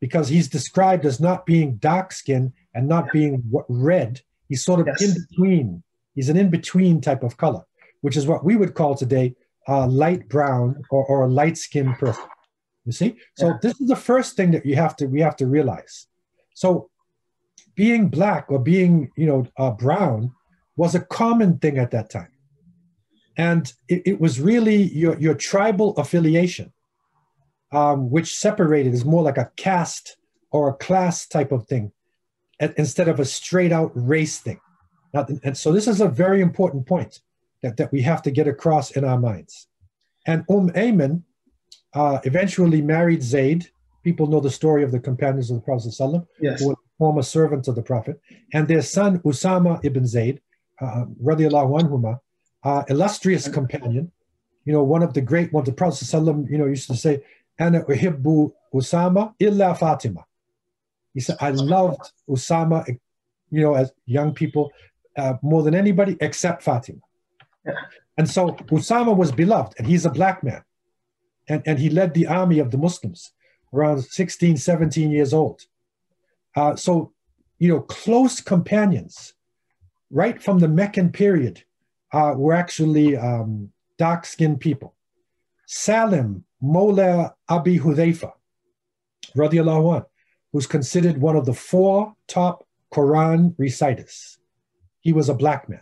because 0.00 0.28
he's 0.28 0.48
described 0.48 1.06
as 1.06 1.20
not 1.20 1.46
being 1.46 1.76
dark 1.76 2.12
skinned 2.12 2.52
and 2.74 2.88
not 2.88 3.12
being 3.12 3.42
red. 3.68 4.20
He's 4.48 4.64
sort 4.64 4.80
of 4.80 4.88
yes. 4.88 5.02
in 5.02 5.26
between. 5.28 5.82
He's 6.14 6.28
an 6.28 6.36
in 6.36 6.50
between 6.50 7.00
type 7.00 7.22
of 7.22 7.36
color, 7.36 7.64
which 8.00 8.16
is 8.16 8.26
what 8.26 8.44
we 8.44 8.56
would 8.56 8.74
call 8.74 8.94
today 8.94 9.34
a 9.68 9.86
light 9.86 10.28
brown 10.28 10.82
or, 10.90 11.04
or 11.06 11.24
a 11.24 11.28
light 11.28 11.56
skinned 11.56 11.96
person. 11.98 12.24
You 12.84 12.92
see? 12.92 13.16
So 13.36 13.48
yeah. 13.48 13.58
this 13.62 13.80
is 13.80 13.88
the 13.88 13.96
first 13.96 14.36
thing 14.36 14.50
that 14.52 14.66
you 14.66 14.76
have 14.76 14.96
to 14.96 15.06
we 15.06 15.20
have 15.20 15.36
to 15.36 15.46
realize. 15.46 16.06
So 16.54 16.90
being 17.74 18.08
black 18.08 18.46
or 18.48 18.58
being 18.58 19.10
you 19.16 19.26
know 19.26 19.46
uh, 19.56 19.70
brown 19.70 20.32
was 20.76 20.94
a 20.94 21.00
common 21.00 21.58
thing 21.58 21.78
at 21.78 21.92
that 21.92 22.10
time, 22.10 22.32
and 23.36 23.72
it, 23.88 24.02
it 24.04 24.20
was 24.20 24.40
really 24.40 24.82
your 24.82 25.18
your 25.18 25.34
tribal 25.34 25.96
affiliation 25.96 26.72
um, 27.72 28.10
which 28.10 28.36
separated 28.36 28.92
is 28.92 29.04
more 29.04 29.22
like 29.22 29.38
a 29.38 29.50
caste 29.56 30.16
or 30.50 30.68
a 30.68 30.74
class 30.74 31.26
type 31.26 31.52
of 31.52 31.66
thing 31.66 31.92
instead 32.76 33.08
of 33.08 33.18
a 33.18 33.24
straight 33.24 33.72
out 33.72 33.90
race 33.94 34.38
thing. 34.38 34.60
And 35.14 35.56
so 35.56 35.72
this 35.72 35.88
is 35.88 36.00
a 36.00 36.08
very 36.08 36.40
important 36.40 36.86
point 36.86 37.20
that, 37.62 37.76
that 37.76 37.92
we 37.92 38.02
have 38.02 38.22
to 38.22 38.30
get 38.30 38.48
across 38.48 38.92
in 38.92 39.04
our 39.04 39.18
minds. 39.18 39.68
And 40.26 40.44
Umm 40.50 40.70
Ayman 40.70 41.22
uh, 41.94 42.18
eventually 42.24 42.82
married 42.82 43.22
Zayd. 43.22 43.68
People 44.02 44.26
know 44.26 44.40
the 44.40 44.50
story 44.50 44.82
of 44.82 44.90
the 44.90 45.00
companions 45.00 45.50
of 45.50 45.56
the 45.56 45.62
Prophet 45.62 46.26
yes. 46.40 46.60
who 46.60 46.68
were 46.68 46.76
former 46.98 47.22
servants 47.22 47.68
of 47.68 47.74
the 47.74 47.82
Prophet, 47.82 48.20
and 48.52 48.66
their 48.66 48.82
son 48.82 49.18
Usama 49.20 49.80
ibn 49.84 50.06
Zayd, 50.06 50.40
uh, 50.80 51.04
uh, 52.64 52.84
illustrious 52.88 53.48
companion, 53.48 54.10
you 54.64 54.72
know, 54.72 54.82
one 54.82 55.02
of 55.02 55.14
the 55.14 55.20
great 55.20 55.52
ones. 55.52 55.66
The 55.66 55.72
Prophet 55.72 56.12
you 56.50 56.58
know, 56.58 56.66
used 56.66 56.88
to 56.88 56.96
say, 56.96 57.22
Ana 57.58 57.84
uhibbu 57.84 58.52
Usama 58.74 59.34
illa 59.38 59.74
Fatima. 59.74 60.24
He 61.14 61.20
said, 61.20 61.36
I 61.40 61.50
loved 61.50 62.10
Usama, 62.28 62.86
you 63.50 63.60
know, 63.60 63.74
as 63.74 63.92
young 64.06 64.32
people, 64.32 64.72
uh, 65.16 65.34
more 65.42 65.62
than 65.62 65.74
anybody 65.74 66.16
except 66.20 66.62
Fatima. 66.62 67.00
And 68.16 68.28
so 68.28 68.50
Usama 68.50 69.16
was 69.16 69.32
beloved, 69.32 69.74
and 69.78 69.86
he's 69.86 70.04
a 70.04 70.10
black 70.10 70.42
man. 70.42 70.62
And, 71.48 71.62
and 71.66 71.78
he 71.78 71.90
led 71.90 72.14
the 72.14 72.26
army 72.26 72.58
of 72.58 72.70
the 72.70 72.78
Muslims 72.78 73.32
around 73.72 74.02
16, 74.02 74.56
17 74.56 75.10
years 75.10 75.32
old. 75.32 75.62
Uh, 76.54 76.76
so, 76.76 77.12
you 77.58 77.68
know, 77.68 77.80
close 77.80 78.40
companions, 78.40 79.34
right 80.10 80.42
from 80.42 80.58
the 80.58 80.68
Meccan 80.68 81.10
period, 81.10 81.64
uh, 82.12 82.34
were 82.36 82.52
actually 82.52 83.16
um, 83.16 83.70
dark 83.98 84.26
skinned 84.26 84.60
people. 84.60 84.94
Salim, 85.66 86.44
Mola 86.60 87.34
Abi 87.48 87.78
Hudhaifa, 87.78 88.32
radiallahu 89.34 89.96
anh, 89.96 90.04
who's 90.52 90.66
considered 90.66 91.18
one 91.18 91.34
of 91.34 91.46
the 91.46 91.54
four 91.54 92.14
top 92.28 92.66
Quran 92.92 93.54
reciters. 93.56 94.38
He 95.00 95.12
was 95.12 95.28
a 95.28 95.34
black 95.34 95.68
man. 95.68 95.80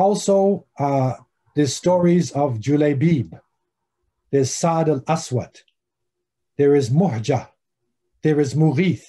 Also, 0.00 0.64
uh, 0.78 1.12
there's 1.54 1.76
stories 1.76 2.32
of 2.32 2.58
Julaybib, 2.58 3.38
there's 4.30 4.50
Sa'd 4.50 4.88
al 4.88 5.02
Aswad, 5.06 5.60
there 6.56 6.74
is 6.74 6.88
Muhja, 6.88 7.48
there 8.22 8.40
is 8.40 8.54
Mughith. 8.54 9.04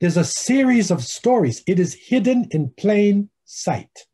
There's 0.00 0.16
a 0.16 0.24
series 0.24 0.90
of 0.90 1.04
stories. 1.04 1.62
It 1.66 1.78
is 1.78 1.92
hidden 1.94 2.48
in 2.50 2.70
plain 2.76 3.28
sight. 3.44 4.06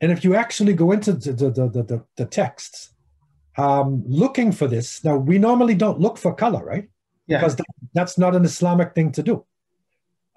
And 0.00 0.12
if 0.12 0.22
you 0.24 0.36
actually 0.36 0.74
go 0.74 0.92
into 0.92 1.12
the, 1.12 1.32
the, 1.32 1.50
the, 1.50 1.82
the, 1.82 2.04
the 2.16 2.26
texts, 2.26 2.94
um, 3.58 4.04
looking 4.06 4.52
for 4.52 4.68
this, 4.68 5.02
now 5.02 5.16
we 5.16 5.38
normally 5.38 5.74
don't 5.74 5.98
look 5.98 6.18
for 6.18 6.32
color, 6.32 6.64
right? 6.64 6.88
Yeah. 7.26 7.38
Because 7.38 7.56
that, 7.56 7.66
that's 7.94 8.16
not 8.16 8.36
an 8.36 8.44
Islamic 8.44 8.94
thing 8.94 9.10
to 9.12 9.22
do. 9.24 9.44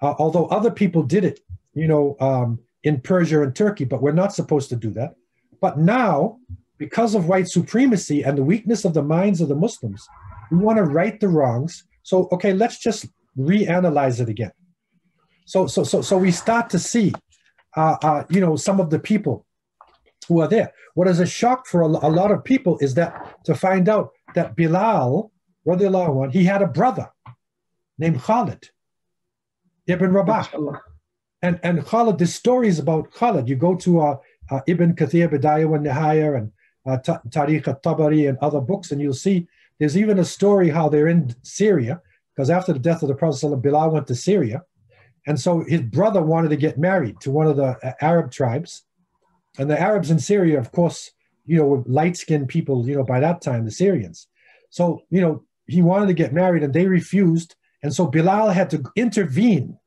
Uh, 0.02 0.14
although 0.18 0.46
other 0.46 0.72
people 0.72 1.04
did 1.04 1.24
it, 1.24 1.38
you 1.74 1.86
know, 1.86 2.16
um, 2.18 2.58
in 2.82 3.00
Persia 3.00 3.42
and 3.42 3.54
Turkey, 3.54 3.84
but 3.84 4.02
we're 4.02 4.12
not 4.12 4.34
supposed 4.34 4.68
to 4.70 4.76
do 4.76 4.90
that. 4.90 5.14
But 5.60 5.78
now, 5.78 6.38
because 6.78 7.14
of 7.14 7.28
white 7.28 7.48
supremacy 7.48 8.22
and 8.22 8.38
the 8.38 8.42
weakness 8.42 8.84
of 8.84 8.94
the 8.94 9.02
minds 9.02 9.40
of 9.40 9.48
the 9.48 9.54
Muslims, 9.54 10.06
we 10.50 10.58
want 10.58 10.78
to 10.78 10.84
right 10.84 11.18
the 11.20 11.28
wrongs. 11.28 11.84
So, 12.02 12.28
okay, 12.32 12.52
let's 12.52 12.78
just 12.78 13.06
reanalyze 13.38 14.20
it 14.20 14.28
again. 14.28 14.52
So, 15.44 15.66
so, 15.66 15.84
so, 15.84 16.00
so 16.00 16.16
we 16.16 16.30
start 16.30 16.70
to 16.70 16.78
see, 16.78 17.12
uh, 17.76 17.96
uh, 18.02 18.24
you 18.30 18.40
know, 18.40 18.56
some 18.56 18.80
of 18.80 18.88
the 18.88 18.98
people 18.98 19.46
who 20.28 20.40
are 20.40 20.48
there. 20.48 20.72
What 20.94 21.08
is 21.08 21.20
a 21.20 21.26
shock 21.26 21.66
for 21.66 21.82
a, 21.82 21.86
a 21.86 22.10
lot 22.10 22.30
of 22.30 22.44
people 22.44 22.78
is 22.78 22.94
that 22.94 23.44
to 23.44 23.54
find 23.54 23.88
out 23.88 24.10
that 24.34 24.56
Bilal, 24.56 25.30
radiallahu 25.66 26.24
anh, 26.24 26.30
he 26.30 26.44
had 26.44 26.62
a 26.62 26.66
brother 26.66 27.10
named 27.98 28.22
Khalid 28.22 28.68
ibn 29.86 30.12
Rabah. 30.12 30.48
And 31.42 31.58
and 31.62 31.84
Khalid, 31.84 32.18
the 32.18 32.26
stories 32.26 32.78
about 32.78 33.10
Khalid. 33.12 33.48
You 33.48 33.56
go 33.56 33.74
to 33.76 34.00
uh, 34.00 34.16
uh, 34.50 34.60
Ibn 34.66 34.94
Kathir, 34.94 35.28
Bidayah 35.28 35.68
wa 35.68 35.78
Nihaya, 35.78 36.36
and 36.36 36.52
uh, 36.86 36.98
Ta- 36.98 37.22
Tarikh 37.28 37.68
al-Tabari 37.68 38.28
and 38.28 38.38
other 38.38 38.60
books, 38.60 38.90
and 38.90 39.00
you'll 39.00 39.14
see 39.14 39.46
there's 39.78 39.96
even 39.96 40.18
a 40.18 40.24
story 40.24 40.68
how 40.68 40.88
they're 40.88 41.08
in 41.08 41.34
Syria, 41.42 42.02
because 42.34 42.50
after 42.50 42.72
the 42.72 42.78
death 42.78 43.02
of 43.02 43.08
the 43.08 43.14
Prophet, 43.14 43.56
Bilal 43.56 43.90
went 43.90 44.06
to 44.08 44.14
Syria. 44.14 44.62
And 45.26 45.38
so 45.38 45.64
his 45.64 45.82
brother 45.82 46.22
wanted 46.22 46.48
to 46.50 46.56
get 46.56 46.78
married 46.78 47.20
to 47.20 47.30
one 47.30 47.46
of 47.46 47.56
the 47.56 47.76
uh, 47.82 47.92
Arab 48.00 48.30
tribes. 48.30 48.84
And 49.58 49.70
the 49.70 49.78
Arabs 49.78 50.10
in 50.10 50.18
Syria, 50.18 50.58
of 50.58 50.72
course, 50.72 51.10
you 51.46 51.56
know, 51.56 51.66
were 51.66 51.82
light 51.86 52.16
skinned 52.16 52.48
people, 52.48 52.86
you 52.88 52.94
know, 52.94 53.04
by 53.04 53.20
that 53.20 53.42
time, 53.42 53.64
the 53.64 53.70
Syrians. 53.70 54.28
So, 54.70 55.02
you 55.10 55.20
know, 55.20 55.44
he 55.66 55.82
wanted 55.82 56.06
to 56.06 56.14
get 56.14 56.32
married 56.32 56.62
and 56.62 56.72
they 56.72 56.86
refused. 56.86 57.54
And 57.82 57.94
so 57.94 58.06
Bilal 58.06 58.50
had 58.50 58.70
to 58.70 58.82
intervene. 58.96 59.78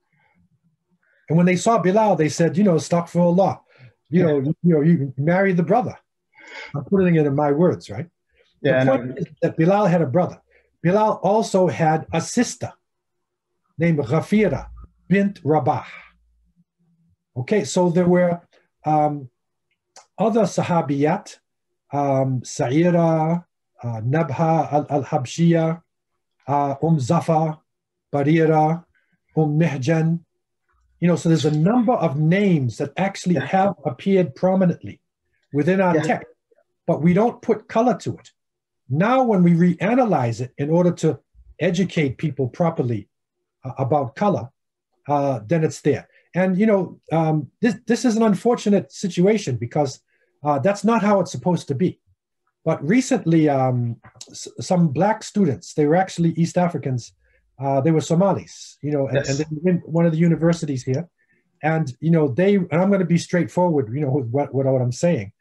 And 1.34 1.38
when 1.40 1.48
they 1.48 1.56
saw 1.56 1.80
Bilal, 1.80 2.16
they 2.16 2.30
said, 2.30 2.56
you 2.56 2.64
know, 2.64 2.76
astaghfirullah, 2.76 3.60
you 4.12 4.22
know, 4.22 4.38
you 4.38 4.54
know, 4.62 4.82
you 4.82 5.12
marry 5.18 5.52
the 5.52 5.64
brother. 5.64 5.98
I'm 6.76 6.84
putting 6.84 7.16
it 7.16 7.26
in 7.26 7.34
my 7.34 7.52
words, 7.52 7.90
right? 7.90 8.06
Yeah, 8.62 8.82
the 8.82 8.86
no, 8.86 8.98
point 8.98 9.18
is 9.18 9.26
that 9.42 9.58
Bilal 9.58 9.88
had 9.88 10.04
a 10.04 10.06
brother. 10.06 10.40
Bilal 10.84 11.14
also 11.24 11.68
had 11.68 12.06
a 12.14 12.22
sister 12.22 12.72
named 13.80 13.98
Ghafira 13.98 14.68
bint 15.10 15.40
Rabah. 15.44 15.88
Okay, 17.36 17.64
so 17.64 17.90
there 17.90 18.08
were 18.08 18.40
um, 18.86 19.28
other 20.20 20.44
Sahabiyat, 20.44 21.40
um, 21.92 22.44
Sa'ira, 22.46 23.44
uh, 23.82 24.02
Nabha 24.02 24.72
al- 24.72 24.88
al-Habshiyah, 24.88 25.82
uh, 26.48 26.76
Umm 26.84 27.00
Zafar, 27.00 27.60
Barira, 28.14 28.86
Umm 29.36 29.60
Mihjan. 29.60 30.20
You 31.04 31.10
know, 31.10 31.18
so 31.18 31.28
there's 31.28 31.44
a 31.44 31.52
number 31.52 31.92
of 31.92 32.18
names 32.18 32.78
that 32.78 32.94
actually 32.96 33.36
Yeah. 33.36 33.48
have 33.48 33.74
appeared 33.84 34.36
prominently 34.36 35.02
within 35.52 35.82
our 35.82 35.96
Yeah. 35.98 36.04
text, 36.04 36.30
but 36.88 37.02
we 37.02 37.12
don't 37.14 37.42
put 37.42 37.68
color 37.68 37.98
to 38.06 38.12
it. 38.20 38.32
Now, 38.88 39.22
when 39.22 39.44
we 39.44 39.52
reanalyze 39.52 40.40
it 40.40 40.54
in 40.58 40.70
order 40.70 40.94
to 41.04 41.20
educate 41.60 42.18
people 42.18 42.48
properly 42.48 43.10
uh, 43.66 43.74
about 43.78 44.16
color, 44.16 44.46
uh, 45.10 45.42
then 45.46 45.66
it's 45.66 45.82
there. 45.82 46.08
And 46.36 46.58
you 46.58 46.68
know, 46.68 47.02
um, 47.12 47.52
this 47.60 47.76
this 47.86 48.06
is 48.06 48.16
an 48.16 48.24
unfortunate 48.24 48.94
situation 48.94 49.58
because 49.58 50.00
uh, 50.46 50.60
that's 50.60 50.86
not 50.86 51.02
how 51.02 51.20
it's 51.20 51.34
supposed 51.34 51.68
to 51.68 51.76
be. 51.76 52.00
But 52.64 52.80
recently, 52.98 53.50
um, 53.50 53.98
s- 54.32 54.48
some 54.62 54.88
black 55.00 55.22
students, 55.24 55.74
they 55.74 55.86
were 55.86 55.98
actually 56.04 56.32
East 56.42 56.58
Africans, 56.58 57.12
uh, 57.60 57.82
they 57.82 57.92
were 57.92 58.02
Somalis, 58.02 58.78
you 58.82 58.92
know, 58.92 59.08
and, 59.08 59.16
Yes. 59.18 59.30
and 59.30 59.40
they 59.40 59.46
were 59.52 59.70
in 59.72 59.78
one 59.80 60.06
of 60.06 60.12
the 60.12 60.18
universities 60.18 60.84
here. 60.84 61.08
And, 61.62 61.94
you 62.02 62.12
know, 62.12 62.28
they, 62.28 62.56
and 62.56 62.74
I'm 62.74 62.90
going 62.90 63.00
to 63.00 63.06
be 63.06 63.18
straightforward, 63.18 63.94
you 63.94 64.02
know, 64.02 64.12
with 64.12 64.28
what, 64.28 64.54
what, 64.54 64.66
what 64.66 64.82
I'm 64.82 64.92
saying. 64.92 65.32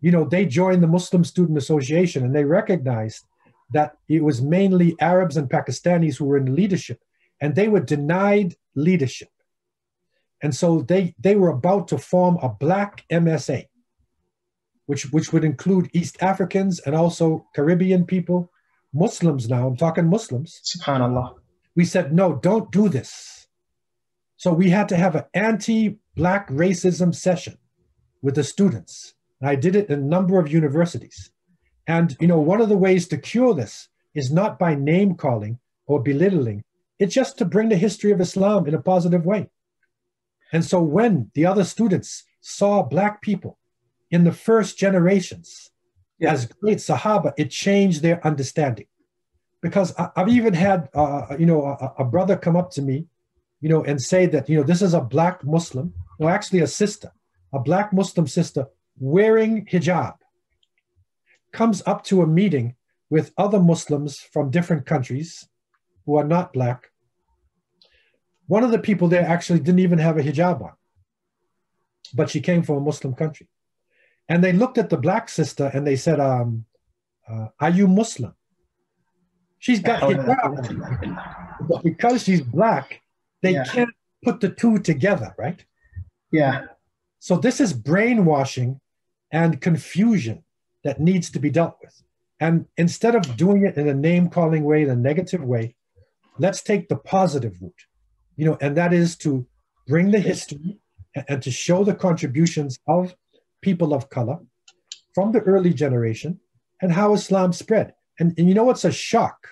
You 0.00 0.10
know, 0.10 0.24
they 0.24 0.44
joined 0.44 0.82
the 0.82 0.88
Muslim 0.88 1.24
Student 1.24 1.56
Association 1.56 2.24
and 2.24 2.34
they 2.34 2.44
recognized 2.44 3.24
that 3.70 3.96
it 4.08 4.22
was 4.22 4.42
mainly 4.42 4.94
Arabs 5.00 5.36
and 5.36 5.48
Pakistanis 5.48 6.16
who 6.16 6.26
were 6.26 6.36
in 6.36 6.54
leadership 6.54 7.00
and 7.40 7.54
they 7.54 7.68
were 7.68 7.80
denied 7.80 8.54
leadership. 8.74 9.30
And 10.42 10.54
so 10.54 10.82
they, 10.82 11.14
they 11.18 11.36
were 11.36 11.50
about 11.50 11.88
to 11.88 11.98
form 11.98 12.36
a 12.42 12.48
black 12.48 13.04
MSA 13.10 13.66
which 14.86 15.10
which 15.12 15.32
would 15.32 15.44
include 15.44 15.88
East 15.92 16.16
Africans 16.22 16.80
and 16.80 16.94
also 16.94 17.46
Caribbean 17.54 18.04
people, 18.04 18.50
Muslims 18.92 19.48
now, 19.48 19.66
I'm 19.68 19.76
talking 19.76 20.06
Muslims. 20.08 20.60
Subhanallah. 20.64 21.36
We 21.74 21.84
said, 21.84 22.12
no, 22.12 22.34
don't 22.36 22.70
do 22.70 22.88
this. 22.88 23.46
So 24.36 24.52
we 24.52 24.70
had 24.70 24.88
to 24.90 24.96
have 24.96 25.14
an 25.14 25.24
anti-black 25.34 26.48
racism 26.50 27.14
session 27.14 27.56
with 28.22 28.34
the 28.34 28.44
students. 28.44 29.14
And 29.40 29.48
I 29.48 29.54
did 29.54 29.76
it 29.76 29.88
in 29.88 29.98
a 29.98 30.02
number 30.02 30.38
of 30.38 30.52
universities. 30.52 31.30
And 31.86 32.16
you 32.20 32.26
know, 32.26 32.40
one 32.40 32.60
of 32.60 32.68
the 32.68 32.76
ways 32.76 33.08
to 33.08 33.16
cure 33.16 33.54
this 33.54 33.88
is 34.14 34.32
not 34.32 34.58
by 34.58 34.74
name 34.74 35.14
calling 35.14 35.58
or 35.86 36.02
belittling. 36.02 36.62
It's 36.98 37.14
just 37.14 37.38
to 37.38 37.44
bring 37.44 37.68
the 37.68 37.76
history 37.76 38.12
of 38.12 38.20
Islam 38.20 38.66
in 38.66 38.74
a 38.74 38.82
positive 38.82 39.24
way. 39.24 39.48
And 40.52 40.64
so 40.64 40.82
when 40.82 41.30
the 41.34 41.46
other 41.46 41.64
students 41.64 42.24
saw 42.40 42.82
black 42.82 43.22
people 43.22 43.58
in 44.10 44.24
the 44.24 44.32
first 44.32 44.78
generations 44.78 45.70
Yeah. 46.18 46.32
as 46.32 46.46
great 46.46 46.78
Sahaba, 46.78 47.32
it 47.36 47.50
changed 47.50 48.02
their 48.02 48.24
understanding. 48.26 48.86
Because 49.62 49.94
I, 49.96 50.10
have 50.16 50.28
even 50.28 50.54
had, 50.54 50.88
uh, 50.92 51.36
you 51.38 51.46
know, 51.46 51.64
a, 51.64 52.02
a 52.02 52.04
brother 52.04 52.36
come 52.36 52.56
up 52.56 52.70
to 52.72 52.82
me, 52.82 53.06
you 53.60 53.68
know, 53.68 53.84
and 53.84 54.00
say 54.02 54.26
that, 54.26 54.48
you 54.48 54.56
know, 54.56 54.64
this 54.64 54.82
is 54.82 54.92
a 54.92 55.00
black 55.00 55.44
Muslim, 55.44 55.94
no, 56.18 56.28
actually 56.28 56.60
a 56.60 56.66
sister, 56.66 57.12
a 57.52 57.60
black 57.60 57.92
Muslim 57.92 58.26
sister 58.26 58.66
wearing 58.98 59.64
hijab, 59.66 60.16
comes 61.52 61.82
up 61.86 62.02
to 62.04 62.22
a 62.22 62.26
meeting 62.26 62.74
with 63.08 63.32
other 63.36 63.60
Muslims 63.60 64.18
from 64.18 64.50
different 64.50 64.86
countries 64.86 65.48
who 66.06 66.16
are 66.16 66.24
not 66.24 66.52
black. 66.52 66.90
One 68.46 68.64
of 68.64 68.72
the 68.72 68.78
people 68.78 69.08
there 69.08 69.26
actually 69.26 69.60
didn't 69.60 69.80
even 69.80 69.98
have 69.98 70.18
a 70.18 70.22
hijab 70.22 70.60
on, 70.62 70.72
but 72.14 72.30
she 72.30 72.40
came 72.40 72.62
from 72.62 72.76
a 72.76 72.80
Muslim 72.80 73.14
country. 73.14 73.48
And 74.28 74.42
they 74.42 74.52
looked 74.52 74.78
at 74.78 74.90
the 74.90 74.96
black 74.96 75.28
sister 75.28 75.70
and 75.72 75.86
they 75.86 75.96
said, 75.96 76.20
um, 76.20 76.64
uh, 77.28 77.48
Are 77.60 77.70
you 77.70 77.86
Muslim? 77.86 78.34
She's 79.62 79.78
got 79.78 80.02
oh, 80.02 80.08
hijab, 80.08 81.68
but 81.68 81.84
because 81.84 82.24
she's 82.24 82.40
black, 82.40 83.00
they 83.42 83.52
Yeah. 83.52 83.64
can't 83.64 83.94
put 84.24 84.40
the 84.40 84.48
two 84.48 84.80
together, 84.80 85.36
right? 85.38 85.64
Yeah. 86.32 86.66
So 87.20 87.36
this 87.36 87.60
is 87.60 87.72
brainwashing 87.72 88.80
and 89.30 89.60
confusion 89.60 90.42
that 90.82 90.98
needs 90.98 91.30
to 91.30 91.38
be 91.38 91.48
dealt 91.48 91.76
with. 91.80 91.94
And 92.40 92.66
instead 92.76 93.14
of 93.14 93.36
doing 93.36 93.64
it 93.64 93.76
in 93.76 93.86
a 93.86 93.94
name 93.94 94.30
calling 94.30 94.64
way, 94.64 94.82
in 94.82 94.90
a 94.90 94.96
negative 94.96 95.44
way, 95.44 95.76
let's 96.40 96.60
take 96.60 96.88
the 96.88 96.96
positive 96.96 97.54
route, 97.62 97.82
you 98.34 98.44
know, 98.44 98.58
and 98.60 98.76
that 98.76 98.92
is 98.92 99.16
to 99.18 99.46
bring 99.86 100.10
the 100.10 100.18
history 100.18 100.80
and 101.28 101.40
to 101.40 101.52
show 101.52 101.84
the 101.84 101.94
contributions 101.94 102.80
of 102.88 103.14
people 103.60 103.94
of 103.94 104.10
color 104.10 104.40
from 105.14 105.30
the 105.30 105.40
early 105.42 105.72
generation 105.72 106.40
and 106.80 106.90
how 106.90 107.14
Islam 107.14 107.52
spread. 107.52 107.94
And, 108.22 108.32
and 108.38 108.48
you 108.48 108.54
know 108.54 108.62
what's 108.62 108.84
a 108.84 108.92
shock? 108.92 109.48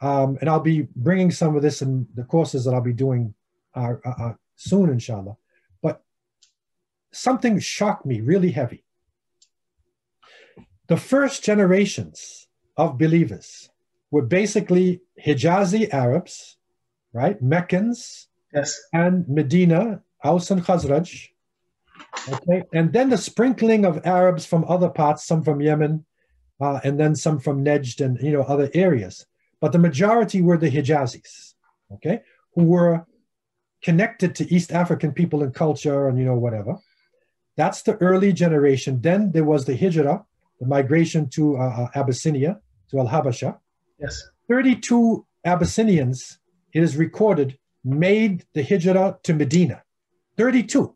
Um, 0.00 0.38
and 0.40 0.50
I'll 0.50 0.58
be 0.74 0.88
bringing 0.96 1.30
some 1.30 1.54
of 1.54 1.62
this 1.62 1.82
in 1.82 2.08
the 2.16 2.24
courses 2.24 2.64
that 2.64 2.74
I'll 2.74 2.80
be 2.80 2.92
doing 2.92 3.32
uh, 3.76 3.94
uh, 4.04 4.14
uh, 4.24 4.32
soon, 4.56 4.90
inshallah. 4.90 5.36
But 5.80 6.02
something 7.12 7.60
shocked 7.60 8.04
me 8.04 8.20
really 8.20 8.50
heavy. 8.50 8.82
The 10.88 10.96
first 10.96 11.44
generations 11.44 12.48
of 12.76 12.98
believers 12.98 13.70
were 14.10 14.22
basically 14.22 15.02
Hijazi 15.24 15.88
Arabs, 15.94 16.56
right? 17.12 17.40
Meccans 17.40 18.26
Yes. 18.52 18.80
and 18.92 19.28
Medina, 19.28 20.02
Aus 20.24 20.50
and 20.50 20.62
Khazraj. 20.64 21.28
Okay, 22.32 22.64
and 22.72 22.92
then 22.92 23.10
the 23.10 23.18
sprinkling 23.18 23.84
of 23.84 24.04
Arabs 24.04 24.44
from 24.44 24.64
other 24.66 24.88
parts, 24.88 25.24
some 25.24 25.44
from 25.44 25.60
Yemen, 25.60 26.04
uh, 26.60 26.80
and 26.84 26.98
then 26.98 27.14
some 27.14 27.38
from 27.38 27.64
Nejd 27.64 28.00
and 28.04 28.20
you 28.20 28.32
know 28.32 28.42
other 28.42 28.70
areas. 28.74 29.26
But 29.60 29.72
the 29.72 29.78
majority 29.78 30.42
were 30.42 30.58
the 30.58 30.70
Hijazis, 30.70 31.54
okay, 31.94 32.20
who 32.54 32.64
were 32.64 33.06
connected 33.82 34.34
to 34.36 34.54
East 34.54 34.72
African 34.72 35.12
people 35.12 35.42
and 35.42 35.54
culture 35.54 36.08
and 36.08 36.18
you 36.18 36.24
know 36.24 36.34
whatever. 36.34 36.76
That's 37.56 37.82
the 37.82 37.96
early 37.96 38.32
generation. 38.32 39.00
Then 39.00 39.32
there 39.32 39.44
was 39.44 39.64
the 39.64 39.76
Hijra, 39.76 40.24
the 40.60 40.66
migration 40.66 41.28
to 41.30 41.56
uh, 41.56 41.60
uh, 41.60 41.88
Abyssinia, 41.94 42.60
to 42.90 42.98
Al 42.98 43.08
Habasha. 43.08 43.58
Yes. 43.98 44.28
32 44.48 45.26
Abyssinians, 45.44 46.38
it 46.72 46.82
is 46.82 46.96
recorded, 46.96 47.58
made 47.82 48.44
the 48.52 48.62
Hijra 48.62 49.22
to 49.22 49.32
Medina. 49.32 49.82
32. 50.36 50.94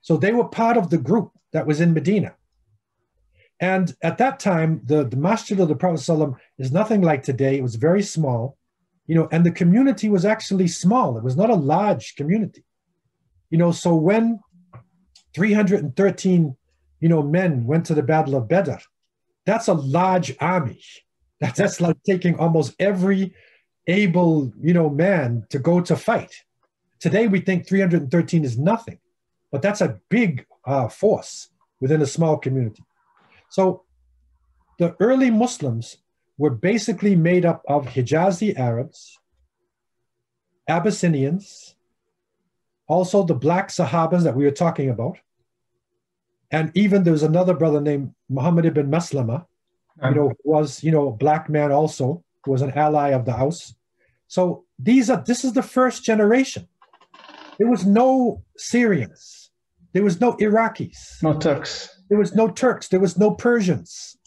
So 0.00 0.16
they 0.16 0.32
were 0.32 0.48
part 0.48 0.76
of 0.76 0.90
the 0.90 0.98
group 0.98 1.30
that 1.52 1.66
was 1.66 1.80
in 1.80 1.94
Medina. 1.94 2.34
And 3.60 3.94
at 4.02 4.18
that 4.18 4.40
time, 4.40 4.80
the, 4.84 5.04
the 5.04 5.16
masjid 5.16 5.60
of 5.60 5.68
the 5.68 5.76
Prophet 5.76 6.00
ﷺ 6.00 6.34
is 6.58 6.72
nothing 6.72 7.02
like 7.02 7.22
today. 7.22 7.58
It 7.58 7.62
was 7.62 7.74
very 7.74 8.02
small, 8.02 8.56
you 9.06 9.14
know, 9.14 9.28
and 9.30 9.44
the 9.44 9.50
community 9.50 10.08
was 10.08 10.24
actually 10.24 10.68
small. 10.68 11.18
It 11.18 11.24
was 11.24 11.36
not 11.36 11.50
a 11.50 11.54
large 11.54 12.16
community. 12.16 12.64
You 13.50 13.58
know, 13.58 13.70
so 13.70 13.94
when 13.94 14.40
313, 15.34 16.56
you 17.00 17.08
know, 17.08 17.22
men 17.22 17.66
went 17.66 17.84
to 17.86 17.94
the 17.94 18.02
Battle 18.02 18.34
of 18.34 18.48
Badr, 18.48 18.76
that's 19.44 19.68
a 19.68 19.74
large 19.74 20.34
army. 20.40 20.82
That's, 21.40 21.58
that's 21.58 21.80
like 21.80 21.96
taking 22.04 22.36
almost 22.36 22.74
every 22.78 23.34
able, 23.86 24.52
you 24.60 24.72
know, 24.72 24.88
man 24.88 25.44
to 25.50 25.58
go 25.58 25.80
to 25.80 25.96
fight. 25.96 26.34
Today 26.98 27.26
we 27.26 27.40
think 27.40 27.66
313 27.66 28.44
is 28.44 28.58
nothing, 28.58 28.98
but 29.50 29.62
that's 29.62 29.80
a 29.80 29.98
big 30.08 30.46
uh, 30.64 30.88
force 30.88 31.48
within 31.80 32.02
a 32.02 32.06
small 32.06 32.36
community. 32.36 32.84
So 33.50 33.82
the 34.78 34.96
early 35.00 35.30
Muslims 35.30 35.98
were 36.38 36.50
basically 36.50 37.14
made 37.14 37.44
up 37.44 37.62
of 37.68 37.86
Hijazi 37.86 38.56
Arabs, 38.58 39.18
Abyssinians, 40.68 41.74
also 42.86 43.22
the 43.22 43.34
black 43.34 43.68
Sahabas 43.68 44.22
that 44.22 44.34
we 44.34 44.44
were 44.44 44.50
talking 44.50 44.88
about, 44.88 45.18
and 46.50 46.72
even 46.74 47.04
there 47.04 47.12
was 47.12 47.22
another 47.22 47.54
brother 47.54 47.80
named 47.80 48.14
Muhammad 48.28 48.64
ibn 48.66 48.90
Maslama, 48.90 49.46
you 50.02 50.14
know, 50.14 50.32
was 50.44 50.82
you 50.82 50.90
know 50.90 51.08
a 51.08 51.12
black 51.12 51.48
man 51.50 51.72
also 51.72 52.24
who 52.44 52.52
was 52.52 52.62
an 52.62 52.72
ally 52.72 53.10
of 53.10 53.24
the 53.24 53.32
house. 53.32 53.74
So 54.28 54.64
these 54.78 55.10
are 55.10 55.22
this 55.26 55.44
is 55.44 55.52
the 55.52 55.62
first 55.62 56.04
generation. 56.04 56.66
There 57.58 57.68
was 57.68 57.84
no 57.84 58.42
Syrians, 58.56 59.50
there 59.92 60.02
was 60.02 60.20
no 60.20 60.32
Iraqis, 60.34 61.22
No 61.22 61.34
Turks. 61.34 61.99
There 62.10 62.18
was 62.18 62.34
no 62.34 62.48
Turks, 62.48 62.88
there 62.88 63.00
was 63.00 63.16
no 63.16 63.30
Persians, 63.30 64.18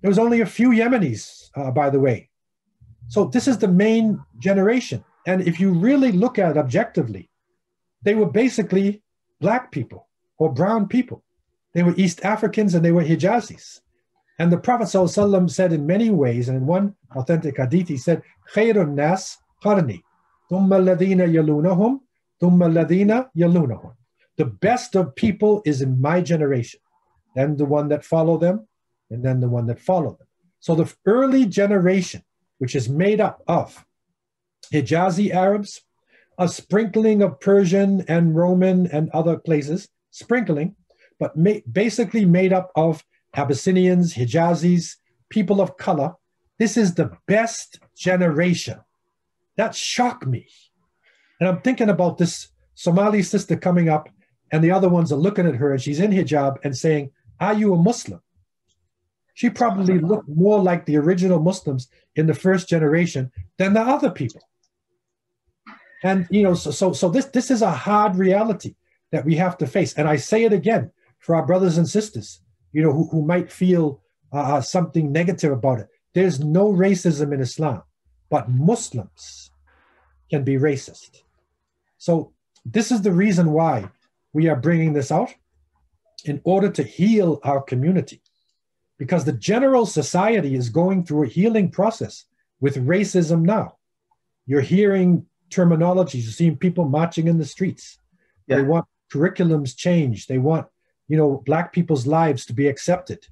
there 0.00 0.10
was 0.10 0.18
only 0.18 0.40
a 0.40 0.46
few 0.46 0.70
Yemenis, 0.70 1.50
uh, 1.54 1.70
by 1.70 1.88
the 1.88 2.00
way. 2.00 2.28
So 3.06 3.26
this 3.26 3.46
is 3.46 3.58
the 3.58 3.68
main 3.68 4.20
generation, 4.40 5.04
and 5.26 5.46
if 5.46 5.60
you 5.60 5.70
really 5.70 6.10
look 6.10 6.40
at 6.40 6.50
it 6.50 6.56
objectively, 6.56 7.30
they 8.02 8.14
were 8.14 8.26
basically 8.26 9.02
black 9.40 9.70
people 9.70 10.08
or 10.38 10.52
brown 10.52 10.88
people. 10.88 11.22
They 11.74 11.82
were 11.82 11.94
East 11.96 12.24
Africans 12.24 12.74
and 12.74 12.84
they 12.84 12.92
were 12.92 13.04
Hijazis. 13.04 13.80
And 14.38 14.50
the 14.50 14.58
Prophet 14.58 14.84
ﷺ 14.84 15.50
said 15.50 15.72
in 15.72 15.86
many 15.86 16.10
ways, 16.10 16.48
and 16.48 16.56
in 16.56 16.66
one 16.66 16.94
authentic 17.14 17.58
hadith, 17.58 17.88
he 17.88 17.96
said, 17.96 18.22
Khairun 18.54 18.94
nas 18.94 19.38
qarni, 19.62 20.02
thumma 20.50 20.80
alladhina 20.80 21.30
yalunahum, 21.30 22.00
thumma 22.40 22.66
alladhina 22.72 23.28
yalunahum. 23.36 23.94
The 24.36 24.46
best 24.46 24.96
of 24.96 25.14
people 25.14 25.62
is 25.64 25.82
in 25.82 26.00
my 26.00 26.20
generation, 26.20 26.80
then 27.34 27.56
the 27.56 27.64
one 27.64 27.88
that 27.88 28.04
follow 28.04 28.38
them, 28.38 28.66
and 29.10 29.24
then 29.24 29.40
the 29.40 29.48
one 29.48 29.66
that 29.66 29.80
follow 29.80 30.16
them. 30.18 30.26
So 30.60 30.74
the 30.74 30.92
early 31.06 31.46
generation, 31.46 32.22
which 32.58 32.76
is 32.76 32.88
made 32.88 33.20
up 33.20 33.42
of 33.46 33.84
Hijazi 34.72 35.32
Arabs, 35.32 35.82
a 36.38 36.48
sprinkling 36.48 37.22
of 37.22 37.40
Persian 37.40 38.04
and 38.08 38.34
Roman 38.34 38.86
and 38.86 39.10
other 39.10 39.36
places, 39.36 39.88
sprinkling, 40.10 40.76
but 41.18 41.36
ma- 41.36 41.60
basically 41.70 42.24
made 42.24 42.52
up 42.52 42.70
of 42.74 43.04
Abyssinians, 43.34 44.14
Hijazis, 44.14 44.96
people 45.28 45.60
of 45.60 45.76
color. 45.76 46.14
This 46.58 46.76
is 46.76 46.94
the 46.94 47.10
best 47.26 47.80
generation. 47.96 48.78
That 49.56 49.74
shocked 49.74 50.26
me. 50.26 50.46
And 51.40 51.48
I'm 51.48 51.60
thinking 51.60 51.88
about 51.88 52.18
this 52.18 52.48
Somali 52.74 53.22
sister 53.22 53.56
coming 53.56 53.88
up, 53.88 54.08
and 54.50 54.62
the 54.62 54.70
other 54.70 54.88
ones 54.88 55.12
are 55.12 55.16
looking 55.16 55.46
at 55.46 55.56
her, 55.56 55.72
and 55.72 55.82
she's 55.82 56.00
in 56.00 56.10
hijab 56.10 56.58
and 56.64 56.76
saying, 56.76 57.10
Are 57.42 57.54
you 57.54 57.74
a 57.74 57.76
Muslim? 57.76 58.20
She 59.34 59.50
probably 59.50 59.98
looked 59.98 60.28
more 60.28 60.60
like 60.62 60.86
the 60.86 60.96
original 60.96 61.40
Muslims 61.40 61.88
in 62.14 62.26
the 62.28 62.34
first 62.34 62.68
generation 62.68 63.32
than 63.58 63.74
the 63.74 63.80
other 63.80 64.10
people. 64.10 64.42
And 66.04 66.28
you 66.30 66.44
know, 66.44 66.54
so 66.54 66.70
so, 66.70 66.92
so 66.92 67.08
this 67.08 67.26
this 67.26 67.50
is 67.50 67.62
a 67.62 67.70
hard 67.88 68.14
reality 68.14 68.76
that 69.10 69.24
we 69.24 69.34
have 69.36 69.58
to 69.58 69.66
face. 69.66 69.92
And 69.94 70.08
I 70.08 70.16
say 70.16 70.44
it 70.44 70.52
again 70.52 70.92
for 71.18 71.34
our 71.34 71.44
brothers 71.44 71.78
and 71.78 71.88
sisters, 71.88 72.40
you 72.72 72.80
know, 72.80 72.92
who, 72.92 73.08
who 73.08 73.22
might 73.26 73.50
feel 73.50 74.00
uh, 74.32 74.60
something 74.60 75.10
negative 75.10 75.50
about 75.50 75.80
it. 75.80 75.88
There's 76.14 76.38
no 76.38 76.72
racism 76.72 77.34
in 77.34 77.40
Islam, 77.40 77.82
but 78.30 78.50
Muslims 78.50 79.50
can 80.30 80.44
be 80.44 80.54
racist. 80.54 81.22
So 81.98 82.32
this 82.64 82.92
is 82.92 83.02
the 83.02 83.12
reason 83.12 83.50
why 83.50 83.88
we 84.32 84.48
are 84.48 84.56
bringing 84.56 84.92
this 84.92 85.10
out 85.10 85.34
in 86.24 86.40
order 86.44 86.70
to 86.70 86.82
heal 86.82 87.40
our 87.42 87.60
community, 87.60 88.22
because 88.98 89.24
the 89.24 89.32
general 89.32 89.86
society 89.86 90.54
is 90.54 90.68
going 90.68 91.04
through 91.04 91.24
a 91.24 91.28
healing 91.28 91.70
process 91.70 92.26
with 92.60 92.76
racism 92.86 93.42
now. 93.42 93.76
You're 94.46 94.60
hearing 94.60 95.26
terminologies, 95.50 96.22
you're 96.22 96.32
seeing 96.32 96.56
people 96.56 96.84
marching 96.84 97.26
in 97.28 97.38
the 97.38 97.44
streets. 97.44 97.98
Yeah. 98.46 98.56
They 98.56 98.62
want 98.62 98.86
curriculums 99.12 99.76
changed. 99.76 100.28
They 100.28 100.38
want, 100.38 100.66
you 101.08 101.16
know, 101.16 101.42
black 101.44 101.72
people's 101.72 102.06
lives 102.06 102.46
to 102.46 102.52
be 102.52 102.68
accepted. 102.68 103.26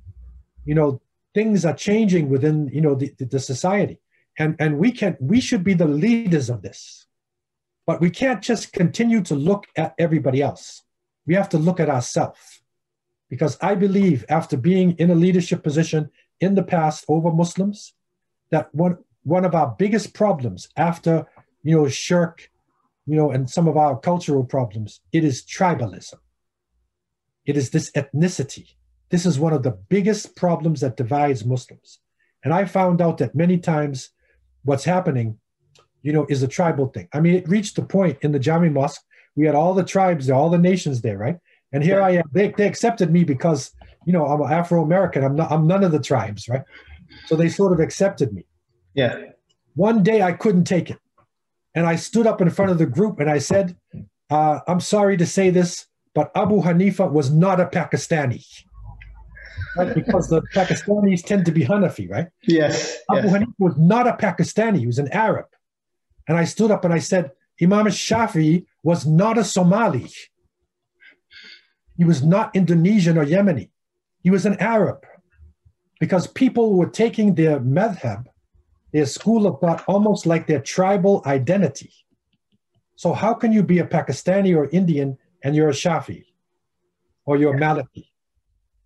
You 0.64 0.74
know, 0.74 1.00
things 1.34 1.64
are 1.64 1.74
changing 1.74 2.28
within, 2.28 2.68
you 2.72 2.80
know, 2.80 2.94
the, 2.94 3.14
the, 3.18 3.24
the 3.24 3.40
society. 3.40 4.00
And 4.38 4.56
and 4.58 4.78
we 4.78 4.92
can 4.92 5.16
we 5.20 5.40
should 5.40 5.64
be 5.64 5.74
the 5.74 5.86
leaders 5.86 6.50
of 6.50 6.62
this. 6.62 7.06
But 7.86 8.00
we 8.00 8.10
can't 8.10 8.42
just 8.42 8.72
continue 8.72 9.22
to 9.22 9.34
look 9.34 9.66
at 9.76 9.94
everybody 9.98 10.40
else. 10.42 10.82
We 11.26 11.34
have 11.34 11.48
to 11.50 11.58
look 11.58 11.80
at 11.80 11.88
ourselves. 11.88 12.49
Because 13.30 13.56
I 13.62 13.74
believe 13.74 14.24
after 14.28 14.56
being 14.56 14.92
in 14.98 15.10
a 15.10 15.14
leadership 15.14 15.62
position 15.62 16.10
in 16.40 16.56
the 16.56 16.62
past 16.62 17.04
over 17.08 17.32
Muslims, 17.32 17.94
that 18.50 18.74
one 18.74 18.98
one 19.22 19.44
of 19.44 19.54
our 19.54 19.74
biggest 19.78 20.14
problems 20.14 20.68
after 20.76 21.26
you 21.62 21.76
know 21.76 21.88
shirk 21.88 22.50
you 23.10 23.16
know, 23.16 23.32
and 23.32 23.50
some 23.50 23.66
of 23.66 23.76
our 23.76 23.98
cultural 23.98 24.44
problems, 24.44 25.00
it 25.12 25.24
is 25.24 25.42
tribalism. 25.42 26.14
It 27.44 27.56
is 27.56 27.70
this 27.70 27.90
ethnicity. 27.92 28.74
This 29.08 29.26
is 29.26 29.36
one 29.36 29.52
of 29.52 29.64
the 29.64 29.72
biggest 29.72 30.36
problems 30.36 30.80
that 30.80 30.96
divides 30.96 31.44
Muslims. 31.44 31.98
And 32.44 32.54
I 32.54 32.66
found 32.66 33.02
out 33.02 33.18
that 33.18 33.34
many 33.34 33.58
times 33.58 34.10
what's 34.62 34.84
happening, 34.84 35.38
you 36.02 36.12
know, 36.12 36.24
is 36.28 36.44
a 36.44 36.48
tribal 36.48 36.86
thing. 36.86 37.08
I 37.12 37.18
mean, 37.18 37.34
it 37.34 37.48
reached 37.48 37.74
the 37.74 37.82
point 37.82 38.18
in 38.22 38.30
the 38.30 38.38
Jami 38.38 38.68
Mosque, 38.68 39.02
we 39.34 39.44
had 39.44 39.56
all 39.56 39.74
the 39.74 39.82
tribes 39.82 40.30
all 40.30 40.48
the 40.48 40.58
nations 40.58 41.00
there, 41.00 41.18
right? 41.18 41.38
And 41.72 41.84
here 41.84 42.02
I 42.02 42.10
am. 42.12 42.24
They, 42.32 42.48
they 42.56 42.66
accepted 42.66 43.10
me 43.12 43.24
because, 43.24 43.72
you 44.04 44.12
know, 44.12 44.26
I'm 44.26 44.40
Afro 44.52 44.82
American. 44.82 45.24
I'm 45.24 45.36
not. 45.36 45.50
I'm 45.52 45.66
none 45.66 45.84
of 45.84 45.92
the 45.92 46.00
tribes, 46.00 46.48
right? 46.48 46.62
So 47.26 47.36
they 47.36 47.48
sort 47.48 47.72
of 47.72 47.80
accepted 47.80 48.32
me. 48.32 48.44
Yeah. 48.94 49.16
One 49.74 50.02
day 50.02 50.22
I 50.22 50.32
couldn't 50.32 50.64
take 50.64 50.90
it. 50.90 50.98
And 51.74 51.86
I 51.86 51.96
stood 51.96 52.26
up 52.26 52.40
in 52.40 52.50
front 52.50 52.72
of 52.72 52.78
the 52.78 52.86
group 52.86 53.20
and 53.20 53.30
I 53.30 53.38
said, 53.38 53.76
uh, 54.30 54.60
I'm 54.66 54.80
sorry 54.80 55.16
to 55.16 55.26
say 55.26 55.50
this, 55.50 55.86
but 56.14 56.32
Abu 56.34 56.60
Hanifa 56.60 57.10
was 57.10 57.30
not 57.30 57.60
a 57.60 57.66
Pakistani. 57.66 58.44
Right? 59.76 59.94
Because 59.94 60.28
the 60.28 60.42
Pakistanis 60.54 61.24
tend 61.24 61.44
to 61.46 61.52
be 61.52 61.64
Hanafi, 61.64 62.10
right? 62.10 62.28
Yes. 62.42 62.98
Abu 63.10 63.28
yes. 63.28 63.36
Hanifa 63.36 63.54
was 63.58 63.74
not 63.78 64.08
a 64.08 64.12
Pakistani, 64.12 64.78
he 64.78 64.86
was 64.86 64.98
an 64.98 65.08
Arab. 65.12 65.46
And 66.26 66.36
I 66.36 66.44
stood 66.44 66.70
up 66.70 66.84
and 66.84 66.92
I 66.92 66.98
said, 66.98 67.30
Imam 67.62 67.86
Shafi 67.86 68.64
was 68.82 69.06
not 69.06 69.38
a 69.38 69.44
Somali. 69.44 70.10
He 72.00 72.06
was 72.06 72.22
not 72.22 72.56
Indonesian 72.56 73.18
or 73.18 73.26
Yemeni. 73.26 73.68
He 74.22 74.30
was 74.30 74.46
an 74.46 74.56
Arab. 74.58 75.04
because 76.00 76.26
people 76.26 76.72
were 76.78 76.88
taking 76.88 77.34
their 77.34 77.60
madhab, 77.60 78.24
their 78.92 79.06
school 79.06 79.46
of 79.46 79.60
thought, 79.60 79.84
almost 79.86 80.24
like 80.26 80.46
their 80.46 80.60
tribal 80.60 81.22
identity. 81.26 81.92
So 82.96 83.12
how 83.12 83.34
can 83.34 83.52
you 83.52 83.62
be 83.62 83.78
a 83.80 83.86
Pakistani 83.86 84.56
or 84.56 84.64
Indian 84.70 85.18
and 85.44 85.54
you're 85.54 85.68
a 85.68 85.80
Shafi 85.84 86.24
or 87.26 87.36
you're 87.36 87.54
a 87.54 87.60
Maliki? 87.60 88.06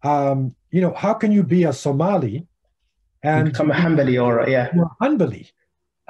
Um, 0.03 0.57
you 0.73 0.81
know, 0.81 0.93
how 0.93 1.15
can 1.15 1.31
you 1.31 1.45
be 1.45 1.63
a 1.65 1.73
Somali 1.73 2.49
and 3.23 3.53
become 3.53 3.71
a 3.71 3.75
Hanbali 3.75 4.17
or 4.23 4.49
yeah, 4.49 4.71
Hanbali? 5.01 5.53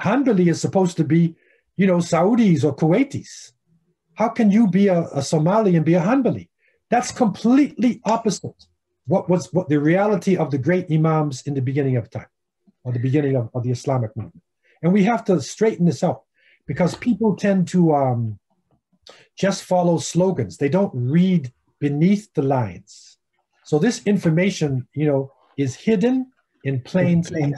Hanbali 0.01 0.47
is 0.47 0.59
supposed 0.59 0.97
to 0.97 1.03
be, 1.03 1.35
you 1.77 1.85
know, 1.85 1.97
Saudis 1.97 2.63
or 2.63 2.75
Kuwaitis. 2.75 3.51
How 4.15 4.29
can 4.29 4.49
you 4.49 4.67
be 4.67 4.87
a, 4.87 5.03
a 5.13 5.21
Somali 5.21 5.75
and 5.75 5.85
be 5.85 5.93
a 5.93 6.01
Hanbali? 6.01 6.49
That's 6.89 7.11
completely 7.11 8.01
opposite 8.05 8.67
what 9.07 9.29
was 9.29 9.51
what 9.53 9.69
the 9.69 9.79
reality 9.79 10.35
of 10.35 10.51
the 10.51 10.57
great 10.57 10.91
imams 10.91 11.43
in 11.45 11.53
the 11.53 11.61
beginning 11.61 11.97
of 11.97 12.09
time, 12.09 12.27
or 12.83 12.91
the 12.91 12.99
beginning 12.99 13.35
of, 13.35 13.49
of 13.53 13.63
the 13.63 13.71
Islamic 13.71 14.15
movement. 14.15 14.43
And 14.81 14.93
we 14.93 15.03
have 15.03 15.23
to 15.25 15.41
straighten 15.41 15.85
this 15.85 16.03
out 16.03 16.23
because 16.67 16.95
people 16.95 17.35
tend 17.35 17.67
to 17.69 17.95
um, 17.95 18.39
just 19.37 19.63
follow 19.63 19.97
slogans. 19.97 20.57
They 20.57 20.69
don't 20.69 20.93
read 20.93 21.51
beneath 21.79 22.33
the 22.33 22.41
lines. 22.41 23.17
So 23.63 23.79
this 23.79 24.01
information, 24.05 24.87
you 24.93 25.07
know, 25.07 25.31
is 25.57 25.75
hidden 25.75 26.31
in 26.63 26.81
plain 26.81 27.23
sight. 27.23 27.55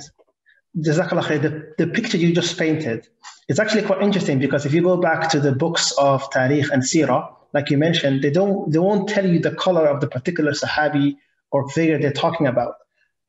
Jazakallah. 0.78 1.42
The, 1.42 1.74
the 1.78 1.92
picture 1.92 2.18
you 2.18 2.34
just 2.34 2.58
painted 2.58 3.08
is 3.48 3.60
actually 3.60 3.84
quite 3.84 4.02
interesting 4.02 4.38
because 4.40 4.66
if 4.66 4.74
you 4.74 4.82
go 4.84 4.98
back 4.98 5.30
to 5.30 5.40
the 5.40 5.54
books 5.54 5.92
of 5.98 6.30
Tarikh 6.30 6.70
and 6.70 6.84
Sirah, 6.84 7.34
like 7.58 7.68
you 7.72 7.78
mentioned, 7.88 8.16
they 8.26 8.34
don't 8.40 8.58
they 8.72 8.82
won't 8.88 9.06
tell 9.16 9.28
you 9.34 9.40
the 9.48 9.56
color 9.66 9.86
of 9.94 9.98
the 10.04 10.10
particular 10.16 10.52
Sahabi 10.64 11.08
or 11.54 11.60
figure 11.78 11.98
they're 12.00 12.22
talking 12.26 12.48
about. 12.54 12.74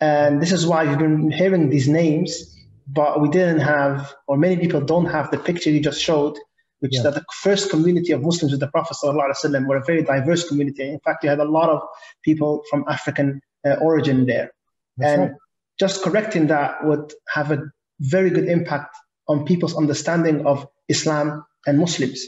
And 0.01 0.33
this 0.43 0.53
is 0.59 0.63
why 0.71 0.81
you've 0.87 1.03
been 1.07 1.31
hearing 1.41 1.65
these 1.75 1.89
names, 2.03 2.31
but 3.01 3.13
we 3.23 3.29
didn't 3.39 3.63
have, 3.75 3.97
or 4.29 4.35
many 4.47 4.57
people 4.65 4.81
don't 4.95 5.11
have 5.17 5.27
the 5.35 5.41
picture 5.49 5.71
you 5.77 5.81
just 5.91 6.01
showed, 6.09 6.35
which 6.83 6.93
Yeah. 6.95 6.99
is 6.99 7.05
that 7.07 7.15
the 7.21 7.25
first 7.47 7.65
community 7.75 8.13
of 8.17 8.21
Muslims 8.31 8.51
with 8.53 8.63
the 8.67 8.73
Prophet 8.77 8.97
ﷺ 9.01 9.67
were 9.69 9.79
a 9.83 9.87
very 9.91 10.03
diverse 10.15 10.43
community. 10.49 10.85
In 10.97 11.01
fact, 11.07 11.19
you 11.25 11.31
had 11.35 11.43
a 11.49 11.51
lot 11.59 11.69
of 11.75 11.81
people 12.29 12.51
from 12.71 12.81
African 12.97 13.29
uh, 13.67 13.75
origin 13.89 14.19
there. 14.33 14.49
That's 14.99 15.13
and 15.13 15.21
right. 15.23 15.33
just 15.83 15.97
correcting 16.05 16.45
that 16.55 16.69
would 16.87 17.07
have 17.37 17.49
a 17.57 17.59
very 18.17 18.31
good 18.37 18.49
impact 18.57 18.93
on 19.31 19.37
people's 19.51 19.77
understanding 19.83 20.37
of 20.51 20.57
Islam 20.95 21.27
and 21.67 21.75
Muslims. 21.87 22.19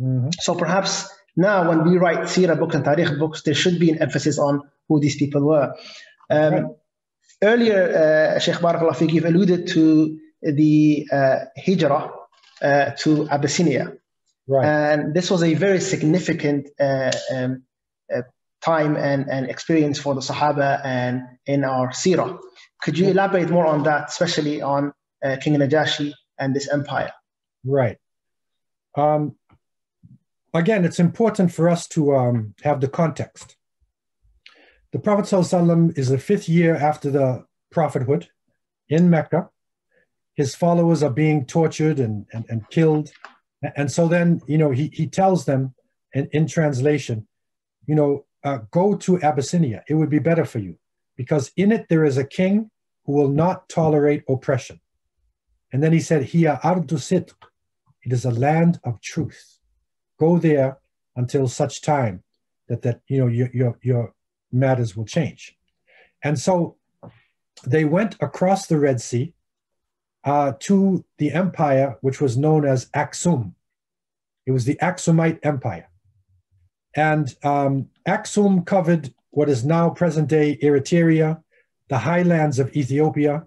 Mhm. 0.00 0.32
So 0.46 0.50
perhaps 0.64 0.92
now, 1.38 1.68
when 1.68 1.88
we 1.88 1.98
write 1.98 2.28
Sira 2.28 2.56
books 2.56 2.74
and 2.74 2.84
Tarikh 2.84 3.16
books, 3.16 3.42
there 3.42 3.54
should 3.54 3.78
be 3.78 3.90
an 3.90 4.02
emphasis 4.02 4.40
on 4.40 4.60
who 4.88 4.98
these 4.98 5.14
people 5.14 5.42
were. 5.42 5.72
Um, 6.28 6.52
Right. 6.52 6.64
Earlier, 7.40 8.34
uh, 8.34 8.40
Sheikh 8.40 8.56
Barakallah 8.56 8.96
feek, 8.96 9.12
you've 9.12 9.24
alluded 9.24 9.68
to 9.68 10.18
the 10.42 11.06
uh, 11.12 11.38
hijrah 11.56 12.10
uh, 12.60 12.90
to 13.02 13.28
Abyssinia. 13.30 13.92
Right. 14.48 14.66
And 14.66 15.14
this 15.14 15.30
was 15.30 15.44
a 15.44 15.54
very 15.54 15.78
significant 15.78 16.70
uh, 16.80 17.12
um, 17.32 17.62
uh, 18.12 18.22
time 18.60 18.96
and, 18.96 19.30
and 19.30 19.48
experience 19.48 20.00
for 20.00 20.16
the 20.16 20.20
Sahaba 20.20 20.84
and 20.84 21.22
in 21.46 21.62
our 21.62 21.90
Sirah. 21.92 22.36
Could 22.82 22.98
you 22.98 23.10
elaborate 23.10 23.50
more 23.50 23.66
on 23.66 23.84
that, 23.84 24.08
especially 24.08 24.60
on 24.60 24.92
uh, 25.24 25.36
King 25.40 25.54
Najashi 25.54 26.12
and 26.36 26.56
this 26.56 26.68
empire? 26.68 27.12
Right. 27.64 27.98
Um, 28.96 29.37
again, 30.54 30.84
it's 30.84 31.00
important 31.00 31.52
for 31.52 31.68
us 31.68 31.86
to 31.88 32.14
um, 32.14 32.54
have 32.62 32.80
the 32.80 32.88
context. 32.88 33.56
The 34.92 34.98
Prophet 34.98 35.26
ﷺ 35.26 35.98
is 35.98 36.08
the 36.08 36.18
fifth 36.18 36.48
year 36.48 36.74
after 36.74 37.10
the 37.10 37.44
prophethood 37.70 38.28
in 38.88 39.10
Mecca. 39.10 39.50
His 40.34 40.54
followers 40.54 41.02
are 41.02 41.10
being 41.10 41.44
tortured 41.44 41.98
and, 42.00 42.26
and, 42.32 42.44
and 42.48 42.68
killed. 42.70 43.10
And 43.76 43.90
so 43.90 44.08
then, 44.08 44.40
you 44.46 44.56
know, 44.56 44.70
he, 44.70 44.90
he 44.92 45.06
tells 45.06 45.44
them 45.44 45.74
in, 46.14 46.28
in 46.32 46.46
translation, 46.46 47.26
you 47.86 47.94
know, 47.94 48.24
uh, 48.44 48.58
go 48.70 48.94
to 48.96 49.20
Abyssinia. 49.20 49.82
It 49.88 49.94
would 49.94 50.10
be 50.10 50.20
better 50.20 50.44
for 50.44 50.60
you 50.60 50.78
because 51.16 51.50
in 51.56 51.72
it 51.72 51.86
there 51.88 52.04
is 52.04 52.16
a 52.16 52.24
king 52.24 52.70
who 53.04 53.12
will 53.12 53.28
not 53.28 53.68
tolerate 53.68 54.22
oppression. 54.28 54.80
And 55.72 55.82
then 55.82 55.92
he 55.92 56.00
said, 56.00 56.22
Hiya 56.22 56.60
ardu 56.62 56.92
sidq. 56.92 57.32
It 58.04 58.12
is 58.12 58.24
a 58.24 58.30
land 58.30 58.80
of 58.84 59.00
truth. 59.00 59.57
Go 60.18 60.38
there 60.38 60.78
until 61.16 61.48
such 61.48 61.82
time 61.82 62.22
that 62.68 62.82
that 62.82 63.00
you 63.08 63.18
know 63.18 63.26
your 63.26 63.50
your, 63.52 63.78
your 63.82 64.14
matters 64.52 64.96
will 64.96 65.04
change. 65.04 65.56
And 66.22 66.38
so 66.38 66.76
they 67.66 67.84
went 67.84 68.16
across 68.20 68.66
the 68.66 68.78
Red 68.78 69.00
Sea 69.00 69.34
uh, 70.24 70.52
to 70.60 71.04
the 71.18 71.32
empire 71.32 71.96
which 72.00 72.20
was 72.20 72.36
known 72.36 72.64
as 72.64 72.86
Aksum. 72.90 73.52
It 74.46 74.52
was 74.52 74.64
the 74.64 74.76
Aksumite 74.76 75.38
Empire. 75.42 75.88
And 76.94 77.34
um, 77.44 77.88
Aksum 78.06 78.64
covered 78.64 79.12
what 79.30 79.48
is 79.48 79.64
now 79.64 79.90
present 79.90 80.28
day 80.28 80.58
Eritrea, 80.62 81.42
the 81.88 81.98
highlands 81.98 82.58
of 82.58 82.74
Ethiopia, 82.74 83.44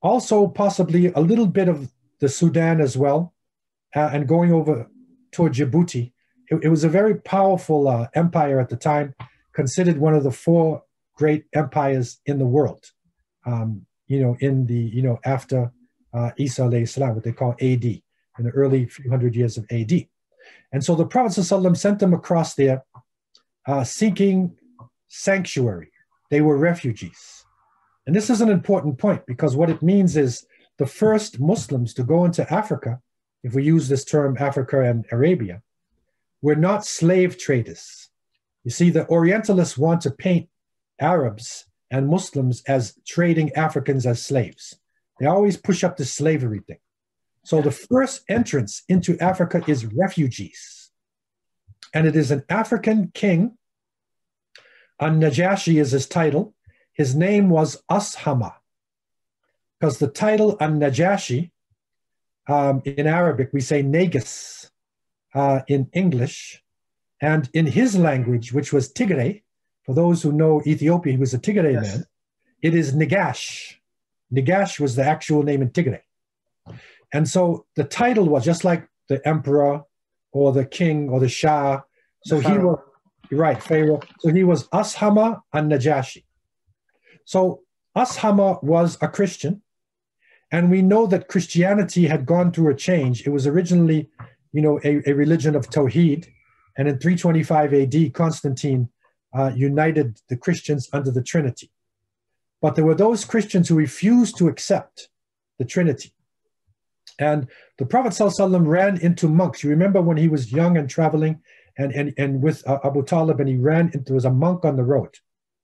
also 0.00 0.46
possibly 0.48 1.12
a 1.12 1.20
little 1.20 1.46
bit 1.46 1.68
of 1.68 1.92
the 2.20 2.28
Sudan 2.28 2.80
as 2.80 2.96
well, 2.96 3.34
uh, 3.94 4.10
and 4.12 4.28
going 4.28 4.52
over 4.52 4.88
toward 5.32 5.54
Djibouti. 5.54 6.12
It, 6.50 6.64
it 6.64 6.68
was 6.68 6.84
a 6.84 6.88
very 6.88 7.16
powerful 7.16 7.88
uh, 7.88 8.08
empire 8.14 8.60
at 8.60 8.68
the 8.68 8.76
time, 8.76 9.14
considered 9.52 9.98
one 9.98 10.14
of 10.14 10.24
the 10.24 10.30
four 10.30 10.82
great 11.16 11.44
empires 11.54 12.20
in 12.26 12.38
the 12.38 12.46
world. 12.46 12.90
Um, 13.44 13.86
you 14.06 14.20
know, 14.20 14.36
in 14.40 14.66
the 14.66 14.74
you 14.74 15.02
know 15.02 15.18
after 15.24 15.72
uh, 16.12 16.30
Isa 16.38 16.86
salam, 16.86 17.14
what 17.14 17.24
they 17.24 17.32
call 17.32 17.52
AD, 17.60 17.84
in 17.84 18.02
the 18.38 18.50
early 18.50 18.86
few 18.86 19.10
hundred 19.10 19.34
years 19.34 19.56
of 19.56 19.66
AD. 19.70 20.06
And 20.72 20.84
so 20.84 20.94
the 20.94 21.06
Prophet 21.06 21.40
ﷺ 21.40 21.76
sent 21.76 21.98
them 21.98 22.14
across 22.14 22.54
there, 22.54 22.84
uh, 23.66 23.84
seeking 23.84 24.56
sanctuary. 25.08 25.92
They 26.30 26.40
were 26.40 26.56
refugees. 26.56 27.44
And 28.06 28.16
this 28.16 28.30
is 28.30 28.40
an 28.40 28.48
important 28.48 28.98
point 28.98 29.26
because 29.26 29.54
what 29.54 29.70
it 29.70 29.82
means 29.82 30.16
is 30.16 30.44
the 30.78 30.86
first 30.86 31.38
Muslims 31.38 31.94
to 31.94 32.02
go 32.02 32.24
into 32.24 32.50
Africa, 32.52 33.00
if 33.42 33.54
we 33.54 33.64
use 33.64 33.88
this 33.88 34.04
term 34.04 34.36
Africa 34.38 34.82
and 34.82 35.04
Arabia, 35.10 35.62
we're 36.40 36.54
not 36.54 36.84
slave 36.84 37.38
traders. 37.38 38.08
You 38.64 38.70
see, 38.70 38.90
the 38.90 39.06
Orientalists 39.08 39.76
want 39.76 40.02
to 40.02 40.10
paint 40.10 40.48
Arabs 41.00 41.66
and 41.90 42.08
Muslims 42.08 42.62
as 42.66 42.98
trading 43.06 43.52
Africans 43.54 44.06
as 44.06 44.24
slaves. 44.24 44.76
They 45.18 45.26
always 45.26 45.56
push 45.56 45.84
up 45.84 45.96
the 45.96 46.04
slavery 46.04 46.60
thing. 46.66 46.78
So 47.44 47.60
the 47.60 47.72
first 47.72 48.22
entrance 48.28 48.82
into 48.88 49.18
Africa 49.18 49.62
is 49.66 49.84
refugees. 49.84 50.90
And 51.92 52.06
it 52.06 52.16
is 52.16 52.30
an 52.30 52.44
African 52.48 53.10
king. 53.12 53.58
An 55.00 55.20
Najashi 55.20 55.80
is 55.80 55.90
his 55.90 56.06
title. 56.06 56.54
His 56.92 57.14
name 57.14 57.50
was 57.50 57.82
Ashama. 57.90 58.54
Because 59.78 59.98
the 59.98 60.08
title 60.08 60.56
An 60.60 60.78
Najashi, 60.78 61.50
um, 62.52 62.82
in 62.84 63.06
Arabic, 63.06 63.48
we 63.52 63.60
say 63.60 63.82
Negus 63.82 64.70
uh, 65.34 65.60
in 65.68 65.88
English. 65.92 66.62
And 67.20 67.48
in 67.54 67.66
his 67.66 67.96
language, 67.96 68.52
which 68.52 68.72
was 68.72 68.92
Tigray, 68.92 69.42
for 69.86 69.94
those 69.94 70.22
who 70.22 70.32
know 70.32 70.60
Ethiopia, 70.66 71.12
he 71.12 71.18
was 71.18 71.34
a 71.34 71.38
Tigray 71.38 71.74
Yes. 71.74 71.96
man, 71.96 72.04
it 72.66 72.74
is 72.74 72.94
Negash. 72.94 73.76
Negash 74.36 74.80
was 74.80 74.96
the 74.96 75.04
actual 75.14 75.42
name 75.42 75.62
in 75.62 75.70
Tigray. 75.70 76.02
And 77.12 77.28
so 77.28 77.66
the 77.76 77.84
title 77.84 78.26
was 78.34 78.44
just 78.44 78.64
like 78.64 78.82
the 79.08 79.26
emperor 79.26 79.82
or 80.32 80.52
the 80.52 80.64
king 80.64 81.08
or 81.10 81.20
the 81.20 81.28
shah. 81.28 81.82
So 82.24 82.40
The 82.40 82.50
he 82.50 82.58
was 82.58 82.78
right, 83.30 83.62
Pharaoh. 83.62 84.00
So 84.20 84.32
he 84.32 84.44
was 84.44 84.68
Ashama 84.68 85.42
and 85.52 85.70
Najashi. 85.70 86.24
So 87.24 87.62
Ashama 87.96 88.62
was 88.62 88.98
a 89.00 89.08
Christian, 89.08 89.62
and 90.52 90.70
we 90.70 90.82
know 90.82 91.06
that 91.06 91.28
Christianity 91.28 92.06
had 92.06 92.26
gone 92.26 92.52
through 92.52 92.70
a 92.70 92.74
change. 92.74 93.26
It 93.26 93.30
was 93.30 93.46
originally, 93.46 94.08
you 94.52 94.62
know, 94.62 94.78
a, 94.84 95.02
a 95.10 95.14
religion 95.14 95.56
of 95.56 95.68
Tawheed, 95.70 96.26
and 96.76 96.86
in 96.88 96.98
325 96.98 97.74
AD, 97.74 98.14
Constantine 98.14 98.88
uh, 99.36 99.50
united 99.56 100.20
the 100.28 100.36
Christians 100.36 100.88
under 100.92 101.10
the 101.10 101.22
Trinity. 101.22 101.70
But 102.60 102.76
there 102.76 102.84
were 102.84 102.94
those 102.94 103.24
Christians 103.24 103.68
who 103.68 103.74
refused 103.74 104.36
to 104.38 104.48
accept 104.48 105.08
the 105.58 105.64
Trinity. 105.64 106.12
And 107.18 107.48
the 107.78 107.84
Prophet 107.86 108.12
ﷺ 108.12 108.66
ran 108.66 108.98
into 109.00 109.28
monks. 109.28 109.62
You 109.64 109.70
remember 109.70 110.00
when 110.00 110.16
he 110.16 110.28
was 110.28 110.52
young 110.52 110.76
and 110.76 110.88
traveling 110.88 111.40
and, 111.76 111.92
and, 111.92 112.14
and 112.18 112.42
with 112.42 112.66
uh, 112.68 112.78
Abu 112.84 113.02
Talib, 113.04 113.40
and 113.40 113.48
he 113.48 113.56
ran 113.56 113.86
into, 113.92 113.98
there 114.04 114.14
was 114.14 114.24
a 114.26 114.30
monk 114.30 114.64
on 114.64 114.76
the 114.76 114.84
road, 114.84 115.10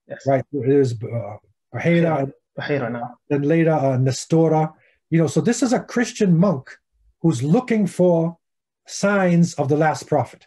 Yes. 0.07 0.19
right? 0.27 0.43
There's 0.51 0.93
uh, 0.93 1.37
Bahira, 1.73 2.31
Bahira 2.59 2.91
now. 2.91 3.17
then 3.29 3.43
later 3.43 3.71
uh, 3.71 3.97
Nestora. 3.97 4.73
You 5.09 5.19
know, 5.19 5.27
so 5.27 5.41
this 5.41 5.63
is 5.63 5.73
a 5.73 5.79
Christian 5.79 6.37
monk 6.37 6.77
who's 7.21 7.43
looking 7.43 7.87
for 7.87 8.37
signs 8.87 9.53
of 9.55 9.69
the 9.69 9.77
last 9.77 10.07
prophet. 10.07 10.45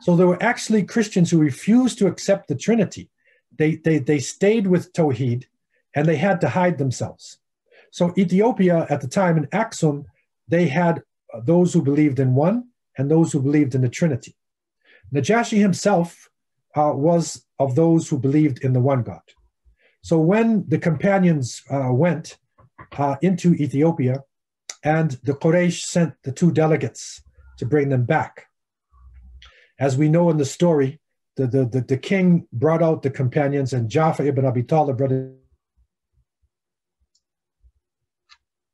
So 0.00 0.16
there 0.16 0.26
were 0.26 0.42
actually 0.42 0.82
Christians 0.84 1.30
who 1.30 1.38
refused 1.38 1.98
to 1.98 2.06
accept 2.06 2.48
the 2.48 2.54
Trinity. 2.54 3.10
they, 3.56 3.76
they, 3.76 3.98
they 3.98 4.18
stayed 4.18 4.66
with 4.66 4.92
Tawheed 4.92 5.44
and 5.94 6.06
they 6.06 6.16
had 6.16 6.40
to 6.40 6.48
hide 6.48 6.78
themselves. 6.78 7.38
So 7.90 8.14
Ethiopia 8.16 8.86
at 8.88 9.00
the 9.00 9.08
time 9.08 9.36
in 9.36 9.46
Aksum, 9.48 10.04
they 10.48 10.66
had 10.68 11.02
those 11.44 11.72
who 11.72 11.82
believed 11.82 12.18
in 12.18 12.34
one 12.34 12.68
and 12.96 13.10
those 13.10 13.32
who 13.32 13.40
believed 13.40 13.74
in 13.74 13.82
the 13.82 13.88
Trinity. 13.88 14.36
Najashi 15.12 15.58
himself 15.58 16.30
uh, 16.76 16.92
was 16.94 17.44
of 17.58 17.74
those 17.74 18.08
who 18.08 18.18
believed 18.18 18.64
in 18.64 18.72
the 18.72 18.80
one 18.80 19.02
God. 19.02 19.22
So 20.02 20.18
when 20.20 20.64
the 20.68 20.78
companions 20.78 21.62
uh, 21.70 21.92
went 21.92 22.38
uh, 22.96 23.16
into 23.22 23.54
Ethiopia 23.54 24.24
and 24.82 25.12
the 25.22 25.34
Quraysh 25.34 25.82
sent 25.82 26.14
the 26.22 26.32
two 26.32 26.50
delegates 26.50 27.22
to 27.58 27.66
bring 27.66 27.90
them 27.90 28.04
back, 28.04 28.46
as 29.78 29.96
we 29.96 30.08
know 30.08 30.30
in 30.30 30.38
the 30.38 30.44
story, 30.44 31.00
the, 31.36 31.46
the, 31.46 31.64
the, 31.64 31.80
the 31.80 31.96
king 31.96 32.46
brought 32.52 32.82
out 32.82 33.02
the 33.02 33.10
companions 33.10 33.72
and 33.72 33.90
Jafar 33.90 34.26
ibn 34.26 34.44
Abi 34.44 34.62
Talib 34.62 35.00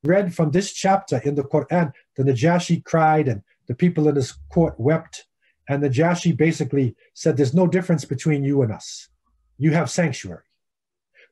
read 0.03 0.33
from 0.33 0.51
this 0.51 0.73
chapter 0.73 1.17
in 1.23 1.35
the 1.35 1.43
Quran, 1.43 1.91
the 2.15 2.23
Najashi 2.23 2.83
cried 2.83 3.27
and 3.27 3.41
the 3.67 3.75
people 3.75 4.07
in 4.07 4.15
his 4.15 4.31
court 4.49 4.75
wept. 4.79 5.25
And 5.69 5.83
the 5.83 5.89
Najashi 5.89 6.35
basically 6.35 6.95
said, 7.13 7.35
There's 7.35 7.53
no 7.53 7.67
difference 7.67 8.05
between 8.05 8.43
you 8.43 8.61
and 8.61 8.71
us. 8.71 9.09
You 9.57 9.71
have 9.71 9.89
sanctuary. 9.89 10.45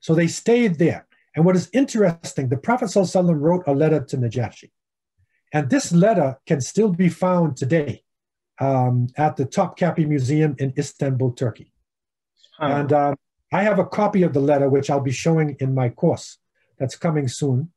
So 0.01 0.13
they 0.13 0.27
stayed 0.27 0.77
there. 0.77 1.07
And 1.35 1.43
what 1.45 1.55
is 1.55 1.69
interesting, 1.73 2.47
the 2.47 2.57
Prophet 2.57 2.85
ﷺ 2.85 3.39
wrote 3.39 3.63
a 3.67 3.73
letter 3.73 4.01
to 4.05 4.17
Najashi. 4.17 4.71
And 5.53 5.69
this 5.69 5.91
letter 5.91 6.37
can 6.45 6.61
still 6.61 6.89
be 6.89 7.09
found 7.09 7.57
today 7.57 8.03
um, 8.59 9.07
at 9.17 9.35
the 9.35 9.45
Topkapi 9.45 10.07
Museum 10.07 10.55
in 10.59 10.73
Istanbul, 10.77 11.33
Turkey. 11.33 11.73
And 12.59 12.93
um, 12.93 13.15
I 13.51 13.63
have 13.63 13.79
a 13.79 13.85
copy 13.85 14.23
of 14.23 14.33
the 14.33 14.39
letter, 14.39 14.69
which 14.69 14.89
I'll 14.89 15.01
be 15.01 15.11
showing 15.11 15.57
in 15.59 15.73
my 15.73 15.89
course 15.89 16.37
that's 16.79 16.95
coming 16.95 17.27
soon 17.27 17.71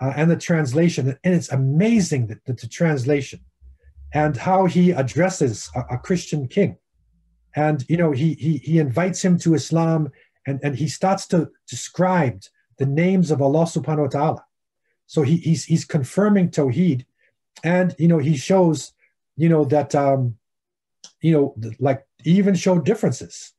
uh, 0.00 0.12
and 0.16 0.30
the 0.30 0.36
translation. 0.36 1.16
And 1.22 1.34
it's 1.34 1.50
amazing 1.50 2.26
that, 2.28 2.44
that 2.46 2.60
the 2.60 2.68
translation 2.68 3.40
and 4.12 4.36
how 4.36 4.66
he 4.66 4.90
addresses 4.90 5.70
a, 5.74 5.94
a, 5.94 5.98
Christian 5.98 6.46
king. 6.46 6.76
And, 7.56 7.84
you 7.88 7.96
know, 7.96 8.12
he, 8.12 8.34
he, 8.34 8.58
he 8.58 8.78
invites 8.78 9.24
him 9.24 9.38
to 9.38 9.54
Islam 9.54 10.10
and, 10.46 10.60
and 10.62 10.76
he 10.76 10.88
starts 10.88 11.26
to 11.28 11.50
describe 11.68 12.42
the 12.78 12.86
names 12.86 13.30
of 13.30 13.40
Allah 13.42 13.64
subhanahu 13.64 14.02
wa 14.02 14.08
ta'ala. 14.08 14.44
So 15.06 15.22
he, 15.22 15.36
he's, 15.36 15.64
he's 15.64 15.84
confirming 15.84 16.50
Tawheed. 16.50 17.04
And, 17.62 17.94
you 17.98 18.08
know, 18.08 18.18
he 18.18 18.36
shows, 18.36 18.92
you 19.36 19.48
know, 19.48 19.64
that, 19.66 19.94
um, 19.94 20.36
you 21.20 21.32
know, 21.32 21.54
like 21.78 22.06
even 22.24 22.54
showed 22.54 22.84
differences. 22.84 23.52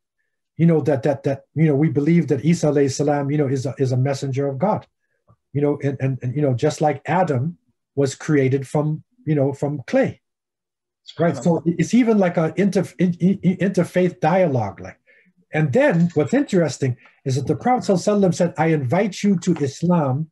You 0.58 0.66
know, 0.66 0.82
that, 0.82 1.04
that, 1.04 1.24
that, 1.24 1.44
you 1.54 1.68
know, 1.68 1.76
we 1.76 1.90
believe 1.90 2.28
that 2.30 2.46
Isa 2.46 2.68
alayhi 2.68 2.92
salam, 2.92 3.30
you 3.30 3.38
know, 3.38 3.48
is 3.48 3.66
a, 3.66 3.76
is 3.78 3.92
a 3.92 3.98
messenger 3.98 4.48
of 4.48 4.58
God 4.58 4.88
you 5.56 5.62
know, 5.62 5.80
and, 5.82 5.98
and, 6.02 6.20
and, 6.22 6.36
you 6.36 6.42
know, 6.42 6.54
just 6.54 6.82
like 6.82 7.02
Adam 7.06 7.58
was 7.96 8.14
created 8.14 8.68
from, 8.68 9.02
you 9.26 9.34
know, 9.34 9.54
from 9.54 9.82
clay. 9.88 10.22
Right. 11.18 11.42
So 11.42 11.64
it's 11.66 11.94
even 11.94 12.18
like 12.18 12.36
an 12.36 12.52
inter, 12.58 12.82
interfaith 12.82 14.20
dialogue. 14.20 14.82
Like, 14.82 15.00
and 15.56 15.72
then 15.72 16.10
what's 16.16 16.34
interesting 16.34 16.98
is 17.24 17.38
that 17.38 17.48
the 17.48 17.56
Prophet 17.56 17.94
ﷺ 17.94 18.36
said, 18.36 18.54
I 18.58 18.68
invite 18.68 19.24
you 19.24 19.40
to 19.40 19.56
Islam 19.56 20.30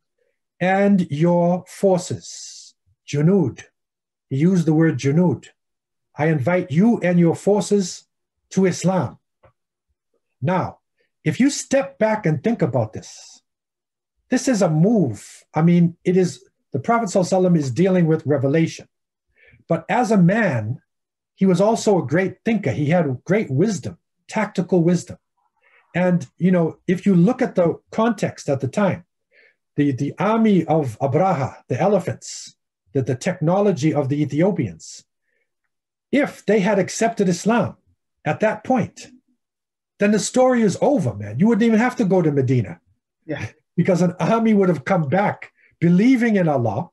and 0.60 1.10
your 1.10 1.64
forces, 1.66 2.74
junud. 3.08 3.62
He 4.28 4.36
used 4.36 4.66
the 4.66 4.74
word 4.74 4.98
junud. 4.98 5.46
I 6.18 6.26
invite 6.26 6.70
you 6.70 7.00
and 7.00 7.18
your 7.18 7.34
forces 7.34 8.06
to 8.50 8.66
Islam. 8.66 9.18
Now, 10.42 10.80
if 11.24 11.40
you 11.40 11.48
step 11.48 11.98
back 11.98 12.26
and 12.26 12.44
think 12.44 12.60
about 12.60 12.92
this, 12.92 13.40
this 14.28 14.46
is 14.46 14.60
a 14.60 14.68
move. 14.68 15.42
I 15.54 15.62
mean, 15.62 15.96
it 16.04 16.18
is 16.18 16.44
the 16.74 16.80
Prophet 16.80 17.08
ﷺ 17.08 17.56
is 17.56 17.70
dealing 17.70 18.06
with 18.06 18.26
revelation. 18.26 18.88
But 19.70 19.86
as 19.88 20.10
a 20.10 20.18
man, 20.18 20.82
he 21.34 21.46
was 21.46 21.62
also 21.62 21.98
a 21.98 22.06
great 22.06 22.44
thinker. 22.44 22.72
He 22.72 22.90
had 22.90 23.24
great 23.24 23.50
wisdom, 23.50 23.96
tactical 24.28 24.82
wisdom. 24.82 25.18
And, 25.94 26.26
you 26.38 26.50
know, 26.50 26.78
if 26.86 27.06
you 27.06 27.14
look 27.14 27.40
at 27.40 27.54
the 27.54 27.78
context 27.92 28.48
at 28.48 28.60
the 28.60 28.68
time, 28.68 29.04
the, 29.76 29.92
the 29.92 30.14
army 30.18 30.64
of 30.64 30.98
Abraha, 31.00 31.56
the 31.68 31.80
elephants, 31.80 32.56
the, 32.92 33.02
the 33.02 33.14
technology 33.14 33.94
of 33.94 34.08
the 34.08 34.20
Ethiopians, 34.22 35.04
if 36.10 36.44
they 36.46 36.60
had 36.60 36.78
accepted 36.78 37.28
Islam 37.28 37.76
at 38.24 38.40
that 38.40 38.64
point, 38.64 39.08
then 39.98 40.10
the 40.10 40.18
story 40.18 40.62
is 40.62 40.76
over, 40.80 41.14
man. 41.14 41.38
You 41.38 41.48
wouldn't 41.48 41.66
even 41.66 41.78
have 41.78 41.96
to 41.96 42.04
go 42.04 42.22
to 42.22 42.32
Medina. 42.32 42.80
Yeah 43.26 43.46
because 43.76 44.02
an 44.02 44.14
army 44.20 44.54
would 44.54 44.68
have 44.68 44.84
come 44.84 45.08
back 45.08 45.52
believing 45.80 46.36
in 46.36 46.48
Allah, 46.48 46.90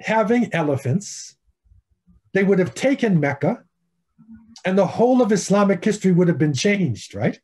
having 0.00 0.52
elephants. 0.52 1.36
They 2.32 2.44
would 2.44 2.58
have 2.58 2.74
taken 2.74 3.20
Mecca, 3.20 3.63
and 4.64 4.78
the 4.78 4.86
whole 4.86 5.22
of 5.22 5.32
Islamic 5.32 5.84
history 5.84 6.12
would 6.12 6.28
have 6.28 6.38
been 6.38 6.54
changed, 6.54 7.14
right? 7.14 7.38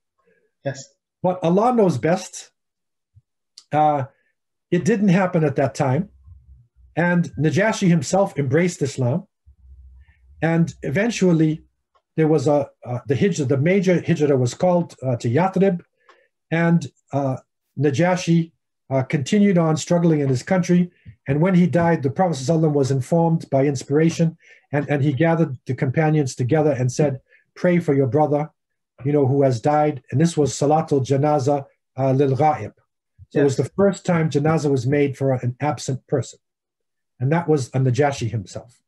Yes. 0.64 0.82
But 1.22 1.42
Allah 1.42 1.74
knows 1.74 1.98
best. 1.98 2.50
Uh, 3.72 4.04
it 4.70 4.84
didn't 4.84 5.08
happen 5.08 5.44
at 5.44 5.56
that 5.56 5.74
time. 5.74 6.08
And 6.96 7.30
Najashi 7.38 7.88
himself 7.88 8.38
embraced 8.38 8.82
Islam. 8.82 9.26
And 10.42 10.72
eventually, 10.82 11.62
there 12.16 12.28
was 12.28 12.46
a 12.46 12.68
uh, 12.84 13.00
the 13.06 13.16
hijrah, 13.16 13.44
the 13.44 13.56
major 13.56 14.02
hijrah 14.02 14.36
was 14.36 14.54
called 14.54 14.94
uh, 15.02 15.16
to 15.16 15.28
Yathrib, 15.28 15.80
and 16.50 16.86
uh, 17.12 17.36
Najashi 17.78 18.52
uh, 18.90 19.02
continued 19.04 19.56
on 19.56 19.76
struggling 19.76 20.20
in 20.20 20.28
his 20.28 20.42
country. 20.42 20.90
And 21.28 21.40
when 21.40 21.54
he 21.54 21.66
died, 21.66 22.02
the 22.02 22.10
Prophet 22.10 22.38
ﷺ 22.38 22.72
was 22.72 22.90
informed 22.90 23.48
by 23.50 23.64
inspiration, 23.64 24.36
and, 24.72 24.88
and 24.88 25.02
he 25.02 25.12
gathered 25.12 25.56
the 25.66 25.74
companions 25.74 26.34
together 26.34 26.72
and 26.72 26.90
said, 26.90 27.20
Pray 27.54 27.78
for 27.78 27.94
your 27.94 28.06
brother, 28.06 28.50
you 29.04 29.12
know, 29.12 29.26
who 29.26 29.42
has 29.42 29.60
died. 29.60 30.02
And 30.10 30.20
this 30.20 30.36
was 30.36 30.52
Salatul 30.52 31.04
Janaza 31.06 31.66
uh, 31.96 32.12
lil 32.12 32.36
Ghaib. 32.36 32.72
So 33.30 33.38
yes. 33.38 33.42
it 33.42 33.44
was 33.44 33.56
the 33.56 33.70
first 33.76 34.04
time 34.04 34.28
janaza 34.28 34.70
was 34.70 34.86
made 34.86 35.16
for 35.16 35.32
an 35.32 35.56
absent 35.60 36.04
person. 36.08 36.40
And 37.20 37.30
that 37.30 37.48
was 37.48 37.68
a 37.68 37.78
Najashi 37.78 38.28
himself. 38.28 38.80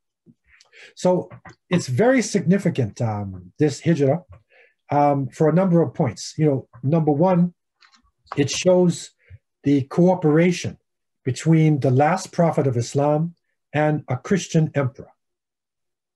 So 0.96 1.30
it's 1.70 1.86
very 1.86 2.22
significant, 2.22 3.00
um, 3.00 3.52
this 3.58 3.80
hijrah, 3.82 4.24
um, 4.90 5.28
for 5.28 5.48
a 5.48 5.52
number 5.52 5.80
of 5.80 5.94
points. 5.94 6.34
You 6.36 6.46
know, 6.46 6.68
number 6.82 7.12
one, 7.12 7.54
it 8.36 8.50
shows 8.50 9.12
the 9.64 9.82
cooperation 9.82 10.78
between 11.24 11.80
the 11.80 11.90
last 11.90 12.32
prophet 12.32 12.66
of 12.66 12.76
Islam 12.76 13.34
and 13.72 14.04
a 14.08 14.16
Christian 14.16 14.70
emperor, 14.74 15.12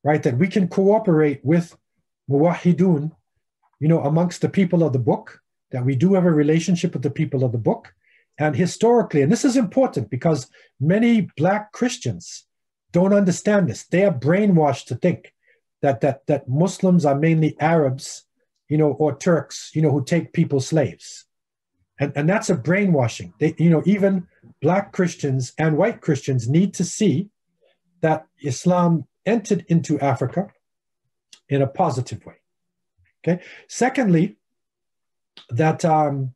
right? 0.03 0.23
That 0.23 0.39
we 0.39 0.49
can 0.49 0.69
cooperate 0.69 1.45
with 1.45 1.77
muwahidun, 2.31 3.13
you 3.81 3.89
know, 3.89 4.01
amongst 4.01 4.41
the 4.41 4.49
people 4.49 4.83
of 4.83 4.93
the 4.93 4.99
book, 4.99 5.41
that 5.71 5.85
we 5.85 5.97
do 5.97 6.15
have 6.15 6.25
a 6.25 6.31
relationship 6.31 6.93
with 6.93 7.03
the 7.03 7.11
people 7.11 7.45
of 7.45 7.53
the 7.53 7.59
book. 7.59 7.95
And 8.39 8.55
historically, 8.55 9.23
and 9.23 9.33
this 9.33 9.45
is 9.45 9.57
important 9.57 10.11
because 10.11 10.49
many 10.81 11.29
Black 11.37 11.73
Christians 11.73 12.45
don't 12.93 13.15
understand 13.15 13.69
this. 13.69 13.87
They 13.87 14.05
are 14.05 14.13
brainwashed 14.13 14.87
to 14.87 14.95
think 14.95 15.33
that, 15.83 16.01
that, 16.03 16.27
that 16.27 16.49
Muslims 16.49 17.07
are 17.07 17.15
mainly 17.15 17.59
Arabs, 17.61 18.25
you 18.69 18.77
know, 18.77 18.93
or 18.93 19.17
Turks, 19.17 19.71
you 19.75 19.83
know, 19.83 19.91
who 19.91 20.05
take 20.05 20.33
people 20.33 20.61
slaves 20.61 21.26
and, 21.99 22.13
and 22.15 22.29
that's 22.29 22.51
a 22.51 22.55
brainwashing. 22.55 23.33
They, 23.39 23.55
you 23.59 23.71
know 23.71 23.83
even 23.87 24.27
black 24.63 24.93
christians 24.93 25.53
and 25.59 25.77
white 25.77 26.01
christians 26.01 26.49
need 26.49 26.73
to 26.75 26.85
see 26.85 27.29
that 28.01 28.27
islam 28.43 29.07
entered 29.25 29.65
into 29.69 29.99
africa 30.01 30.49
in 31.49 31.63
a 31.63 31.67
positive 31.67 32.25
way. 32.25 32.35
Okay? 33.23 33.43
Secondly 33.69 34.37
that 35.51 35.85
um, 35.85 36.35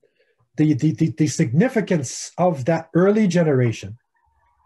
the, 0.56 0.74
the, 0.74 0.92
the, 0.92 1.11
the 1.11 1.26
significance 1.26 2.32
of 2.36 2.66
that 2.66 2.90
early 2.94 3.26
generation 3.26 3.96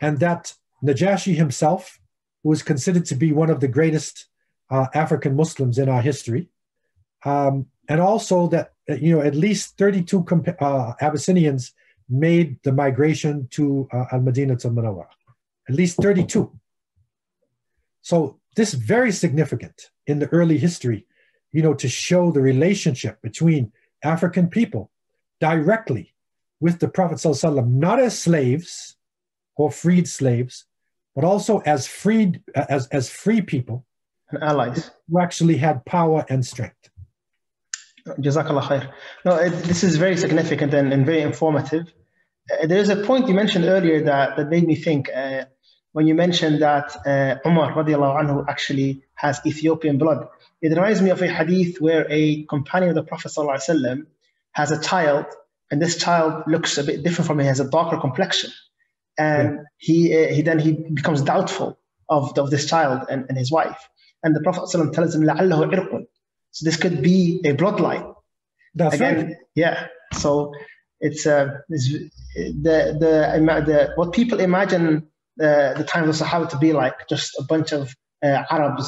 and 0.02 0.18
that 0.18 0.54
najashi 0.82 1.34
himself 1.34 2.00
who 2.42 2.48
was 2.48 2.62
considered 2.62 3.04
to 3.06 3.14
be 3.14 3.32
one 3.32 3.48
of 3.50 3.60
the 3.60 3.68
greatest 3.68 4.26
uh, 4.70 4.86
african 4.94 5.36
muslims 5.36 5.78
in 5.78 5.88
our 5.88 6.02
history 6.02 6.48
um, 7.24 7.66
and 7.88 8.00
also 8.00 8.48
that 8.48 8.73
you 8.88 9.14
know 9.14 9.22
at 9.22 9.34
least 9.34 9.78
32 9.78 10.24
comp- 10.24 10.60
uh, 10.60 10.92
Abyssinians 11.00 11.72
made 12.08 12.58
the 12.62 12.72
migration 12.72 13.48
to 13.50 13.88
uh, 13.92 14.04
Al 14.12 14.20
Madinah 14.20 14.56
to 14.56 14.68
Munawwarah. 14.68 15.08
At 15.68 15.74
least 15.74 15.96
32. 16.02 16.52
So 18.02 18.38
this 18.54 18.74
is 18.74 18.80
very 18.80 19.12
significant 19.12 19.90
in 20.06 20.18
the 20.18 20.28
early 20.28 20.58
history, 20.58 21.06
you 21.52 21.62
know, 21.62 21.74
to 21.74 21.88
show 21.88 22.30
the 22.30 22.42
relationship 22.42 23.20
between 23.22 23.72
African 24.02 24.48
people 24.48 24.90
directly 25.40 26.14
with 26.60 26.78
the 26.78 26.88
Prophet 26.88 27.16
ﷺ, 27.16 27.68
not 27.68 27.98
as 27.98 28.18
slaves 28.18 28.96
or 29.56 29.70
freed 29.70 30.06
slaves, 30.06 30.66
but 31.14 31.24
also 31.24 31.58
as 31.60 31.86
freed 31.86 32.42
as, 32.54 32.86
as 32.88 33.08
free 33.08 33.40
people 33.40 33.86
and 34.30 34.42
allies 34.42 34.90
who 35.08 35.20
actually 35.20 35.56
had 35.56 35.84
power 35.84 36.24
and 36.28 36.44
strength. 36.44 36.90
Jazakallah 38.07 38.63
khair. 38.63 38.91
No, 39.25 39.35
it, 39.35 39.49
this 39.49 39.83
is 39.83 39.97
very 39.97 40.17
significant 40.17 40.73
and, 40.73 40.91
and 40.93 41.05
very 41.05 41.21
informative. 41.21 41.93
Uh, 42.51 42.67
there 42.67 42.79
is 42.79 42.89
a 42.89 42.95
point 42.97 43.27
you 43.27 43.33
mentioned 43.33 43.65
earlier 43.65 44.03
that, 44.03 44.37
that 44.37 44.49
made 44.49 44.65
me 44.65 44.75
think 44.75 45.09
uh, 45.13 45.45
when 45.91 46.07
you 46.07 46.15
mentioned 46.15 46.61
that 46.61 46.95
uh, 47.05 47.35
Umar 47.47 47.73
radiallahu 47.73 48.21
anhu 48.21 48.45
actually 48.47 49.03
has 49.15 49.41
Ethiopian 49.45 49.97
blood. 49.97 50.27
It 50.61 50.69
reminds 50.69 51.01
me 51.01 51.09
of 51.09 51.21
a 51.21 51.27
hadith 51.27 51.79
where 51.79 52.05
a 52.09 52.43
companion 52.43 52.89
of 52.89 52.95
the 52.95 53.03
Prophet 53.03 53.31
ﷺ 53.35 54.05
has 54.51 54.71
a 54.71 54.81
child, 54.81 55.25
and 55.71 55.81
this 55.81 55.97
child 55.97 56.43
looks 56.47 56.77
a 56.77 56.83
bit 56.83 57.03
different 57.03 57.27
from 57.27 57.39
him, 57.39 57.43
he 57.43 57.47
has 57.47 57.59
a 57.59 57.69
darker 57.69 57.97
complexion. 57.97 58.51
And 59.17 59.55
yeah. 59.55 59.61
he, 59.77 60.17
uh, 60.17 60.33
he 60.33 60.41
then 60.41 60.59
he 60.59 60.71
becomes 60.73 61.21
doubtful 61.21 61.77
of, 62.07 62.37
of 62.37 62.49
this 62.49 62.65
child 62.65 63.07
and, 63.09 63.25
and 63.29 63.37
his 63.37 63.51
wife. 63.51 63.89
And 64.23 64.35
the 64.35 64.41
Prophet 64.41 64.63
ﷺ 64.63 64.93
tells 64.93 65.15
him, 65.15 65.23
لَعَلَّهُ 65.23 65.71
عِرْقٌ 65.71 66.05
so 66.54 66.64
this 66.64 66.76
could 66.76 67.02
be 67.02 67.40
a 67.44 67.52
bloodline. 67.52 68.14
That's 68.76 68.94
Again, 68.94 69.26
right. 69.26 69.36
Yeah. 69.56 69.86
So 70.12 70.52
it's, 71.00 71.26
uh, 71.26 71.58
it's 71.68 71.88
the, 72.62 72.96
the 73.02 73.12
the 73.66 73.92
what 73.96 74.12
people 74.12 74.38
imagine 74.38 75.08
uh, 75.42 75.74
the 75.74 75.84
time 75.84 76.08
of 76.08 76.16
the 76.16 76.24
Sahaba 76.24 76.48
to 76.50 76.58
be 76.58 76.72
like, 76.72 77.08
just 77.08 77.34
a 77.40 77.42
bunch 77.42 77.72
of 77.72 77.92
uh, 78.22 78.44
Arabs. 78.48 78.86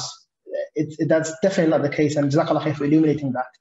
It, 0.75 0.95
it, 0.97 1.09
that's 1.09 1.33
definitely 1.43 1.71
not 1.71 1.81
the 1.81 1.89
case, 1.89 2.15
and 2.15 2.31
Jazakallah 2.31 2.61
khair 2.61 2.75
for 2.75 2.85
illuminating 2.85 3.33
that. 3.33 3.51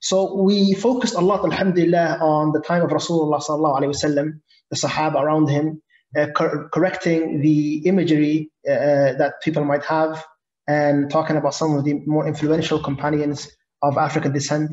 So 0.00 0.40
we 0.40 0.72
focused 0.72 1.14
a 1.14 1.20
lot, 1.20 1.44
alhamdulillah, 1.44 2.18
on 2.22 2.52
the 2.52 2.60
time 2.60 2.82
of 2.82 2.90
Rasulullah 2.90 3.42
sallallahu 3.42 3.80
alaihi 3.80 3.94
wasallam, 3.94 4.40
the 4.70 4.76
Sahaba 4.76 5.16
around 5.16 5.48
him, 5.50 5.82
uh, 6.16 6.28
cor- 6.34 6.70
correcting 6.70 7.42
the 7.42 7.86
imagery 7.86 8.50
uh, 8.66 9.12
that 9.20 9.34
people 9.42 9.64
might 9.64 9.84
have 9.84 10.24
and 10.70 11.10
talking 11.10 11.36
about 11.36 11.54
some 11.60 11.70
of 11.76 11.82
the 11.84 11.94
more 12.14 12.24
influential 12.32 12.78
companions 12.88 13.38
of 13.82 13.92
African 13.98 14.32
descent. 14.32 14.66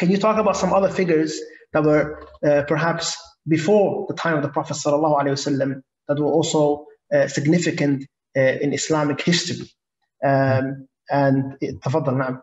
Can 0.00 0.10
you 0.12 0.18
talk 0.26 0.36
about 0.44 0.56
some 0.62 0.72
other 0.78 0.90
figures 1.00 1.30
that 1.72 1.82
were 1.88 2.04
uh, 2.46 2.62
perhaps 2.72 3.04
before 3.46 4.06
the 4.08 4.14
time 4.14 4.36
of 4.38 4.42
the 4.42 4.52
Prophet 4.56 4.74
sallallahu 4.74 5.82
that 6.08 6.18
were 6.22 6.32
also 6.38 6.86
uh, 7.14 7.26
significant 7.28 7.96
uh, 8.36 8.64
in 8.64 8.68
Islamic 8.80 9.18
history? 9.30 9.66
Um, 10.30 10.88
and 11.20 11.38
uh, 11.62 11.72
tafaddal, 11.82 12.16
na'am. 12.20 12.42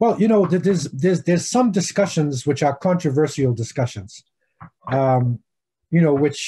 Well, 0.00 0.20
you 0.20 0.26
know, 0.26 0.46
there's, 0.46 0.84
there's, 1.02 1.22
there's 1.22 1.46
some 1.48 1.70
discussions 1.70 2.44
which 2.48 2.62
are 2.64 2.74
controversial 2.76 3.52
discussions, 3.54 4.24
um, 4.90 5.38
you 5.90 6.00
know, 6.00 6.14
which 6.14 6.40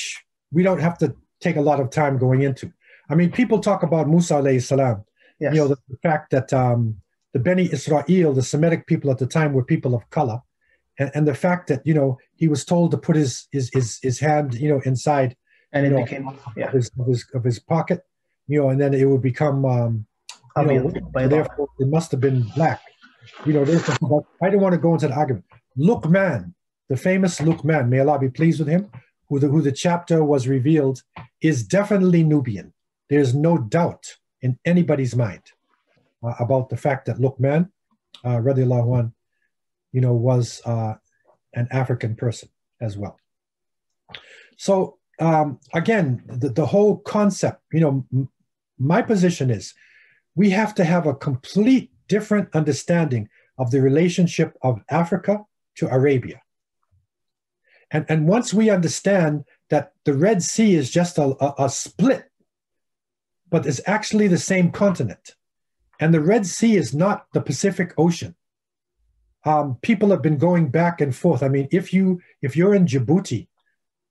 we 0.51 0.64
don't 0.64 0.81
have 0.81 0.99
to 0.99 1.14
take 1.41 1.57
a 1.57 1.61
lot 1.61 1.79
of 1.79 1.91
time 1.91 2.18
going 2.18 2.43
into. 2.43 2.73
I 3.11 3.15
mean, 3.15 3.31
people 3.33 3.59
talk 3.59 3.83
about 3.83 4.09
Musa 4.09 4.35
alayhi 4.35 4.63
salam. 4.63 5.05
Yes. 5.41 5.55
You 5.55 5.61
know, 5.61 5.69
the, 5.69 5.77
the 5.89 5.97
fact 6.03 6.31
that 6.31 6.53
um, 6.53 6.97
the 7.33 7.39
Beni 7.39 7.73
Israel, 7.73 8.33
the 8.33 8.43
Semitic 8.43 8.87
people 8.87 9.11
at 9.11 9.19
the 9.19 9.27
time, 9.27 9.53
were 9.53 9.65
people 9.65 9.95
of 9.95 10.09
color, 10.11 10.41
and, 10.99 11.11
and, 11.15 11.27
the 11.27 11.35
fact 11.35 11.69
that 11.69 11.85
you 11.85 11.95
know 11.95 12.19
he 12.37 12.47
was 12.47 12.65
told 12.65 12.91
to 12.93 12.99
put 12.99 13.17
his 13.17 13.49
his 13.51 13.71
his, 13.73 13.99
his 14.03 14.21
hand, 14.21 14.55
you 14.55 14.69
know, 14.69 14.81
inside, 14.85 15.37
and 15.73 15.87
it 15.87 15.91
know, 15.91 16.05
became 16.05 16.29
yeah. 16.57 16.67
of, 16.67 16.73
his, 16.73 16.91
of, 16.99 17.07
his, 17.07 17.27
of 17.35 17.45
his 17.45 17.59
pocket, 17.59 18.03
you 18.47 18.61
know, 18.61 18.69
and 18.71 18.81
then 18.81 18.95
it 18.95 19.07
would 19.07 19.23
become, 19.23 19.65
um, 19.65 20.07
you 20.59 20.65
know, 20.65 21.29
therefore 21.29 21.69
it 21.79 21.89
must 21.89 22.11
have 22.11 22.21
been 22.21 22.43
black. 22.55 22.81
You 23.47 23.53
know, 23.53 23.63
I 24.43 24.51
don't 24.51 24.61
want 24.61 24.75
to 24.75 24.79
go 24.79 24.95
into 24.95 25.09
the 25.09 25.15
argument. 25.15 25.45
Luqman, 25.79 26.53
the 26.89 26.97
famous 26.97 27.41
Luqman, 27.41 27.89
may 27.89 28.01
Allah 28.01 28.19
be 28.19 28.29
pleased 28.29 28.59
with 28.59 28.69
him, 28.69 28.91
who 29.29 29.39
the, 29.39 29.49
who 29.49 29.63
the 29.63 29.73
chapter 29.73 30.25
was 30.25 30.49
revealed, 30.49 31.03
is 31.41 31.63
definitely 31.65 32.25
Nubian. 32.25 32.73
There's 33.11 33.35
no 33.35 33.59
doubt 33.59 34.17
in 34.41 34.59
anybody's 34.65 35.15
mind 35.17 35.43
uh, 36.23 36.35
about 36.39 36.71
the 36.71 36.77
fact 36.77 37.07
that 37.07 37.19
Luqman, 37.19 37.69
uh, 38.25 38.39
radiallahu 38.39 38.99
anh, 38.99 39.13
you 39.93 40.01
know, 40.01 40.15
was 40.15 40.63
uh, 40.65 40.95
an 41.53 41.67
African 41.73 42.15
person 42.15 42.49
as 42.81 42.97
well. 42.97 43.19
So 44.57 44.99
um, 45.19 45.59
again, 45.75 46.23
the, 46.27 46.51
the 46.51 46.67
whole 46.67 46.99
concept, 46.99 47.61
you 47.73 47.81
know, 47.81 48.07
m- 48.13 48.29
my 48.79 49.03
position 49.03 49.51
is 49.51 49.75
we 50.37 50.51
have 50.51 50.75
to 50.77 50.85
have 50.85 51.07
a 51.07 51.15
complete 51.15 51.91
different 52.09 52.49
understanding 52.55 53.29
of 53.59 53.73
the 53.73 53.81
relationship 53.81 54.57
of 54.63 54.81
Africa 54.89 55.45
to 55.77 55.93
Arabia. 55.93 56.41
And, 57.91 58.07
and 58.09 58.29
once 58.29 58.55
we 58.55 58.71
understand 58.71 59.45
that 59.69 59.93
the 60.05 60.15
Red 60.15 60.43
Sea 60.43 60.75
is 60.75 60.91
just 60.91 61.19
a, 61.19 61.35
a, 61.45 61.65
a 61.65 61.69
split 61.69 62.30
but 63.51 63.66
it's 63.66 63.80
actually 63.86 64.28
the 64.28 64.38
same 64.38 64.70
continent. 64.70 65.34
And 66.01 66.14
the 66.14 66.20
Red 66.20 66.46
Sea 66.46 66.76
is 66.76 66.94
not 66.94 67.26
the 67.34 67.42
Pacific 67.42 67.92
Ocean. 67.98 68.34
Um, 69.44 69.76
people 69.82 70.11
have 70.11 70.22
been 70.22 70.38
going 70.38 70.68
back 70.68 71.01
and 71.01 71.14
forth. 71.14 71.42
I 71.42 71.48
mean, 71.48 71.68
if 71.70 71.92
you 71.92 72.20
if 72.42 72.57
you're 72.57 72.74
in 72.74 72.86
Djibouti, 72.86 73.48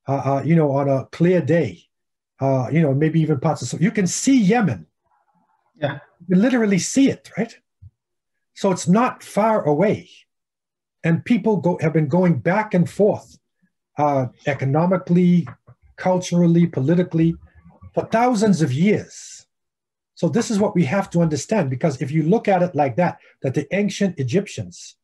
uh, 0.07 0.21
uh, 0.25 0.41
you 0.43 0.55
know, 0.55 0.71
on 0.71 0.89
a 0.89 1.05
clear 1.05 1.41
day, 1.41 1.83
uh, 2.39 2.67
you 2.71 2.81
know, 2.81 2.93
maybe 2.93 3.21
even 3.21 3.39
parts 3.39 3.73
of 3.73 3.81
you 3.81 3.91
can 3.91 4.07
see 4.07 4.37
Yemen. 4.39 4.87
Yeah, 5.75 5.99
you 6.27 6.35
literally 6.35 6.79
see 6.79 7.09
it, 7.09 7.31
right? 7.37 7.55
So 8.55 8.71
it's 8.71 8.87
not 8.87 9.23
far 9.23 9.63
away, 9.63 10.09
and 11.03 11.23
people 11.23 11.57
go 11.57 11.77
have 11.81 11.93
been 11.93 12.07
going 12.07 12.39
back 12.39 12.73
and 12.73 12.89
forth, 12.89 13.37
uh, 13.97 14.27
economically, 14.47 15.47
culturally, 15.95 16.65
politically, 16.65 17.35
for 17.93 18.05
thousands 18.05 18.61
of 18.61 18.71
years. 18.71 19.45
So 20.15 20.27
this 20.27 20.51
is 20.51 20.59
what 20.59 20.75
we 20.75 20.83
have 20.85 21.09
to 21.11 21.21
understand 21.21 21.69
because 21.69 22.01
if 22.01 22.11
you 22.11 22.23
look 22.23 22.47
at 22.47 22.61
it 22.61 22.75
like 22.75 22.97
that, 22.97 23.19
that 23.41 23.53
the 23.53 23.73
ancient 23.73 24.19
Egyptians 24.19 24.95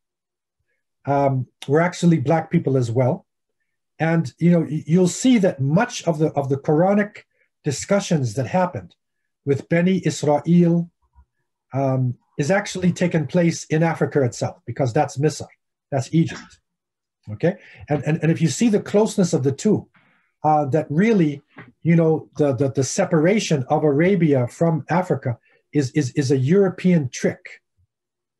um, 1.06 1.48
were 1.68 1.82
actually 1.82 2.20
black 2.20 2.52
people 2.52 2.76
as 2.78 2.92
well, 2.92 3.26
and 3.98 4.34
you 4.40 4.52
know 4.52 4.66
you'll 4.68 5.08
see 5.08 5.38
that 5.38 5.62
much 5.62 6.04
of 6.04 6.20
the 6.20 6.28
of 6.34 6.50
the 6.50 6.58
Quranic 6.58 7.24
discussions 7.64 8.34
that 8.34 8.48
happened 8.48 8.94
with 9.46 9.70
Beni 9.70 10.02
Israel 10.06 10.92
um, 11.74 12.16
is 12.38 12.52
actually 12.52 12.92
taken 12.92 13.26
place 13.28 13.64
in 13.66 13.84
Africa 13.84 14.22
itself 14.24 14.58
because 14.66 14.92
that's 14.92 15.18
Misr, 15.18 15.48
that's 15.92 16.14
Egypt. 16.14 16.60
Okay, 17.32 17.56
and, 17.90 18.04
and 18.04 18.20
and 18.22 18.32
if 18.32 18.42
you 18.42 18.50
see 18.50 18.70
the 18.70 18.82
closeness 18.82 19.34
of 19.34 19.44
the 19.44 19.52
two, 19.52 19.88
uh, 20.44 20.66
that 20.66 20.88
really, 20.90 21.42
you 21.82 21.96
know, 21.96 22.30
the, 22.38 22.54
the, 22.54 22.72
the 22.72 22.84
separation 22.84 23.66
of 23.70 23.84
Arabia 23.84 24.48
from 24.48 24.86
Africa 24.90 25.38
is, 25.74 25.92
is, 25.92 26.12
is 26.12 26.32
a 26.32 26.38
European 26.38 27.10
trick 27.10 27.62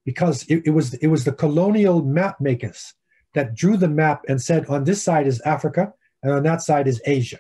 because 0.06 0.44
it, 0.44 0.64
it, 0.66 0.70
was, 0.70 0.94
it 0.96 1.08
was 1.08 1.24
the 1.24 1.32
colonial 1.32 2.04
map 2.04 2.40
makers 2.40 2.94
that 3.34 3.56
drew 3.56 3.76
the 3.76 3.88
map 3.88 4.24
and 4.28 4.42
said 4.42 4.66
on 4.68 4.84
this 4.84 5.04
side 5.04 5.28
is 5.28 5.42
Africa 5.42 5.94
and 6.22 6.32
on 6.32 6.44
that 6.44 6.62
side 6.62 6.88
is 6.88 7.02
Asia. 7.06 7.40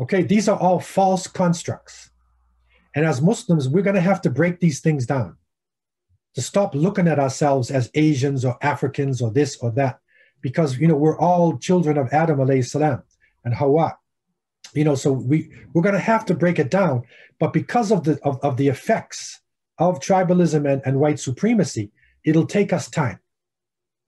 Okay, 0.00 0.22
these 0.22 0.48
are 0.48 0.58
all 0.58 0.80
false 0.80 1.26
constructs. 1.26 2.10
And 2.94 3.04
as 3.04 3.22
Muslims, 3.22 3.68
we're 3.68 3.82
going 3.82 3.94
to 3.94 4.00
have 4.00 4.20
to 4.22 4.30
break 4.30 4.60
these 4.60 4.80
things 4.80 5.06
down 5.06 5.36
to 6.34 6.42
stop 6.42 6.74
looking 6.74 7.08
at 7.08 7.18
ourselves 7.18 7.70
as 7.70 7.90
Asians 7.94 8.44
or 8.44 8.58
Africans 8.62 9.22
or 9.22 9.30
this 9.30 9.56
or 9.58 9.70
that, 9.72 9.98
because 10.42 10.78
you 10.78 10.86
know 10.86 10.96
we're 10.96 11.18
all 11.18 11.58
children 11.58 11.96
of 11.96 12.12
Adam 12.12 12.38
alayhi 12.38 12.66
salam 12.66 13.02
and 13.46 13.54
Hawa. 13.54 13.96
You 14.74 14.84
know, 14.84 14.94
so 14.94 15.12
we 15.12 15.50
we're 15.72 15.82
going 15.82 15.94
to 15.94 16.00
have 16.00 16.26
to 16.26 16.34
break 16.34 16.58
it 16.58 16.70
down, 16.70 17.04
but 17.38 17.54
because 17.54 17.90
of 17.90 18.04
the 18.04 18.18
of, 18.22 18.38
of 18.42 18.58
the 18.58 18.68
effects 18.68 19.40
of 19.78 20.00
tribalism 20.00 20.70
and, 20.70 20.82
and 20.84 21.00
white 21.00 21.20
supremacy, 21.20 21.92
it'll 22.24 22.46
take 22.46 22.74
us 22.74 22.90
time. 22.90 23.20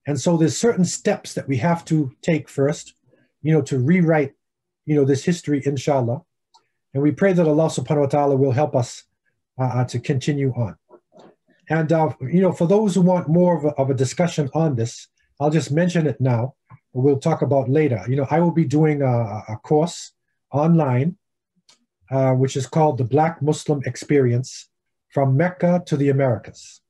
And 0.07 0.21
so 0.21 0.37
there's 0.37 0.57
certain 0.57 0.85
steps 0.85 1.35
that 1.35 1.49
we 1.49 1.59
have 1.59 1.85
to 1.87 2.13
take 2.23 2.49
first, 2.49 2.95
you 3.43 3.53
know, 3.53 3.63
to 3.63 3.79
rewrite, 3.79 4.33
you 4.87 4.95
know, 4.95 5.05
this 5.05 5.25
history, 5.25 5.63
inshallah. 5.65 6.23
And 6.95 7.03
we 7.03 7.13
pray 7.13 7.35
that 7.35 7.47
Allah 7.47 7.67
subhanahu 7.67 8.01
wa 8.01 8.07
ta'ala 8.07 8.37
will 8.37 8.53
help 8.53 8.75
us 8.75 9.05
uh, 9.59 9.65
uh, 9.65 9.85
to 9.85 10.01
continue 10.01 10.53
on. 10.57 10.77
And, 11.69 11.93
uh, 11.93 12.15
you 12.23 12.41
know, 12.41 12.53
for 12.53 12.67
those 12.67 12.95
who 12.95 13.03
want 13.03 13.29
more 13.29 13.59
of 13.59 13.65
a, 13.67 13.69
of 13.77 13.91
a 13.91 13.95
discussion 13.95 14.49
on 14.55 14.77
this, 14.77 15.09
I'll 15.39 15.51
just 15.51 15.71
mention 15.71 16.07
it 16.07 16.21
now 16.21 16.55
we'll 16.93 17.19
talk 17.19 17.43
about 17.43 17.69
later. 17.69 18.05
You 18.09 18.17
know, 18.17 18.27
I 18.31 18.41
will 18.41 18.53
be 18.53 18.65
doing 18.65 19.03
a, 19.03 19.43
a 19.49 19.59
course 19.63 20.13
online, 20.51 21.17
uh, 22.11 22.33
which 22.33 22.57
is 22.57 22.67
called 22.67 22.99
the 22.99 23.05
Black 23.05 23.43
Muslim 23.43 23.83
Experience 23.87 24.69
from 25.11 25.37
Mecca 25.37 25.83
to 25.87 25.97
the 25.97 26.09
Americas. 26.11 26.81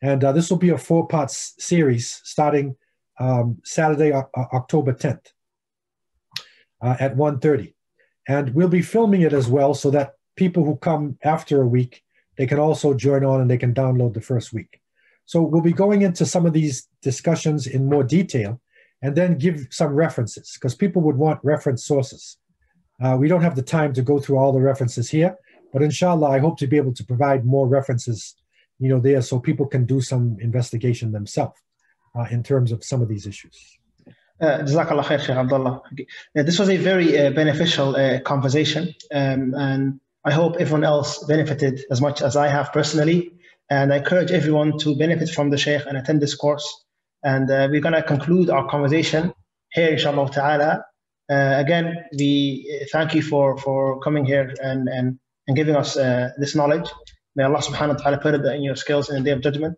And 0.00 0.22
uh, 0.24 0.32
this 0.32 0.50
will 0.50 0.58
be 0.58 0.70
a 0.70 0.78
four 0.78 1.06
part 1.06 1.30
series 1.30 2.20
starting 2.24 2.76
um, 3.20 3.58
Saturday, 3.64 4.12
uh, 4.12 4.24
October 4.34 4.92
10th 4.92 5.26
uh, 6.82 6.96
at 6.98 7.16
1.30. 7.16 7.74
And 8.28 8.54
we'll 8.54 8.68
be 8.68 8.82
filming 8.82 9.22
it 9.22 9.32
as 9.32 9.48
well 9.48 9.74
so 9.74 9.90
that 9.90 10.14
people 10.36 10.64
who 10.64 10.76
come 10.76 11.18
after 11.22 11.62
a 11.62 11.66
week, 11.66 12.02
they 12.36 12.46
can 12.46 12.58
also 12.58 12.94
join 12.94 13.24
on 13.24 13.40
and 13.40 13.50
they 13.50 13.58
can 13.58 13.74
download 13.74 14.14
the 14.14 14.20
first 14.20 14.52
week. 14.52 14.80
So 15.24 15.42
we'll 15.42 15.62
be 15.62 15.72
going 15.72 16.02
into 16.02 16.26
some 16.26 16.46
of 16.46 16.52
these 16.52 16.88
discussions 17.00 17.66
in 17.66 17.88
more 17.88 18.02
detail 18.02 18.60
and 19.02 19.16
then 19.16 19.36
give 19.36 19.66
some 19.70 19.94
references 19.94 20.52
because 20.54 20.74
people 20.74 21.02
would 21.02 21.16
want 21.16 21.40
reference 21.42 21.84
sources. 21.84 22.38
Uh, 23.02 23.16
we 23.18 23.28
don't 23.28 23.42
have 23.42 23.56
the 23.56 23.62
time 23.62 23.92
to 23.92 24.02
go 24.02 24.20
through 24.20 24.38
all 24.38 24.52
the 24.52 24.60
references 24.60 25.10
here, 25.10 25.36
but 25.72 25.82
inshallah, 25.82 26.30
I 26.30 26.38
hope 26.38 26.58
to 26.58 26.66
be 26.66 26.76
able 26.76 26.94
to 26.94 27.04
provide 27.04 27.44
more 27.44 27.66
references, 27.66 28.36
you 28.78 28.88
know, 28.88 29.00
there 29.00 29.20
so 29.22 29.40
people 29.40 29.66
can 29.66 29.84
do 29.84 30.00
some 30.00 30.36
investigation 30.40 31.10
themselves 31.10 31.58
uh, 32.16 32.26
in 32.30 32.42
terms 32.42 32.70
of 32.70 32.84
some 32.84 33.02
of 33.02 33.08
these 33.08 33.26
issues. 33.26 33.78
Uh. 34.40 34.62
Uh, 36.36 36.42
this 36.42 36.58
was 36.58 36.68
a 36.68 36.76
very 36.76 37.18
uh, 37.18 37.30
beneficial 37.30 37.96
uh, 37.96 38.20
conversation, 38.20 38.94
um, 39.12 39.54
and 39.54 40.00
I 40.24 40.32
hope 40.32 40.56
everyone 40.58 40.84
else 40.84 41.24
benefited 41.24 41.84
as 41.90 42.00
much 42.00 42.22
as 42.22 42.36
I 42.36 42.48
have 42.48 42.72
personally. 42.72 43.32
And 43.70 43.92
I 43.92 43.98
encourage 43.98 44.30
everyone 44.32 44.78
to 44.78 44.94
benefit 44.96 45.30
from 45.30 45.50
the 45.50 45.56
Sheikh 45.56 45.86
and 45.86 45.96
attend 45.96 46.20
this 46.20 46.34
course. 46.34 46.84
And 47.23 47.49
uh, 47.49 47.67
we're 47.69 47.81
going 47.81 47.95
to 47.95 48.03
conclude 48.03 48.49
our 48.49 48.67
conversation 48.69 49.33
here, 49.71 49.89
inshallah 49.89 50.29
ta'ala. 50.31 50.85
Uh, 51.29 51.55
again, 51.57 52.05
we 52.17 52.87
thank 52.91 53.13
you 53.13 53.21
for, 53.21 53.57
for 53.57 53.99
coming 53.99 54.25
here 54.25 54.53
and, 54.61 54.87
and, 54.87 55.19
and 55.47 55.57
giving 55.57 55.75
us 55.75 55.97
uh, 55.97 56.29
this 56.37 56.55
knowledge. 56.55 56.89
May 57.35 57.43
Allah 57.43 57.59
subhanahu 57.59 57.95
wa 57.95 58.01
ta'ala 58.01 58.17
put 58.19 58.33
it 58.35 58.45
in 58.45 58.63
your 58.63 58.75
skills 58.75 59.09
in 59.09 59.15
the 59.15 59.21
day 59.21 59.31
of 59.31 59.41
judgment. 59.41 59.77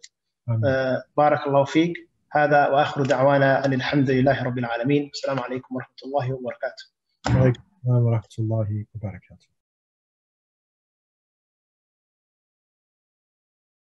Um, 0.49 0.63
Uh, 0.63 1.01
بارك 1.17 1.47
الله 1.47 1.63
فيك 1.63 1.93
هذا 2.31 2.67
واخر 2.67 3.03
دعوانا 3.05 3.65
ان 3.65 3.73
الحمد 3.73 4.09
لله 4.11 4.43
رب 4.43 4.57
العالمين 4.57 5.09
السلام 5.13 5.39
عليكم 5.39 5.75
ورحمه 5.75 5.95
الله 6.05 6.33
وبركاته 6.33 6.83
wa 7.83 8.11
rahmatullahi 8.11 8.85
wa 8.93 8.99
barakatuh. 8.99 9.52